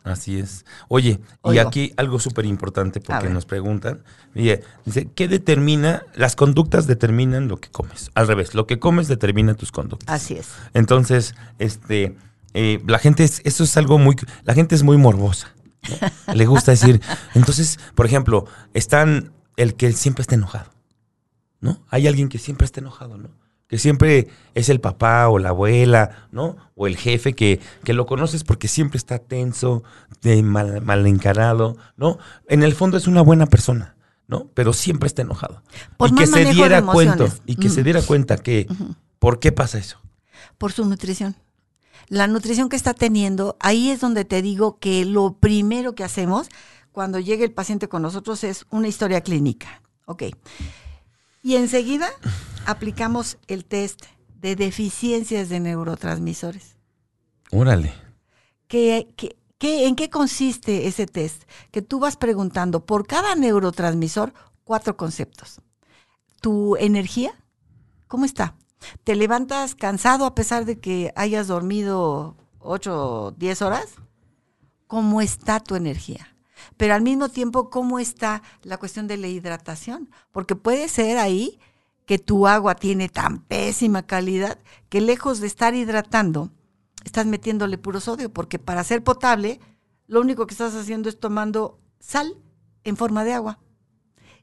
Así 0.03 0.38
es. 0.38 0.64
Oye, 0.88 1.20
y 1.44 1.59
aquí 1.59 1.92
algo 1.99 2.18
súper 2.18 2.46
importante 2.46 3.01
porque 3.01 3.29
nos 3.29 3.44
preguntan. 3.44 4.03
dice, 4.35 5.11
¿qué 5.14 5.29
determina? 5.29 6.05
Las 6.14 6.37
conductas 6.37 6.87
determinan 6.87 7.49
lo 7.49 7.59
que 7.59 7.68
comes. 7.68 8.11
Al 8.14 8.27
revés, 8.27 8.55
lo 8.55 8.66
que 8.66 8.79
comes 8.79 9.09
determina 9.09 9.55
tus 9.55 9.73
conductas. 9.73 10.09
Así 10.14 10.35
es. 10.35 10.49
Entonces, 10.73 11.35
este, 11.59 12.16
eh, 12.55 12.83
la 12.87 12.99
gente, 12.99 13.25
es, 13.25 13.41
eso 13.45 13.65
es 13.65 13.77
algo 13.77 13.99
muy, 13.99 14.17
la 14.45 14.55
gente 14.55 14.75
es 14.75 14.83
muy 14.83 14.97
morbosa. 14.97 15.55
Le 16.35 16.47
gusta 16.47 16.73
decir, 16.73 17.01
entonces, 17.35 17.79
por 17.95 18.07
ejemplo, 18.07 18.47
están 18.75 19.33
el 19.57 19.75
que 19.75 19.93
siempre 19.93 20.23
está 20.23 20.35
enojado. 20.35 20.71
¿No? 21.61 21.85
Hay 21.91 22.07
alguien 22.07 22.31
que 22.31 22.39
siempre 22.39 22.65
está 22.65 22.81
enojado, 22.81 23.19
¿no? 23.19 23.29
que 23.71 23.79
siempre 23.79 24.27
es 24.55 24.69
el 24.69 24.81
papá 24.81 25.29
o 25.29 25.39
la 25.39 25.51
abuela, 25.51 26.27
¿no? 26.33 26.57
O 26.75 26.89
el 26.89 26.97
jefe 26.97 27.35
que, 27.35 27.61
que 27.85 27.93
lo 27.93 28.05
conoces 28.05 28.43
porque 28.43 28.67
siempre 28.67 28.99
está 28.99 29.21
tenso, 29.21 29.85
mal, 30.43 31.07
encarado, 31.07 31.77
¿no? 31.97 32.19
En 32.49 32.65
el 32.65 32.75
fondo 32.75 32.97
es 32.97 33.07
una 33.07 33.23
buena 33.23 33.47
persona, 33.47 33.95
¿no? 34.27 34.49
Pero 34.55 34.73
siempre 34.73 35.07
está 35.07 35.23
enojado. 35.23 35.63
y 36.05 36.15
que 36.17 36.27
se 36.27 36.47
diera 36.47 36.83
cuenta, 36.83 37.27
y 37.47 37.55
que 37.55 37.68
se 37.68 37.85
diera 37.85 38.03
cuenta 38.03 38.39
que, 38.39 38.66
¿por 39.20 39.39
qué 39.39 39.53
pasa 39.53 39.79
eso? 39.79 40.01
Por 40.59 40.72
su 40.72 40.85
nutrición. 40.85 41.37
La 42.11 42.27
nutrición 42.27 42.69
que 42.69 42.75
está 42.75 42.93
teniendo, 42.93 43.57
ahí 43.61 43.89
es 43.91 44.01
donde 44.01 44.25
te 44.25 44.43
digo 44.43 44.81
que 44.81 45.05
lo 45.05 45.35
primero 45.35 45.95
que 45.95 46.03
hacemos 46.03 46.49
cuando 46.91 47.21
llegue 47.21 47.45
el 47.45 47.53
paciente 47.53 47.89
con 47.89 48.03
nosotros 48.03 48.43
es 48.43 48.67
una 48.71 48.89
historia 48.89 49.21
clínica. 49.21 49.81
Ok. 50.07 50.25
Y 51.45 51.55
enseguida 51.55 52.09
aplicamos 52.67 53.39
el 53.47 53.65
test 53.65 54.07
de 54.41 54.57
deficiencias 54.57 55.49
de 55.51 55.61
neurotransmisores. 55.61 56.75
Órale. 57.53 57.95
¿Qué, 58.67 59.07
en 59.61 59.95
qué 59.95 60.11
consiste 60.11 60.89
ese 60.89 61.07
test? 61.07 61.45
Que 61.71 61.81
tú 61.81 62.01
vas 62.01 62.17
preguntando 62.17 62.85
por 62.85 63.07
cada 63.07 63.37
neurotransmisor 63.37 64.35
cuatro 64.65 64.97
conceptos. 64.97 65.61
Tu 66.41 66.75
energía, 66.75 67.33
¿cómo 68.09 68.25
está? 68.25 68.57
¿Te 69.05 69.14
levantas 69.14 69.74
cansado 69.74 70.24
a 70.24 70.35
pesar 70.35 70.64
de 70.64 70.78
que 70.78 71.12
hayas 71.16 71.49
dormido 71.49 72.37
ocho 72.59 73.26
o 73.26 73.31
10 73.33 73.62
horas? 73.62 73.87
¿Cómo 74.87 75.20
está 75.20 75.61
tu 75.61 75.76
energía? 75.76 76.31
pero 76.76 76.95
al 76.95 77.03
mismo 77.03 77.28
tiempo, 77.28 77.70
¿cómo 77.70 77.99
está 77.99 78.43
la 78.62 78.78
cuestión 78.78 79.07
de 79.07 79.16
la 79.16 79.28
hidratación? 79.28 80.11
Porque 80.33 80.57
puede 80.57 80.89
ser 80.89 81.18
ahí 81.18 81.59
que 82.07 82.18
tu 82.18 82.47
agua 82.47 82.74
tiene 82.74 83.09
tan 83.09 83.41
pésima 83.43 84.03
calidad 84.07 84.59
que 84.89 85.01
lejos 85.01 85.41
de 85.41 85.47
estar 85.47 85.74
hidratando, 85.74 86.51
estás 87.05 87.26
metiéndole 87.26 87.78
puro 87.78 88.01
sodio, 88.01 88.33
porque 88.33 88.59
para 88.59 88.85
ser 88.85 89.05
potable, 89.05 89.61
lo 90.07 90.20
único 90.20 90.47
que 90.47 90.55
estás 90.55 90.74
haciendo 90.74 91.09
es 91.09 91.20
tomando 91.20 91.78
sal 91.99 92.37
en 92.85 92.97
forma 92.97 93.24
de 93.24 93.35
agua. 93.35 93.59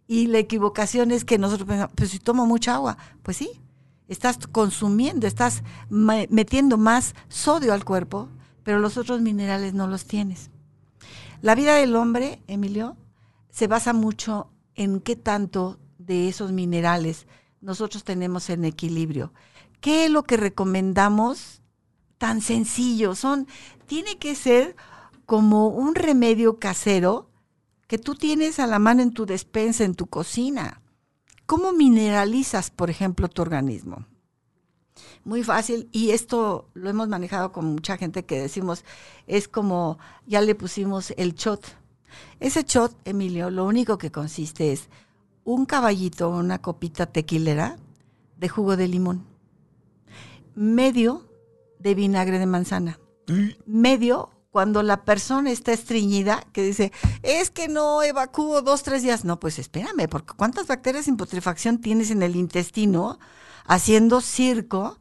Y 0.07 0.27
la 0.27 0.37
equivocación 0.37 1.11
es 1.11 1.25
que 1.25 1.37
nosotros 1.37 1.67
pensamos, 1.67 1.93
pues 1.95 2.11
si 2.11 2.19
tomo 2.19 2.45
mucha 2.45 2.75
agua, 2.75 2.97
pues 3.23 3.37
sí, 3.37 3.49
estás 4.07 4.37
consumiendo, 4.47 5.27
estás 5.27 5.63
metiendo 5.89 6.77
más 6.77 7.13
sodio 7.27 7.73
al 7.73 7.85
cuerpo, 7.85 8.29
pero 8.63 8.79
los 8.79 8.97
otros 8.97 9.21
minerales 9.21 9.73
no 9.73 9.87
los 9.87 10.05
tienes. 10.05 10.49
La 11.41 11.55
vida 11.55 11.75
del 11.75 11.95
hombre, 11.95 12.41
Emilio, 12.47 12.97
se 13.49 13.67
basa 13.67 13.93
mucho 13.93 14.49
en 14.75 14.99
qué 14.99 15.15
tanto 15.15 15.79
de 15.97 16.27
esos 16.27 16.51
minerales 16.51 17.27
nosotros 17.61 18.03
tenemos 18.03 18.49
en 18.49 18.65
equilibrio. 18.65 19.33
¿Qué 19.81 20.05
es 20.05 20.11
lo 20.11 20.23
que 20.23 20.37
recomendamos? 20.37 21.61
Tan 22.17 22.41
sencillo, 22.41 23.13
son, 23.13 23.47
tiene 23.85 24.17
que 24.17 24.33
ser 24.33 24.75
como 25.25 25.67
un 25.67 25.93
remedio 25.93 26.57
casero 26.57 27.29
que 27.87 27.97
tú 27.97 28.15
tienes 28.15 28.59
a 28.59 28.67
la 28.67 28.79
mano 28.79 29.01
en 29.01 29.11
tu 29.11 29.25
despensa, 29.25 29.83
en 29.83 29.95
tu 29.95 30.07
cocina. 30.07 30.81
¿Cómo 31.47 31.71
mineralizas, 31.71 32.69
por 32.69 32.89
ejemplo, 32.89 33.29
tu 33.29 33.41
organismo? 33.41 34.05
Muy 35.23 35.43
fácil, 35.43 35.87
y 35.93 36.11
esto 36.11 36.69
lo 36.73 36.89
hemos 36.89 37.07
manejado 37.07 37.53
con 37.53 37.65
mucha 37.65 37.97
gente 37.97 38.25
que 38.25 38.37
decimos, 38.37 38.83
es 39.27 39.47
como, 39.47 39.97
ya 40.25 40.41
le 40.41 40.55
pusimos 40.55 41.13
el 41.15 41.35
shot. 41.35 41.65
Ese 42.41 42.63
shot, 42.63 42.93
Emilio, 43.05 43.49
lo 43.49 43.65
único 43.65 43.97
que 43.97 44.11
consiste 44.11 44.73
es 44.73 44.89
un 45.45 45.65
caballito, 45.65 46.29
una 46.29 46.61
copita 46.61 47.05
tequilera 47.05 47.77
de 48.37 48.49
jugo 48.49 48.75
de 48.75 48.89
limón, 48.89 49.25
medio 50.53 51.29
de 51.79 51.95
vinagre 51.95 52.39
de 52.39 52.45
manzana, 52.45 52.99
medio 53.65 54.31
cuando 54.51 54.81
la 54.83 55.03
persona 55.03 55.51
está 55.51 55.73
estreñida, 55.73 56.43
que 56.51 56.63
dice, 56.63 56.91
es 57.21 57.49
que 57.49 57.67
no 57.67 58.01
evacúo 58.01 58.61
dos, 58.61 58.83
tres 58.83 59.03
días. 59.03 59.25
No, 59.25 59.39
pues 59.39 59.59
espérame, 59.59 60.07
porque 60.09 60.33
¿cuántas 60.35 60.67
bacterias 60.67 61.05
sin 61.05 61.17
putrefacción 61.17 61.79
tienes 61.79 62.11
en 62.11 62.23
el 62.23 62.35
intestino 62.35 63.19
haciendo 63.65 64.21
circo 64.21 64.99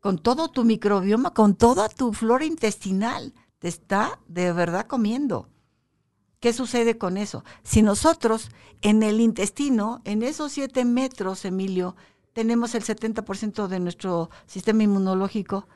con 0.00 0.18
todo 0.18 0.48
tu 0.48 0.64
microbioma, 0.64 1.34
con 1.34 1.54
toda 1.54 1.88
tu 1.88 2.12
flora 2.12 2.44
intestinal? 2.44 3.34
Te 3.58 3.68
está 3.68 4.20
de 4.28 4.52
verdad 4.52 4.86
comiendo. 4.86 5.48
¿Qué 6.40 6.52
sucede 6.52 6.98
con 6.98 7.16
eso? 7.16 7.44
Si 7.64 7.82
nosotros 7.82 8.50
en 8.80 9.02
el 9.02 9.20
intestino, 9.20 10.00
en 10.04 10.22
esos 10.22 10.52
siete 10.52 10.84
metros, 10.84 11.44
Emilio, 11.44 11.96
tenemos 12.32 12.76
el 12.76 12.84
70% 12.84 13.66
de 13.66 13.80
nuestro 13.80 14.30
sistema 14.46 14.84
inmunológico 14.84 15.66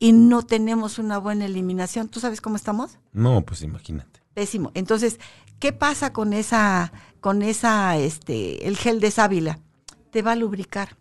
y 0.00 0.12
no 0.12 0.42
tenemos 0.42 0.98
una 0.98 1.18
buena 1.18 1.44
eliminación, 1.44 2.08
¿tú 2.08 2.18
sabes 2.18 2.40
cómo 2.40 2.56
estamos? 2.56 2.98
No, 3.12 3.42
pues 3.42 3.62
imagínate. 3.62 4.20
Pésimo. 4.34 4.72
Entonces, 4.74 5.20
¿qué 5.60 5.72
pasa 5.72 6.12
con 6.12 6.32
esa, 6.32 6.92
con 7.20 7.42
esa, 7.42 7.96
este, 7.96 8.66
el 8.66 8.76
gel 8.76 8.98
de 8.98 9.12
sábila? 9.12 9.60
Te 10.10 10.22
va 10.22 10.32
a 10.32 10.36
lubricar 10.36 10.96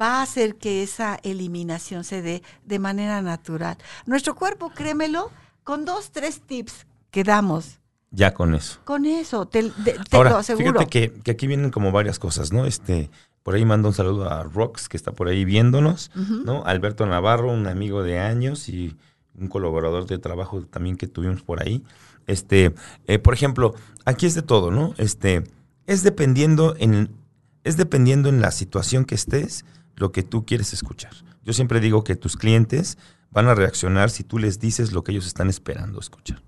va 0.00 0.18
a 0.18 0.22
hacer 0.22 0.56
que 0.56 0.82
esa 0.82 1.20
eliminación 1.22 2.02
se 2.02 2.20
dé 2.20 2.42
de 2.64 2.78
manera 2.80 3.22
natural. 3.22 3.76
Nuestro 4.06 4.34
cuerpo, 4.34 4.70
créemelo, 4.70 5.30
con 5.62 5.84
dos, 5.84 6.10
tres 6.10 6.40
tips 6.40 6.86
que 7.12 7.22
damos, 7.22 7.78
ya 8.10 8.32
con 8.32 8.54
eso. 8.54 8.78
Con 8.84 9.06
eso, 9.06 9.46
te, 9.46 9.62
lo 9.62 10.36
aseguro. 10.36 10.72
Fíjate 10.72 10.86
que, 10.86 11.12
que, 11.20 11.30
aquí 11.32 11.48
vienen 11.48 11.72
como 11.72 11.90
varias 11.90 12.20
cosas, 12.20 12.52
¿no? 12.52 12.64
Este, 12.64 13.10
por 13.44 13.54
ahí 13.54 13.64
mando 13.64 13.88
un 13.88 13.94
saludo 13.94 14.28
a 14.28 14.42
Rox, 14.42 14.88
que 14.88 14.96
está 14.96 15.12
por 15.12 15.28
ahí 15.28 15.44
viéndonos, 15.44 16.10
¿no? 16.44 16.64
Alberto 16.64 17.04
Navarro, 17.04 17.52
un 17.52 17.66
amigo 17.66 18.02
de 18.02 18.18
años 18.18 18.70
y 18.70 18.96
un 19.38 19.48
colaborador 19.48 20.06
de 20.06 20.18
trabajo 20.18 20.62
también 20.62 20.96
que 20.96 21.06
tuvimos 21.06 21.42
por 21.42 21.62
ahí. 21.62 21.84
Este, 22.26 22.74
eh, 23.06 23.18
por 23.18 23.34
ejemplo, 23.34 23.74
aquí 24.06 24.24
es 24.24 24.34
de 24.34 24.40
todo, 24.40 24.70
¿no? 24.70 24.94
Este, 24.96 25.44
es 25.86 26.02
dependiendo 26.02 26.74
en, 26.78 27.10
es 27.64 27.76
dependiendo 27.76 28.30
en 28.30 28.40
la 28.40 28.50
situación 28.50 29.04
que 29.04 29.14
estés, 29.14 29.66
lo 29.94 30.10
que 30.10 30.22
tú 30.22 30.46
quieres 30.46 30.72
escuchar. 30.72 31.12
Yo 31.42 31.52
siempre 31.52 31.80
digo 31.80 32.02
que 32.02 32.16
tus 32.16 32.38
clientes 32.38 32.96
van 33.30 33.48
a 33.48 33.54
reaccionar 33.54 34.08
si 34.08 34.24
tú 34.24 34.38
les 34.38 34.58
dices 34.58 34.92
lo 34.92 35.04
que 35.04 35.12
ellos 35.12 35.26
están 35.26 35.50
esperando 35.50 36.00
escuchar 36.00 36.42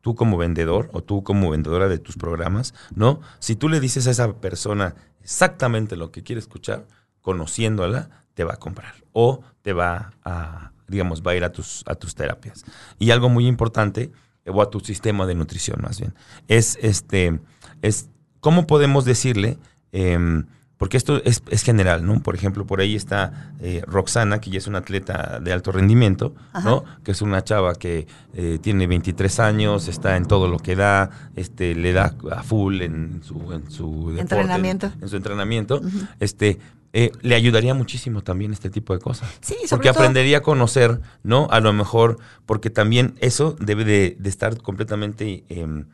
tú 0.00 0.14
como 0.14 0.36
vendedor 0.36 0.88
o 0.92 1.02
tú 1.02 1.22
como 1.22 1.50
vendedora 1.50 1.88
de 1.88 1.98
tus 1.98 2.16
programas, 2.16 2.74
¿no? 2.94 3.20
Si 3.38 3.56
tú 3.56 3.68
le 3.68 3.80
dices 3.80 4.06
a 4.06 4.10
esa 4.10 4.32
persona 4.32 4.94
exactamente 5.22 5.96
lo 5.96 6.10
que 6.10 6.22
quiere 6.22 6.40
escuchar, 6.40 6.86
conociéndola, 7.20 8.10
te 8.34 8.44
va 8.44 8.54
a 8.54 8.58
comprar 8.58 8.94
o 9.12 9.42
te 9.62 9.72
va 9.72 10.12
a, 10.24 10.72
digamos, 10.88 11.22
va 11.22 11.32
a 11.32 11.36
ir 11.36 11.44
a 11.44 11.52
tus, 11.52 11.82
a 11.86 11.94
tus 11.94 12.14
terapias. 12.14 12.64
Y 12.98 13.10
algo 13.10 13.28
muy 13.28 13.46
importante, 13.46 14.12
o 14.46 14.62
a 14.62 14.70
tu 14.70 14.80
sistema 14.80 15.26
de 15.26 15.34
nutrición 15.34 15.80
más 15.82 16.00
bien, 16.00 16.14
es 16.48 16.78
este, 16.80 17.40
es 17.82 18.08
cómo 18.40 18.66
podemos 18.66 19.04
decirle, 19.04 19.58
eh, 19.92 20.44
porque 20.80 20.96
esto 20.96 21.20
es, 21.24 21.42
general, 21.62 22.06
¿no? 22.06 22.22
Por 22.22 22.34
ejemplo, 22.34 22.66
por 22.66 22.80
ahí 22.80 22.96
está 22.96 23.52
eh, 23.60 23.82
Roxana, 23.86 24.40
que 24.40 24.48
ya 24.48 24.56
es 24.56 24.66
una 24.66 24.78
atleta 24.78 25.38
de 25.38 25.52
alto 25.52 25.72
rendimiento, 25.72 26.34
¿no? 26.64 26.84
Que 27.04 27.10
es 27.10 27.20
una 27.20 27.44
chava 27.44 27.74
que 27.74 28.06
eh, 28.32 28.58
tiene 28.62 28.86
23 28.86 29.40
años, 29.40 29.88
está 29.88 30.16
en 30.16 30.24
todo 30.24 30.48
lo 30.48 30.58
que 30.58 30.76
da, 30.76 31.10
este, 31.36 31.74
le 31.74 31.92
da 31.92 32.16
a 32.32 32.42
full 32.42 32.80
en 32.80 33.20
su, 33.22 33.52
en 33.52 33.70
su 33.70 34.16
entrenamiento. 34.18 34.90
En, 35.02 35.08
su 35.10 35.16
entrenamiento. 35.16 35.82
Este, 36.18 36.58
eh, 36.94 37.12
le 37.20 37.34
ayudaría 37.34 37.74
muchísimo 37.74 38.22
también 38.22 38.54
este 38.54 38.70
tipo 38.70 38.94
de 38.94 39.00
cosas. 39.00 39.28
Sí, 39.42 39.56
porque 39.68 39.90
aprendería 39.90 40.38
a 40.38 40.42
conocer, 40.42 41.02
¿no? 41.22 41.46
A 41.50 41.60
lo 41.60 41.74
mejor, 41.74 42.16
porque 42.46 42.70
también 42.70 43.16
eso 43.20 43.54
debe 43.60 43.84
de, 43.84 44.16
de 44.18 44.30
estar 44.30 44.56
completamente 44.62 45.44
em, 45.50 45.88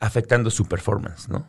afectando 0.00 0.50
su 0.50 0.66
performance, 0.66 1.28
¿no? 1.28 1.46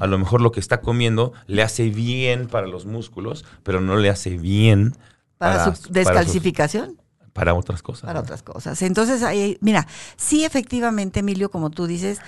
A 0.00 0.06
lo 0.06 0.18
mejor 0.18 0.40
lo 0.40 0.52
que 0.52 0.60
está 0.60 0.80
comiendo 0.80 1.32
le 1.46 1.62
hace 1.62 1.88
bien 1.88 2.48
para 2.48 2.66
los 2.66 2.86
músculos, 2.86 3.44
pero 3.62 3.80
no 3.80 3.96
le 3.96 4.10
hace 4.10 4.36
bien 4.36 4.96
para, 5.38 5.74
su 5.74 5.92
descalcificación. 5.92 7.00
Para, 7.32 7.54
otras 7.54 7.82
cosas. 7.82 8.06
Para 8.06 8.20
otras 8.20 8.42
cosas. 8.42 8.82
Entonces, 8.82 9.22
ahí, 9.22 9.56
mira, 9.60 9.86
sí, 10.16 10.44
efectivamente, 10.44 11.20
Emilio, 11.20 11.50
como 11.50 11.70
tú 11.70 11.86
dices, 11.86 12.18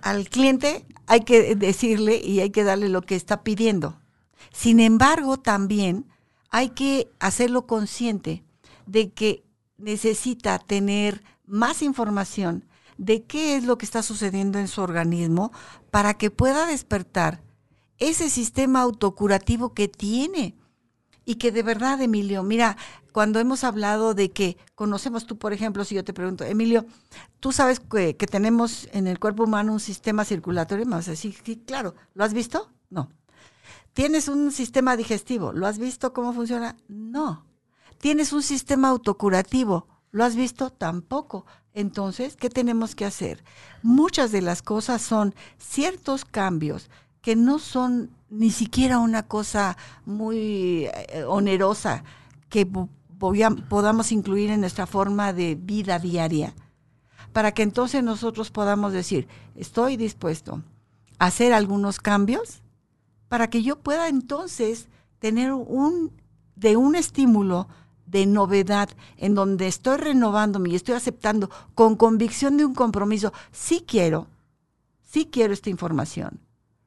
al 0.00 0.28
cliente 0.28 0.86
hay 1.06 1.20
que 1.20 1.54
decirle 1.54 2.20
y 2.22 2.40
hay 2.40 2.50
que 2.50 2.64
darle 2.64 2.88
lo 2.88 3.02
que 3.02 3.16
está 3.16 3.42
pidiendo. 3.42 3.98
Sin 4.52 4.80
embargo, 4.80 5.38
también 5.38 6.06
hay 6.50 6.70
que 6.70 7.10
hacerlo 7.18 7.66
consciente 7.66 8.44
de 8.86 9.10
que 9.10 9.44
necesita 9.78 10.58
tener 10.58 11.22
más 11.46 11.82
información 11.82 12.64
de 12.98 13.24
qué 13.24 13.56
es 13.56 13.64
lo 13.64 13.78
que 13.78 13.84
está 13.84 14.02
sucediendo 14.02 14.58
en 14.58 14.68
su 14.68 14.80
organismo 14.80 15.52
para 15.90 16.14
que 16.14 16.30
pueda 16.30 16.66
despertar 16.66 17.42
ese 17.98 18.30
sistema 18.30 18.80
autocurativo 18.80 19.74
que 19.74 19.88
tiene. 19.88 20.56
Y 21.24 21.36
que 21.36 21.52
de 21.52 21.62
verdad, 21.62 22.00
Emilio, 22.00 22.42
mira, 22.42 22.76
cuando 23.12 23.38
hemos 23.38 23.62
hablado 23.62 24.14
de 24.14 24.32
que 24.32 24.56
conocemos 24.74 25.26
tú, 25.26 25.38
por 25.38 25.52
ejemplo, 25.52 25.84
si 25.84 25.94
yo 25.94 26.02
te 26.02 26.12
pregunto, 26.12 26.44
Emilio, 26.44 26.84
tú 27.38 27.52
sabes 27.52 27.78
que, 27.78 28.14
tenemos 28.14 28.88
en 28.92 29.06
el 29.06 29.20
cuerpo 29.20 29.44
humano 29.44 29.72
un 29.72 29.80
sistema 29.80 30.24
circulatorio, 30.24 30.84
más 30.86 31.08
así, 31.08 31.36
sí, 31.44 31.62
claro, 31.64 31.94
¿lo 32.14 32.24
has 32.24 32.34
visto? 32.34 32.72
No. 32.90 33.10
¿Tienes 33.92 34.28
un 34.28 34.50
sistema 34.50 34.96
digestivo? 34.96 35.52
¿Lo 35.52 35.66
has 35.66 35.78
visto 35.78 36.12
cómo 36.12 36.32
funciona? 36.32 36.76
No. 36.88 37.46
¿Tienes 37.98 38.32
un 38.32 38.42
sistema 38.42 38.88
autocurativo? 38.88 39.86
¿Lo 40.10 40.24
has 40.24 40.34
visto? 40.34 40.70
Tampoco. 40.70 41.46
Entonces, 41.74 42.36
¿qué 42.36 42.50
tenemos 42.50 42.94
que 42.94 43.04
hacer? 43.04 43.42
Muchas 43.82 44.30
de 44.30 44.42
las 44.42 44.62
cosas 44.62 45.00
son 45.00 45.34
ciertos 45.58 46.24
cambios 46.24 46.90
que 47.22 47.36
no 47.36 47.58
son 47.58 48.10
ni 48.28 48.50
siquiera 48.50 48.98
una 48.98 49.22
cosa 49.22 49.76
muy 50.04 50.86
eh, 50.86 51.24
onerosa 51.26 52.04
que 52.48 52.66
podamos 52.66 54.12
incluir 54.12 54.50
en 54.50 54.60
nuestra 54.60 54.86
forma 54.86 55.32
de 55.32 55.54
vida 55.54 55.98
diaria, 55.98 56.54
para 57.32 57.52
que 57.52 57.62
entonces 57.62 58.02
nosotros 58.02 58.50
podamos 58.50 58.92
decir, 58.92 59.28
estoy 59.54 59.96
dispuesto 59.96 60.62
a 61.18 61.26
hacer 61.26 61.54
algunos 61.54 61.98
cambios 62.00 62.62
para 63.28 63.48
que 63.48 63.62
yo 63.62 63.78
pueda 63.78 64.08
entonces 64.08 64.88
tener 65.18 65.52
un 65.52 66.12
de 66.56 66.76
un 66.76 66.94
estímulo 66.94 67.68
de 68.06 68.26
novedad, 68.26 68.90
en 69.16 69.34
donde 69.34 69.66
estoy 69.66 69.96
renovándome 69.96 70.70
y 70.70 70.74
estoy 70.74 70.94
aceptando 70.94 71.50
con 71.74 71.96
convicción 71.96 72.56
de 72.56 72.64
un 72.64 72.74
compromiso, 72.74 73.32
sí 73.50 73.84
quiero, 73.86 74.28
sí 75.02 75.28
quiero 75.30 75.52
esta 75.52 75.70
información 75.70 76.40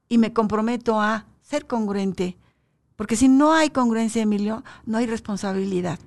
y 0.07 0.17
me 0.17 0.33
comprometo 0.33 1.01
a 1.01 1.25
ser 1.41 1.65
congruente, 1.65 2.37
porque 2.95 3.15
si 3.15 3.27
no 3.27 3.53
hay 3.53 3.69
congruencia, 3.69 4.21
Emilio, 4.21 4.63
no 4.85 4.97
hay 4.97 5.05
responsabilidad. 5.05 5.99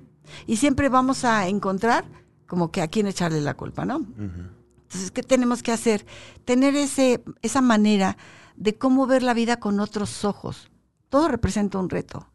Y 0.47 0.57
siempre 0.57 0.89
vamos 0.89 1.25
a 1.25 1.47
encontrar 1.47 2.05
como 2.47 2.71
que 2.71 2.81
a 2.81 2.87
quién 2.87 3.07
echarle 3.07 3.41
la 3.41 3.55
culpa, 3.55 3.85
¿no? 3.85 3.97
Entonces, 3.97 5.11
¿qué 5.11 5.21
tenemos 5.21 5.61
que 5.61 5.71
hacer? 5.71 6.05
Tener 6.45 6.75
ese, 6.75 7.23
esa 7.41 7.61
manera 7.61 8.17
de 8.55 8.75
cómo 8.75 9.05
ver 9.05 9.21
la 9.21 9.35
vida 9.35 9.59
con 9.59 9.79
otros 9.79 10.25
ojos. 10.25 10.69
Todo 11.09 11.27
representa 11.27 11.77
un 11.77 11.89
reto. 11.89 12.27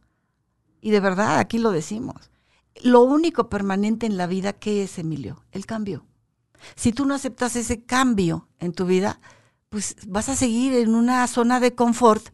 Y 0.80 0.90
de 0.90 1.00
verdad, 1.00 1.38
aquí 1.38 1.58
lo 1.58 1.72
decimos 1.72 2.30
lo 2.82 3.02
único 3.02 3.48
permanente 3.48 4.06
en 4.06 4.16
la 4.16 4.26
vida, 4.26 4.52
¿qué 4.52 4.82
es, 4.82 4.98
Emilio? 4.98 5.44
El 5.52 5.66
cambio. 5.66 6.04
Si 6.76 6.92
tú 6.92 7.04
no 7.04 7.14
aceptas 7.14 7.56
ese 7.56 7.84
cambio 7.84 8.48
en 8.58 8.72
tu 8.72 8.86
vida, 8.86 9.20
pues 9.68 9.96
vas 10.06 10.28
a 10.28 10.36
seguir 10.36 10.74
en 10.74 10.94
una 10.94 11.26
zona 11.26 11.60
de 11.60 11.74
confort, 11.74 12.24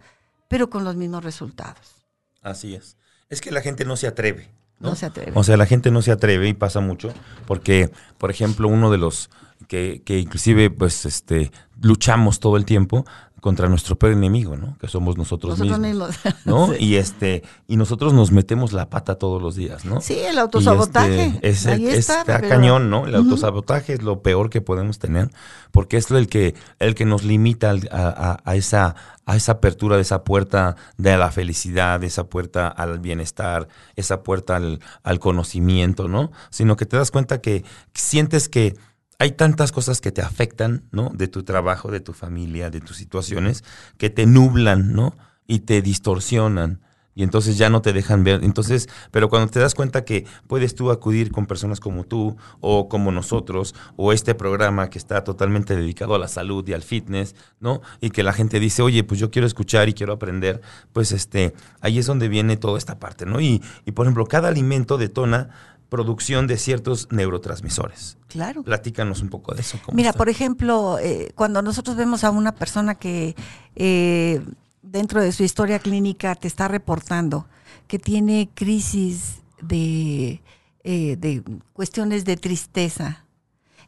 pero 0.48 0.70
con 0.70 0.84
los 0.84 0.96
mismos 0.96 1.24
resultados. 1.24 2.06
Así 2.42 2.74
es. 2.74 2.96
Es 3.28 3.40
que 3.40 3.50
la 3.50 3.60
gente 3.60 3.84
no 3.84 3.96
se 3.96 4.06
atreve. 4.06 4.50
No, 4.78 4.94
se 4.94 5.06
atreve. 5.06 5.32
O 5.34 5.44
sea, 5.44 5.56
la 5.56 5.66
gente 5.66 5.90
no 5.90 6.00
se 6.00 6.10
atreve 6.10 6.48
y 6.48 6.54
pasa 6.54 6.80
mucho 6.80 7.12
porque, 7.46 7.90
por 8.18 8.30
ejemplo, 8.30 8.66
uno 8.66 8.90
de 8.90 8.98
los 8.98 9.30
que, 9.68 10.02
que 10.04 10.18
inclusive 10.18 10.70
pues 10.70 11.04
este 11.04 11.52
luchamos 11.80 12.40
todo 12.40 12.56
el 12.56 12.64
tiempo 12.64 13.04
contra 13.40 13.68
nuestro 13.68 13.96
peor 13.98 14.12
enemigo, 14.12 14.56
¿no? 14.56 14.76
Que 14.78 14.86
somos 14.88 15.16
nosotros, 15.16 15.58
Nosotros 15.58 15.78
mismos. 15.80 16.10
mismos. 16.24 16.36
¿no? 16.44 16.68
Sí. 16.74 16.76
Y 16.84 16.96
este, 16.96 17.42
y 17.66 17.76
nosotros 17.76 18.12
nos 18.12 18.32
metemos 18.32 18.72
la 18.72 18.90
pata 18.90 19.14
todos 19.16 19.40
los 19.40 19.56
días, 19.56 19.84
¿no? 19.84 20.00
Sí, 20.00 20.18
el 20.18 20.38
autosabotaje. 20.38 21.26
Este, 21.42 21.48
es 21.48 21.66
el- 21.66 21.72
Ahí 21.72 21.86
está, 21.88 22.20
está, 22.20 22.36
pero- 22.38 22.48
cañón, 22.48 22.90
¿no? 22.90 23.06
El 23.06 23.14
autosabotaje 23.14 23.94
es 23.94 24.02
lo 24.02 24.22
peor 24.22 24.50
que 24.50 24.60
podemos 24.60 24.98
tener, 24.98 25.30
porque 25.70 25.96
es 25.96 26.10
el 26.10 26.28
que, 26.28 26.54
el 26.78 26.94
que 26.94 27.04
nos 27.04 27.24
limita 27.24 27.70
a, 27.70 27.74
a- 27.90 28.40
a 28.44 28.56
esa, 28.56 28.94
a 29.26 29.36
esa 29.36 29.52
apertura 29.52 29.96
de 29.96 30.02
esa 30.02 30.24
puerta 30.24 30.76
de 30.98 31.16
la 31.16 31.30
felicidad, 31.30 32.00
de 32.00 32.06
esa 32.08 32.24
puerta 32.24 32.68
al 32.68 32.98
bienestar, 32.98 33.68
esa 33.96 34.22
puerta 34.22 34.56
al, 34.56 34.80
al 35.02 35.18
conocimiento, 35.20 36.08
¿no? 36.08 36.30
Sino 36.50 36.76
que 36.76 36.86
te 36.86 36.96
das 36.96 37.10
cuenta 37.10 37.40
que 37.40 37.64
sientes 37.94 38.48
que 38.48 38.76
hay 39.20 39.32
tantas 39.32 39.70
cosas 39.70 40.00
que 40.00 40.12
te 40.12 40.22
afectan, 40.22 40.88
¿no? 40.92 41.10
De 41.14 41.28
tu 41.28 41.42
trabajo, 41.42 41.90
de 41.90 42.00
tu 42.00 42.14
familia, 42.14 42.70
de 42.70 42.80
tus 42.80 42.96
situaciones, 42.96 43.64
que 43.98 44.08
te 44.08 44.24
nublan, 44.24 44.94
¿no? 44.94 45.14
Y 45.46 45.60
te 45.60 45.82
distorsionan. 45.82 46.80
Y 47.14 47.22
entonces 47.22 47.58
ya 47.58 47.68
no 47.68 47.82
te 47.82 47.92
dejan 47.92 48.24
ver. 48.24 48.42
Entonces, 48.42 48.88
pero 49.10 49.28
cuando 49.28 49.50
te 49.50 49.60
das 49.60 49.74
cuenta 49.74 50.06
que 50.06 50.24
puedes 50.46 50.74
tú 50.74 50.90
acudir 50.90 51.32
con 51.32 51.44
personas 51.44 51.80
como 51.80 52.04
tú 52.04 52.38
o 52.60 52.88
como 52.88 53.12
nosotros 53.12 53.74
o 53.96 54.14
este 54.14 54.34
programa 54.34 54.88
que 54.88 54.96
está 54.96 55.22
totalmente 55.22 55.76
dedicado 55.76 56.14
a 56.14 56.18
la 56.18 56.28
salud 56.28 56.66
y 56.66 56.72
al 56.72 56.82
fitness, 56.82 57.36
¿no? 57.58 57.82
Y 58.00 58.10
que 58.10 58.22
la 58.22 58.32
gente 58.32 58.58
dice, 58.58 58.80
oye, 58.80 59.04
pues 59.04 59.20
yo 59.20 59.30
quiero 59.30 59.46
escuchar 59.46 59.90
y 59.90 59.92
quiero 59.92 60.14
aprender, 60.14 60.62
pues 60.94 61.12
este, 61.12 61.52
ahí 61.82 61.98
es 61.98 62.06
donde 62.06 62.28
viene 62.28 62.56
toda 62.56 62.78
esta 62.78 62.98
parte, 62.98 63.26
¿no? 63.26 63.38
Y, 63.38 63.62
y 63.84 63.92
por 63.92 64.06
ejemplo, 64.06 64.24
cada 64.24 64.48
alimento 64.48 64.96
detona 64.96 65.50
producción 65.90 66.46
de 66.46 66.56
ciertos 66.56 67.08
neurotransmisores. 67.10 68.16
Claro. 68.28 68.62
Platícanos 68.62 69.20
un 69.20 69.28
poco 69.28 69.54
de 69.54 69.60
eso. 69.60 69.78
¿cómo 69.84 69.96
Mira, 69.96 70.10
está? 70.10 70.18
por 70.18 70.28
ejemplo, 70.30 70.98
eh, 70.98 71.32
cuando 71.34 71.60
nosotros 71.60 71.96
vemos 71.96 72.24
a 72.24 72.30
una 72.30 72.54
persona 72.54 72.94
que 72.94 73.34
eh, 73.74 74.40
dentro 74.80 75.20
de 75.20 75.32
su 75.32 75.42
historia 75.42 75.78
clínica 75.80 76.34
te 76.34 76.48
está 76.48 76.68
reportando 76.68 77.46
que 77.86 77.98
tiene 77.98 78.48
crisis 78.54 79.42
de, 79.60 80.40
eh, 80.84 81.16
de 81.16 81.42
cuestiones 81.72 82.24
de 82.24 82.36
tristeza, 82.36 83.26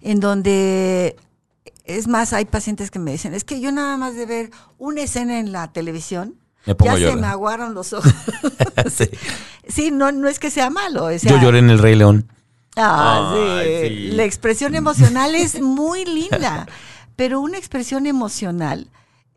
en 0.00 0.18
donde, 0.18 1.16
es 1.84 2.08
más, 2.08 2.32
hay 2.32 2.44
pacientes 2.44 2.90
que 2.90 2.98
me 2.98 3.12
dicen, 3.12 3.32
es 3.32 3.44
que 3.44 3.60
yo 3.60 3.70
nada 3.70 3.96
más 3.96 4.16
de 4.16 4.26
ver 4.26 4.50
una 4.76 5.02
escena 5.02 5.38
en 5.38 5.52
la 5.52 5.72
televisión, 5.72 6.41
Me 6.66 6.74
pongo 6.74 6.96
ya 6.96 7.10
se 7.10 7.16
me 7.16 7.26
aguaron 7.26 7.74
los 7.74 7.92
ojos. 7.92 8.12
Sí. 8.90 9.08
sí, 9.68 9.90
no, 9.90 10.10
no 10.12 10.28
es 10.28 10.38
que 10.38 10.50
sea 10.50 10.68
malo. 10.68 11.04
o 11.04 11.18
sea, 11.18 11.30
Yo 11.30 11.40
lloré 11.40 11.58
en 11.58 11.70
el 11.70 11.78
Rey 11.78 11.94
León. 11.94 12.28
Ah, 12.76 13.34
Ay, 13.34 13.66
sí. 13.66 13.88
sí. 13.88 14.10
La 14.12 14.24
expresión 14.24 14.74
emocional 14.74 15.34
es 15.34 15.60
muy 15.60 16.04
linda, 16.04 16.66
pero 17.16 17.40
una 17.40 17.58
expresión 17.58 18.06
emocional 18.06 18.88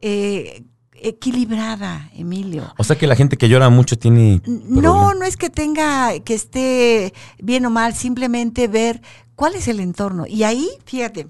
eh, 0.02 0.64
equilibrada, 0.94 2.10
Emilio. 2.16 2.74
O 2.78 2.84
sea 2.84 2.98
que 2.98 3.08
la 3.08 3.16
gente 3.16 3.38
que 3.38 3.50
llora 3.50 3.70
mucho 3.70 3.98
tiene. 3.98 4.42
No, 4.46 5.14
no 5.14 5.26
es 5.26 5.38
que 5.38 5.50
tenga, 5.50 6.20
que 6.20 6.34
esté 6.34 7.14
bien 7.40 7.66
o 7.66 7.70
mal, 7.70 7.94
simplemente 7.94 8.68
ver 8.68 9.02
cuál 9.36 9.56
es 9.56 9.68
el 9.68 9.80
entorno. 9.80 10.26
Y 10.28 10.44
ahí, 10.44 10.70
fíjate, 10.86 11.28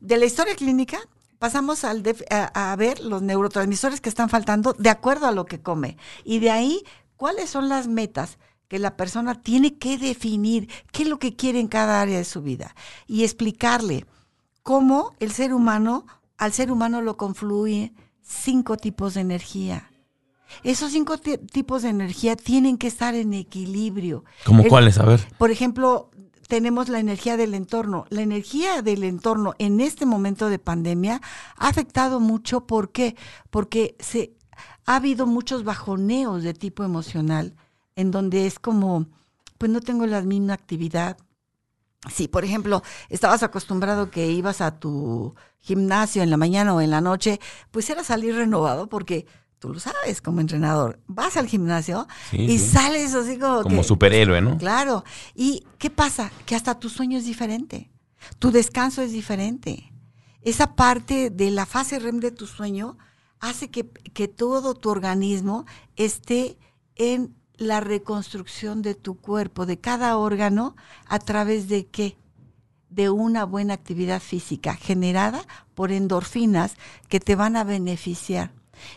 de 0.00 0.16
la 0.16 0.24
historia 0.24 0.54
clínica 0.56 0.98
pasamos 1.42 1.82
al 1.82 2.04
def- 2.04 2.22
a, 2.30 2.70
a 2.70 2.76
ver 2.76 3.00
los 3.00 3.20
neurotransmisores 3.20 4.00
que 4.00 4.08
están 4.08 4.28
faltando 4.28 4.74
de 4.78 4.90
acuerdo 4.90 5.26
a 5.26 5.32
lo 5.32 5.44
que 5.44 5.60
come. 5.60 5.96
Y 6.24 6.38
de 6.38 6.52
ahí, 6.52 6.84
cuáles 7.16 7.50
son 7.50 7.68
las 7.68 7.88
metas 7.88 8.38
que 8.68 8.78
la 8.78 8.96
persona 8.96 9.42
tiene 9.42 9.76
que 9.76 9.98
definir, 9.98 10.68
qué 10.92 11.02
es 11.02 11.08
lo 11.08 11.18
que 11.18 11.34
quiere 11.34 11.58
en 11.58 11.66
cada 11.66 12.00
área 12.00 12.16
de 12.18 12.24
su 12.24 12.42
vida. 12.42 12.76
Y 13.08 13.24
explicarle 13.24 14.06
cómo 14.62 15.16
el 15.18 15.32
ser 15.32 15.52
humano, 15.52 16.06
al 16.38 16.52
ser 16.52 16.70
humano 16.70 17.02
lo 17.02 17.16
confluye 17.16 17.92
cinco 18.22 18.76
tipos 18.76 19.14
de 19.14 19.22
energía. 19.22 19.90
Esos 20.62 20.92
cinco 20.92 21.18
ti- 21.18 21.38
tipos 21.38 21.82
de 21.82 21.88
energía 21.88 22.36
tienen 22.36 22.78
que 22.78 22.86
estar 22.86 23.16
en 23.16 23.32
equilibrio. 23.34 24.24
¿Cómo 24.44 24.62
cuáles? 24.68 24.96
A 24.98 25.04
ver. 25.06 25.26
Por 25.38 25.50
ejemplo, 25.50 26.10
tenemos 26.52 26.90
la 26.90 27.00
energía 27.00 27.38
del 27.38 27.54
entorno. 27.54 28.04
La 28.10 28.20
energía 28.20 28.82
del 28.82 29.04
entorno 29.04 29.54
en 29.56 29.80
este 29.80 30.04
momento 30.04 30.50
de 30.50 30.58
pandemia 30.58 31.22
ha 31.56 31.68
afectado 31.68 32.20
mucho. 32.20 32.66
¿Por 32.66 32.92
qué? 32.92 33.16
Porque 33.48 33.96
se, 34.00 34.34
ha 34.84 34.96
habido 34.96 35.26
muchos 35.26 35.64
bajoneos 35.64 36.42
de 36.42 36.52
tipo 36.52 36.84
emocional, 36.84 37.56
en 37.96 38.10
donde 38.10 38.46
es 38.46 38.58
como, 38.58 39.06
pues 39.56 39.70
no 39.70 39.80
tengo 39.80 40.06
la 40.06 40.20
misma 40.20 40.52
actividad. 40.52 41.16
Si, 42.12 42.28
por 42.28 42.44
ejemplo, 42.44 42.82
estabas 43.08 43.42
acostumbrado 43.42 44.10
que 44.10 44.30
ibas 44.30 44.60
a 44.60 44.78
tu 44.78 45.34
gimnasio 45.58 46.22
en 46.22 46.28
la 46.28 46.36
mañana 46.36 46.74
o 46.74 46.82
en 46.82 46.90
la 46.90 47.00
noche, 47.00 47.40
pues 47.70 47.88
era 47.88 48.04
salir 48.04 48.34
renovado 48.34 48.90
porque 48.90 49.24
tú 49.62 49.72
lo 49.72 49.78
sabes 49.78 50.20
como 50.20 50.40
entrenador. 50.40 50.98
Vas 51.06 51.36
al 51.36 51.46
gimnasio 51.46 52.08
Sí, 52.32 52.38
y 52.38 52.58
sí. 52.58 52.66
sales 52.66 53.14
así 53.14 53.38
como, 53.38 53.62
Como 53.62 53.82
que, 53.82 53.84
superhéroe, 53.84 54.40
¿no? 54.40 54.58
Claro. 54.58 55.04
¿Y 55.36 55.64
qué 55.78 55.88
pasa? 55.88 56.32
Que 56.46 56.56
hasta 56.56 56.80
tu 56.80 56.88
sueño 56.88 57.16
es 57.16 57.24
diferente. 57.24 57.92
Tu 58.40 58.50
descanso 58.50 59.02
es 59.02 59.12
diferente. 59.12 59.92
Esa 60.42 60.74
parte 60.74 61.30
de 61.30 61.52
la 61.52 61.64
fase 61.64 62.00
REM 62.00 62.18
de 62.18 62.32
tu 62.32 62.48
sueño 62.48 62.98
hace 63.38 63.70
que, 63.70 63.88
que 63.88 64.26
todo 64.26 64.74
tu 64.74 64.90
organismo 64.90 65.64
esté 65.94 66.58
en 66.96 67.36
la 67.56 67.78
reconstrucción 67.78 68.82
de 68.82 68.96
tu 68.96 69.20
cuerpo, 69.20 69.64
de 69.64 69.78
cada 69.78 70.16
órgano, 70.16 70.74
a 71.06 71.20
través 71.20 71.68
de 71.68 71.86
qué? 71.86 72.16
De 72.90 73.10
una 73.10 73.44
buena 73.44 73.74
actividad 73.74 74.20
física 74.20 74.74
generada 74.74 75.46
por 75.76 75.92
endorfinas 75.92 76.74
que 77.08 77.20
te 77.20 77.36
van 77.36 77.54
a 77.54 77.62
beneficiar. 77.62 78.50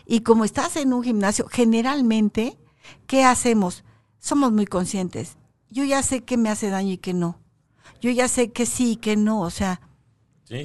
Y 0.06 0.20
como 0.20 0.44
estás 0.44 0.76
en 0.76 0.92
un 0.92 1.02
gimnasio, 1.02 1.46
generalmente, 1.50 2.58
¿qué 3.06 3.24
hacemos? 3.24 3.84
Somos 4.18 4.52
muy 4.52 4.66
conscientes. 4.66 5.36
Yo 5.70 5.84
ya 5.84 6.02
sé 6.02 6.24
que 6.24 6.36
me 6.36 6.48
hace 6.48 6.70
daño 6.70 6.92
y 6.92 6.98
que 6.98 7.14
no. 7.14 7.40
Yo 8.00 8.10
ya 8.10 8.28
sé 8.28 8.52
que 8.52 8.66
sí 8.66 8.92
y 8.92 8.96
que 8.96 9.16
no. 9.16 9.40
O 9.40 9.50
sea, 9.50 9.80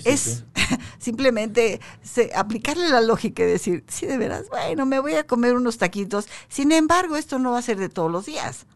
es 0.06 0.44
simplemente 1.00 1.80
se- 2.04 2.32
aplicarle 2.36 2.90
la 2.90 3.02
lógica 3.02 3.44
y 3.44 3.48
decir, 3.48 3.84
sí, 3.88 4.06
de 4.06 4.18
veras, 4.18 4.48
bueno, 4.50 4.86
me 4.86 5.00
voy 5.00 5.14
a 5.16 5.26
comer 5.26 5.56
unos 5.56 5.78
taquitos. 5.78 6.28
Sin 6.50 6.72
embargo, 6.72 7.16
esto 7.18 7.40
no 7.40 7.52
va 7.52 7.60
a 7.60 7.64
ser 7.64 7.78
de 7.80 7.90
todos 7.90 8.12
los 8.12 8.26
días. 8.26 8.68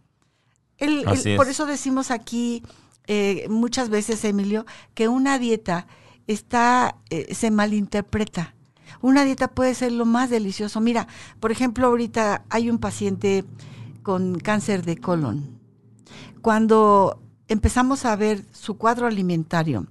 El- 0.77 0.99
el- 0.99 1.07
Así 1.07 1.31
es. 1.31 1.37
por 1.37 1.47
eso 1.47 1.65
decimos 1.65 2.11
aquí 2.11 2.63
eh, 3.07 3.45
muchas 3.49 3.89
veces, 3.89 4.25
Emilio, 4.25 4.65
que 4.95 5.07
una 5.07 5.37
dieta 5.37 5.85
está, 6.25 6.97
eh, 7.11 7.35
se 7.35 7.51
malinterpreta. 7.51 8.54
Una 9.05 9.23
dieta 9.23 9.49
puede 9.49 9.75
ser 9.75 9.91
lo 9.91 10.03
más 10.07 10.31
delicioso. 10.31 10.81
Mira, 10.81 11.07
por 11.39 11.51
ejemplo, 11.51 11.85
ahorita 11.85 12.43
hay 12.49 12.71
un 12.71 12.79
paciente 12.79 13.45
con 14.01 14.39
cáncer 14.39 14.83
de 14.83 14.97
colon. 14.97 15.59
Cuando 16.41 17.21
empezamos 17.47 18.03
a 18.05 18.15
ver 18.15 18.43
su 18.51 18.79
cuadro 18.79 19.05
alimentario, 19.05 19.85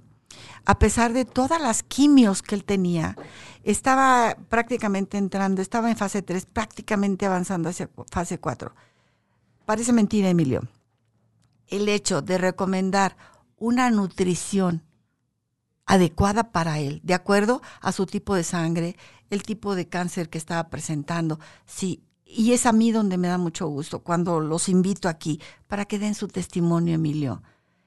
a 0.65 0.79
pesar 0.79 1.13
de 1.13 1.23
todas 1.23 1.61
las 1.61 1.81
quimios 1.81 2.41
que 2.41 2.55
él 2.55 2.65
tenía, 2.65 3.15
estaba 3.63 4.35
prácticamente 4.49 5.17
entrando, 5.17 5.61
estaba 5.61 5.89
en 5.89 5.95
fase 5.95 6.21
3, 6.21 6.47
prácticamente 6.47 7.25
avanzando 7.25 7.69
hacia 7.69 7.89
fase 8.11 8.37
4. 8.37 8.75
Parece 9.63 9.93
mentira, 9.93 10.27
Emilio. 10.27 10.67
El 11.67 11.87
hecho 11.87 12.21
de 12.21 12.37
recomendar 12.37 13.15
una 13.55 13.89
nutrición 13.91 14.83
adecuada 15.85 16.51
para 16.51 16.79
él, 16.79 17.01
de 17.03 17.13
acuerdo 17.13 17.61
a 17.81 17.91
su 17.91 18.05
tipo 18.05 18.35
de 18.35 18.43
sangre, 18.43 18.97
el 19.29 19.43
tipo 19.43 19.75
de 19.75 19.87
cáncer 19.87 20.29
que 20.29 20.37
estaba 20.37 20.69
presentando. 20.69 21.39
Sí, 21.65 22.03
y 22.25 22.53
es 22.53 22.65
a 22.65 22.71
mí 22.71 22.91
donde 22.91 23.17
me 23.17 23.27
da 23.27 23.37
mucho 23.37 23.67
gusto 23.67 23.99
cuando 23.99 24.39
los 24.39 24.67
invito 24.67 25.07
aquí 25.07 25.39
para 25.67 25.85
que 25.85 25.99
den 25.99 26.15
su 26.15 26.27
testimonio, 26.27 26.95
Emilio, 26.95 27.43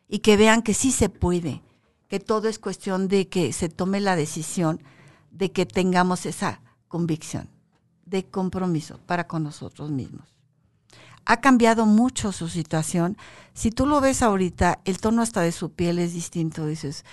y 0.09 0.21
que 0.21 0.37
vean 0.37 0.63
que 0.63 0.75
sí 0.75 0.93
se 0.93 1.09
puede, 1.09 1.63
que 2.09 2.21
todo 2.21 2.49
es 2.49 2.59
cuestión 2.59 3.09
de 3.09 3.29
que 3.29 3.53
se 3.53 3.69
tome 3.69 4.01
la 4.01 4.17
decisión 4.17 4.83
de 5.31 5.53
que 5.53 5.67
tengamos 5.67 6.25
esa 6.25 6.63
convicción 6.87 7.51
de 8.07 8.25
compromiso 8.25 8.99
para 9.07 9.27
con 9.27 9.43
nosotros 9.43 9.91
mismos. 9.91 10.35
Ha 11.27 11.43
cambiado 11.43 11.85
mucho 11.85 12.33
su 12.33 12.49
situación. 12.49 13.19
Si 13.53 13.71
tú 13.71 13.85
lo 13.85 14.01
ves 14.01 14.23
ahorita, 14.23 14.81
el 14.87 14.99
tono 14.99 15.21
hasta 15.21 15.43
de 15.43 15.53
su 15.53 15.73
piel 15.73 15.99
es 15.99 16.15
distinto. 16.15 16.65
Dices, 16.65 17.05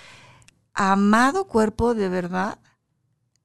amado 0.76 1.48
cuerpo 1.48 1.94
de 1.94 2.08
verdad, 2.08 2.60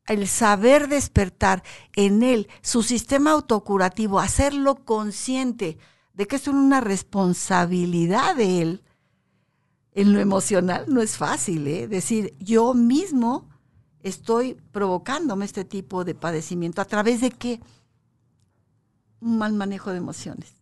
el 0.06 0.28
saber 0.28 0.88
despertar 0.88 1.64
en 1.96 2.22
él 2.22 2.48
su 2.62 2.84
sistema 2.84 3.32
autocurativo, 3.32 4.20
hacerlo 4.20 4.76
consciente 4.76 5.78
de 6.14 6.28
que 6.28 6.36
es 6.36 6.48
una 6.48 6.82
responsabilidad 6.82 8.36
de 8.36 8.62
él 8.62 8.84
en 9.94 10.14
lo 10.14 10.20
emocional, 10.20 10.86
no 10.88 11.02
es 11.02 11.18
fácil, 11.18 11.68
¿eh? 11.68 11.88
Decir, 11.88 12.36
yo 12.40 12.74
mismo 12.74 13.50
estoy 14.02 14.56
provocándome 14.72 15.46
este 15.46 15.66
tipo 15.66 16.06
de 16.06 16.16
padecimiento. 16.16 16.82
¿A 16.82 16.86
través 16.86 17.22
de 17.22 17.32
qué? 17.32 17.60
un 19.22 19.38
mal 19.38 19.54
manejo 19.54 19.92
de 19.92 19.98
emociones. 19.98 20.61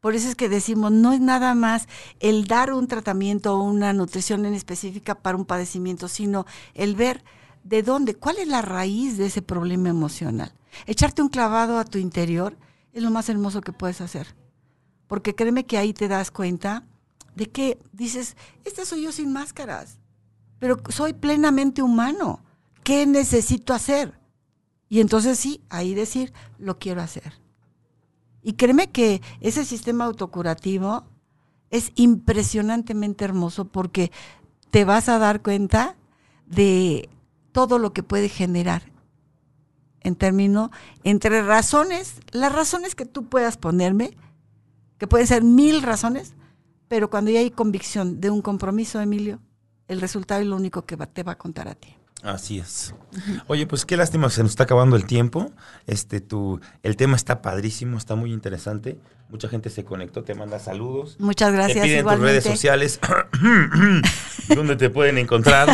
Por 0.00 0.14
eso 0.14 0.28
es 0.28 0.36
que 0.36 0.48
decimos, 0.48 0.92
no 0.92 1.12
es 1.12 1.20
nada 1.20 1.54
más 1.54 1.88
el 2.20 2.46
dar 2.46 2.72
un 2.72 2.86
tratamiento 2.86 3.54
o 3.54 3.62
una 3.62 3.92
nutrición 3.92 4.46
en 4.46 4.54
específica 4.54 5.16
para 5.16 5.36
un 5.36 5.44
padecimiento, 5.44 6.08
sino 6.08 6.46
el 6.74 6.94
ver 6.94 7.24
de 7.64 7.82
dónde, 7.82 8.14
cuál 8.14 8.38
es 8.38 8.48
la 8.48 8.62
raíz 8.62 9.18
de 9.18 9.26
ese 9.26 9.42
problema 9.42 9.88
emocional. 9.88 10.54
Echarte 10.86 11.22
un 11.22 11.28
clavado 11.28 11.78
a 11.78 11.84
tu 11.84 11.98
interior 11.98 12.56
es 12.92 13.02
lo 13.02 13.10
más 13.10 13.28
hermoso 13.28 13.60
que 13.60 13.72
puedes 13.72 14.00
hacer. 14.00 14.36
Porque 15.06 15.34
créeme 15.34 15.66
que 15.66 15.78
ahí 15.78 15.92
te 15.92 16.08
das 16.08 16.30
cuenta 16.30 16.84
de 17.34 17.50
que 17.50 17.78
dices, 17.92 18.36
este 18.64 18.84
soy 18.84 19.02
yo 19.02 19.12
sin 19.12 19.32
máscaras, 19.32 19.98
pero 20.58 20.80
soy 20.90 21.12
plenamente 21.12 21.82
humano. 21.82 22.44
¿Qué 22.84 23.06
necesito 23.06 23.74
hacer? 23.74 24.18
Y 24.88 25.00
entonces 25.00 25.38
sí, 25.38 25.62
ahí 25.68 25.94
decir, 25.94 26.32
lo 26.58 26.78
quiero 26.78 27.02
hacer. 27.02 27.34
Y 28.48 28.54
créeme 28.54 28.90
que 28.90 29.20
ese 29.42 29.62
sistema 29.66 30.06
autocurativo 30.06 31.04
es 31.68 31.92
impresionantemente 31.96 33.26
hermoso 33.26 33.66
porque 33.66 34.10
te 34.70 34.86
vas 34.86 35.10
a 35.10 35.18
dar 35.18 35.42
cuenta 35.42 35.98
de 36.46 37.10
todo 37.52 37.78
lo 37.78 37.92
que 37.92 38.02
puede 38.02 38.30
generar 38.30 38.90
en 40.00 40.16
términos 40.16 40.70
entre 41.04 41.42
razones, 41.42 42.20
las 42.32 42.50
razones 42.50 42.94
que 42.94 43.04
tú 43.04 43.26
puedas 43.26 43.58
ponerme, 43.58 44.16
que 44.96 45.06
pueden 45.06 45.26
ser 45.26 45.44
mil 45.44 45.82
razones, 45.82 46.32
pero 46.88 47.10
cuando 47.10 47.30
ya 47.30 47.40
hay 47.40 47.50
convicción 47.50 48.18
de 48.18 48.30
un 48.30 48.40
compromiso, 48.40 48.98
Emilio, 48.98 49.40
el 49.88 50.00
resultado 50.00 50.40
es 50.40 50.46
lo 50.46 50.56
único 50.56 50.86
que 50.86 50.96
te 50.96 51.22
va 51.22 51.32
a 51.32 51.38
contar 51.38 51.68
a 51.68 51.74
ti. 51.74 51.97
Así 52.22 52.58
es. 52.58 52.94
Oye, 53.46 53.66
pues 53.66 53.86
qué 53.86 53.96
lástima, 53.96 54.28
se 54.30 54.42
nos 54.42 54.50
está 54.50 54.64
acabando 54.64 54.96
el 54.96 55.04
tiempo. 55.04 55.52
Este, 55.86 56.20
tu, 56.20 56.60
el 56.82 56.96
tema 56.96 57.16
está 57.16 57.42
padrísimo, 57.42 57.96
está 57.96 58.16
muy 58.16 58.32
interesante. 58.32 58.98
Mucha 59.28 59.48
gente 59.48 59.70
se 59.70 59.84
conectó, 59.84 60.24
te 60.24 60.34
manda 60.34 60.58
saludos. 60.58 61.16
Muchas 61.18 61.52
gracias. 61.52 61.82
Te 61.82 61.82
piden 61.82 62.06
tus 62.06 62.18
redes 62.18 62.44
sociales, 62.44 62.98
donde 64.48 64.76
te 64.76 64.90
pueden 64.90 65.18
encontrar. 65.18 65.68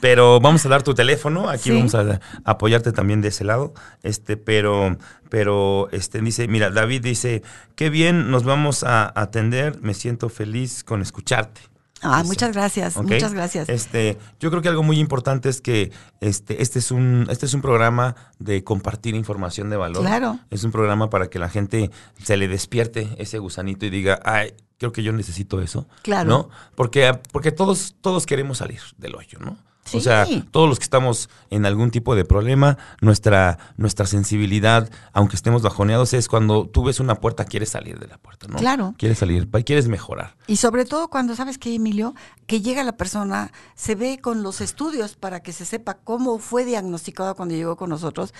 Pero 0.00 0.40
vamos 0.40 0.64
a 0.64 0.68
dar 0.68 0.82
tu 0.82 0.94
teléfono, 0.94 1.48
aquí 1.48 1.70
vamos 1.70 1.94
a, 1.94 2.20
apoyarte 2.44 2.92
también 2.92 3.20
de 3.20 3.28
ese 3.28 3.44
lado. 3.44 3.74
Este, 4.02 4.36
pero, 4.36 4.96
pero, 5.28 5.88
este, 5.92 6.20
dice, 6.20 6.46
mira, 6.48 6.70
David 6.70 7.02
dice, 7.02 7.42
qué 7.74 7.90
bien, 7.90 8.30
nos 8.30 8.44
vamos 8.44 8.84
a 8.84 9.12
atender, 9.20 9.80
me 9.82 9.92
siento 9.92 10.28
feliz 10.28 10.84
con 10.84 11.02
escucharte. 11.02 11.62
Ah, 12.04 12.22
muchas 12.24 12.52
gracias, 12.52 12.96
muchas 12.96 13.32
gracias. 13.32 13.68
Este, 13.68 14.18
yo 14.38 14.50
creo 14.50 14.62
que 14.62 14.68
algo 14.68 14.82
muy 14.82 14.98
importante 14.98 15.48
es 15.48 15.60
que 15.60 15.90
este, 16.20 16.62
este 16.62 16.78
es 16.78 16.90
un, 16.90 17.26
este 17.30 17.46
es 17.46 17.54
un 17.54 17.62
programa 17.62 18.14
de 18.38 18.62
compartir 18.62 19.14
información 19.14 19.70
de 19.70 19.76
valor. 19.76 20.02
Claro. 20.02 20.38
Es 20.50 20.64
un 20.64 20.70
programa 20.70 21.08
para 21.08 21.28
que 21.28 21.38
la 21.38 21.48
gente 21.48 21.90
se 22.22 22.36
le 22.36 22.46
despierte 22.46 23.08
ese 23.18 23.38
gusanito 23.38 23.86
y 23.86 23.90
diga, 23.90 24.20
ay, 24.24 24.52
creo 24.78 24.92
que 24.92 25.02
yo 25.02 25.12
necesito 25.12 25.60
eso. 25.62 25.86
Claro. 26.02 26.28
¿No? 26.28 26.48
Porque, 26.74 27.18
porque 27.32 27.52
todos, 27.52 27.96
todos 28.00 28.26
queremos 28.26 28.58
salir 28.58 28.80
del 28.98 29.14
hoyo, 29.14 29.38
¿no? 29.40 29.56
O 29.92 30.00
sea, 30.00 30.26
todos 30.50 30.68
los 30.68 30.78
que 30.78 30.84
estamos 30.84 31.28
en 31.50 31.66
algún 31.66 31.90
tipo 31.90 32.14
de 32.14 32.24
problema, 32.24 32.78
nuestra, 33.00 33.58
nuestra 33.76 34.06
sensibilidad, 34.06 34.90
aunque 35.12 35.36
estemos 35.36 35.62
bajoneados, 35.62 36.14
es 36.14 36.28
cuando 36.28 36.66
tú 36.66 36.84
ves 36.84 37.00
una 37.00 37.16
puerta, 37.16 37.44
quieres 37.44 37.70
salir 37.70 37.98
de 37.98 38.06
la 38.06 38.18
puerta, 38.18 38.46
¿no? 38.48 38.56
Claro. 38.56 38.94
Quieres 38.96 39.18
salir, 39.18 39.48
quieres 39.64 39.88
mejorar. 39.88 40.36
Y 40.46 40.56
sobre 40.56 40.84
todo 40.84 41.08
cuando, 41.08 41.36
¿sabes 41.36 41.58
qué, 41.58 41.74
Emilio? 41.74 42.14
Que 42.46 42.60
llega 42.60 42.82
la 42.82 42.96
persona, 42.96 43.52
se 43.74 43.94
ve 43.94 44.18
con 44.20 44.42
los 44.42 44.60
estudios 44.60 45.16
para 45.16 45.40
que 45.40 45.52
se 45.52 45.64
sepa 45.64 45.94
cómo 45.94 46.38
fue 46.38 46.64
diagnosticado 46.64 47.34
cuando 47.34 47.54
llegó 47.54 47.76
con 47.76 47.90
nosotros. 47.90 48.32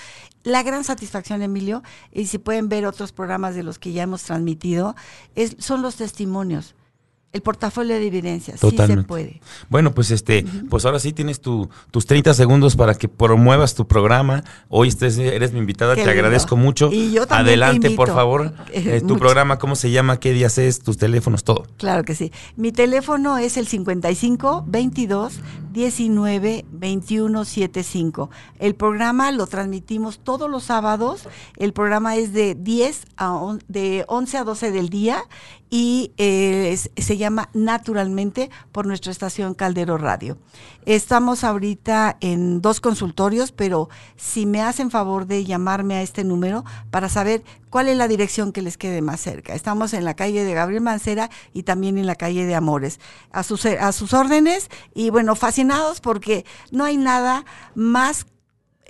La 0.42 0.62
gran 0.62 0.84
satisfacción, 0.84 1.42
Emilio, 1.42 1.82
y 2.12 2.26
si 2.26 2.38
pueden 2.38 2.68
ver 2.68 2.86
otros 2.86 3.12
programas 3.12 3.54
de 3.54 3.62
los 3.62 3.78
que 3.78 3.92
ya 3.92 4.02
hemos 4.02 4.22
transmitido, 4.22 4.96
es, 5.34 5.56
son 5.58 5.82
los 5.82 5.96
testimonios 5.96 6.74
el 7.34 7.42
portafolio 7.42 7.96
de 7.96 8.06
evidencias. 8.06 8.60
Sí 8.60 8.76
se 8.76 8.96
puede. 8.98 9.40
Bueno, 9.68 9.92
pues 9.92 10.12
este, 10.12 10.46
pues 10.70 10.84
ahora 10.86 11.00
sí 11.00 11.12
tienes 11.12 11.40
tu, 11.40 11.68
tus 11.90 12.06
30 12.06 12.32
segundos 12.32 12.76
para 12.76 12.94
que 12.94 13.08
promuevas 13.08 13.74
tu 13.74 13.88
programa. 13.88 14.44
Hoy 14.68 14.86
estés, 14.86 15.18
eres 15.18 15.52
mi 15.52 15.58
invitada, 15.58 15.96
te 15.96 16.08
agradezco 16.08 16.56
mucho. 16.56 16.90
Y 16.92 17.10
yo 17.10 17.24
Adelante, 17.28 17.90
por 17.90 18.08
favor. 18.08 18.54
Eh, 18.76 19.02
tu 19.06 19.18
programa, 19.18 19.58
¿cómo 19.58 19.76
se 19.76 19.90
llama? 19.90 20.18
¿Qué 20.18 20.32
días 20.32 20.58
es? 20.58 20.80
Tus 20.80 20.96
teléfonos, 20.98 21.44
todo. 21.44 21.64
Claro 21.76 22.02
que 22.04 22.14
sí. 22.14 22.32
Mi 22.56 22.72
teléfono 22.72 23.38
es 23.38 23.56
el 23.56 23.66
55 23.66 24.64
22 24.66 25.40
19 25.72 26.64
21 26.70 27.44
75. 27.44 28.30
El 28.58 28.74
programa 28.74 29.32
lo 29.32 29.46
transmitimos 29.46 30.18
todos 30.18 30.50
los 30.50 30.64
sábados. 30.64 31.28
El 31.56 31.72
programa 31.72 32.16
es 32.16 32.32
de 32.32 32.54
10 32.54 33.06
a 33.16 33.56
de 33.68 34.04
11 34.08 34.38
a 34.38 34.44
12 34.44 34.70
del 34.70 34.88
día 34.88 35.24
y 35.70 36.12
eh, 36.18 36.78
se 36.96 37.16
llama 37.16 37.48
Naturalmente 37.52 38.50
por 38.72 38.86
nuestra 38.86 39.12
estación 39.12 39.54
Caldero 39.54 39.98
Radio. 39.98 40.38
Estamos 40.86 41.44
ahorita 41.44 42.16
en 42.20 42.60
dos 42.60 42.80
consultorios, 42.80 43.52
pero 43.52 43.88
si 44.16 44.46
me 44.46 44.62
hacen 44.62 44.90
favor 44.90 45.26
de 45.26 45.44
llamarme 45.44 45.94
a 45.94 46.02
este 46.02 46.24
número 46.24 46.64
para 46.90 47.08
saber 47.08 47.42
cuál 47.70 47.88
es 47.88 47.96
la 47.96 48.08
dirección 48.08 48.52
que 48.52 48.62
les 48.62 48.76
quede 48.76 49.02
más 49.02 49.20
cerca. 49.20 49.54
Estamos 49.54 49.94
en 49.94 50.04
la 50.04 50.14
calle 50.14 50.44
de 50.44 50.54
Gabriel 50.54 50.82
Mancera 50.82 51.30
y 51.52 51.64
también 51.64 51.98
en 51.98 52.06
la 52.06 52.16
calle 52.16 52.44
de 52.46 52.54
Amores. 52.54 53.00
A 53.30 53.42
sus, 53.42 53.66
a 53.66 53.92
sus 53.92 54.12
órdenes 54.12 54.68
y 54.94 55.10
bueno, 55.10 55.34
fascinados 55.34 56.00
porque 56.00 56.44
no 56.70 56.84
hay 56.84 56.96
nada 56.96 57.44
más 57.74 58.26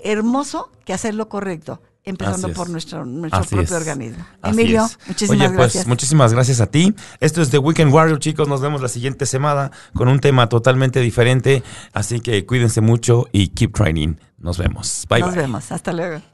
hermoso 0.03 0.71
que 0.85 0.93
hacer 0.93 1.15
lo 1.15 1.29
correcto 1.29 1.81
empezando 2.05 2.53
por 2.53 2.69
nuestro, 2.69 3.05
nuestro 3.05 3.45
propio 3.45 3.77
organismo. 3.77 4.25
Emilio, 4.43 4.89
muchísimas 5.07 5.49
Oye, 5.49 5.57
pues, 5.57 5.87
Muchísimas 5.87 6.33
gracias 6.33 6.61
a 6.61 6.67
ti. 6.67 6.95
Esto 7.21 7.43
es 7.43 7.51
The 7.51 7.59
Weekend 7.59 7.93
Warrior, 7.93 8.19
chicos. 8.19 8.49
Nos 8.49 8.61
vemos 8.61 8.83
la 8.83 8.89
siguiente 8.89 9.27
semana 9.27 9.71
con 9.95 10.09
un 10.09 10.21
tema 10.21 10.49
totalmente 10.49 11.01
diferente. 11.01 11.63
Así 11.93 12.21
que 12.21 12.45
cuídense 12.47 12.81
mucho 12.81 13.27
y 13.33 13.49
keep 13.49 13.73
training. 13.73 14.17
Nos 14.39 14.59
vemos. 14.59 15.07
Bye, 15.09 15.21
Nos 15.21 15.35
vemos. 15.35 15.73
Hasta 15.73 15.93
luego. 15.93 16.34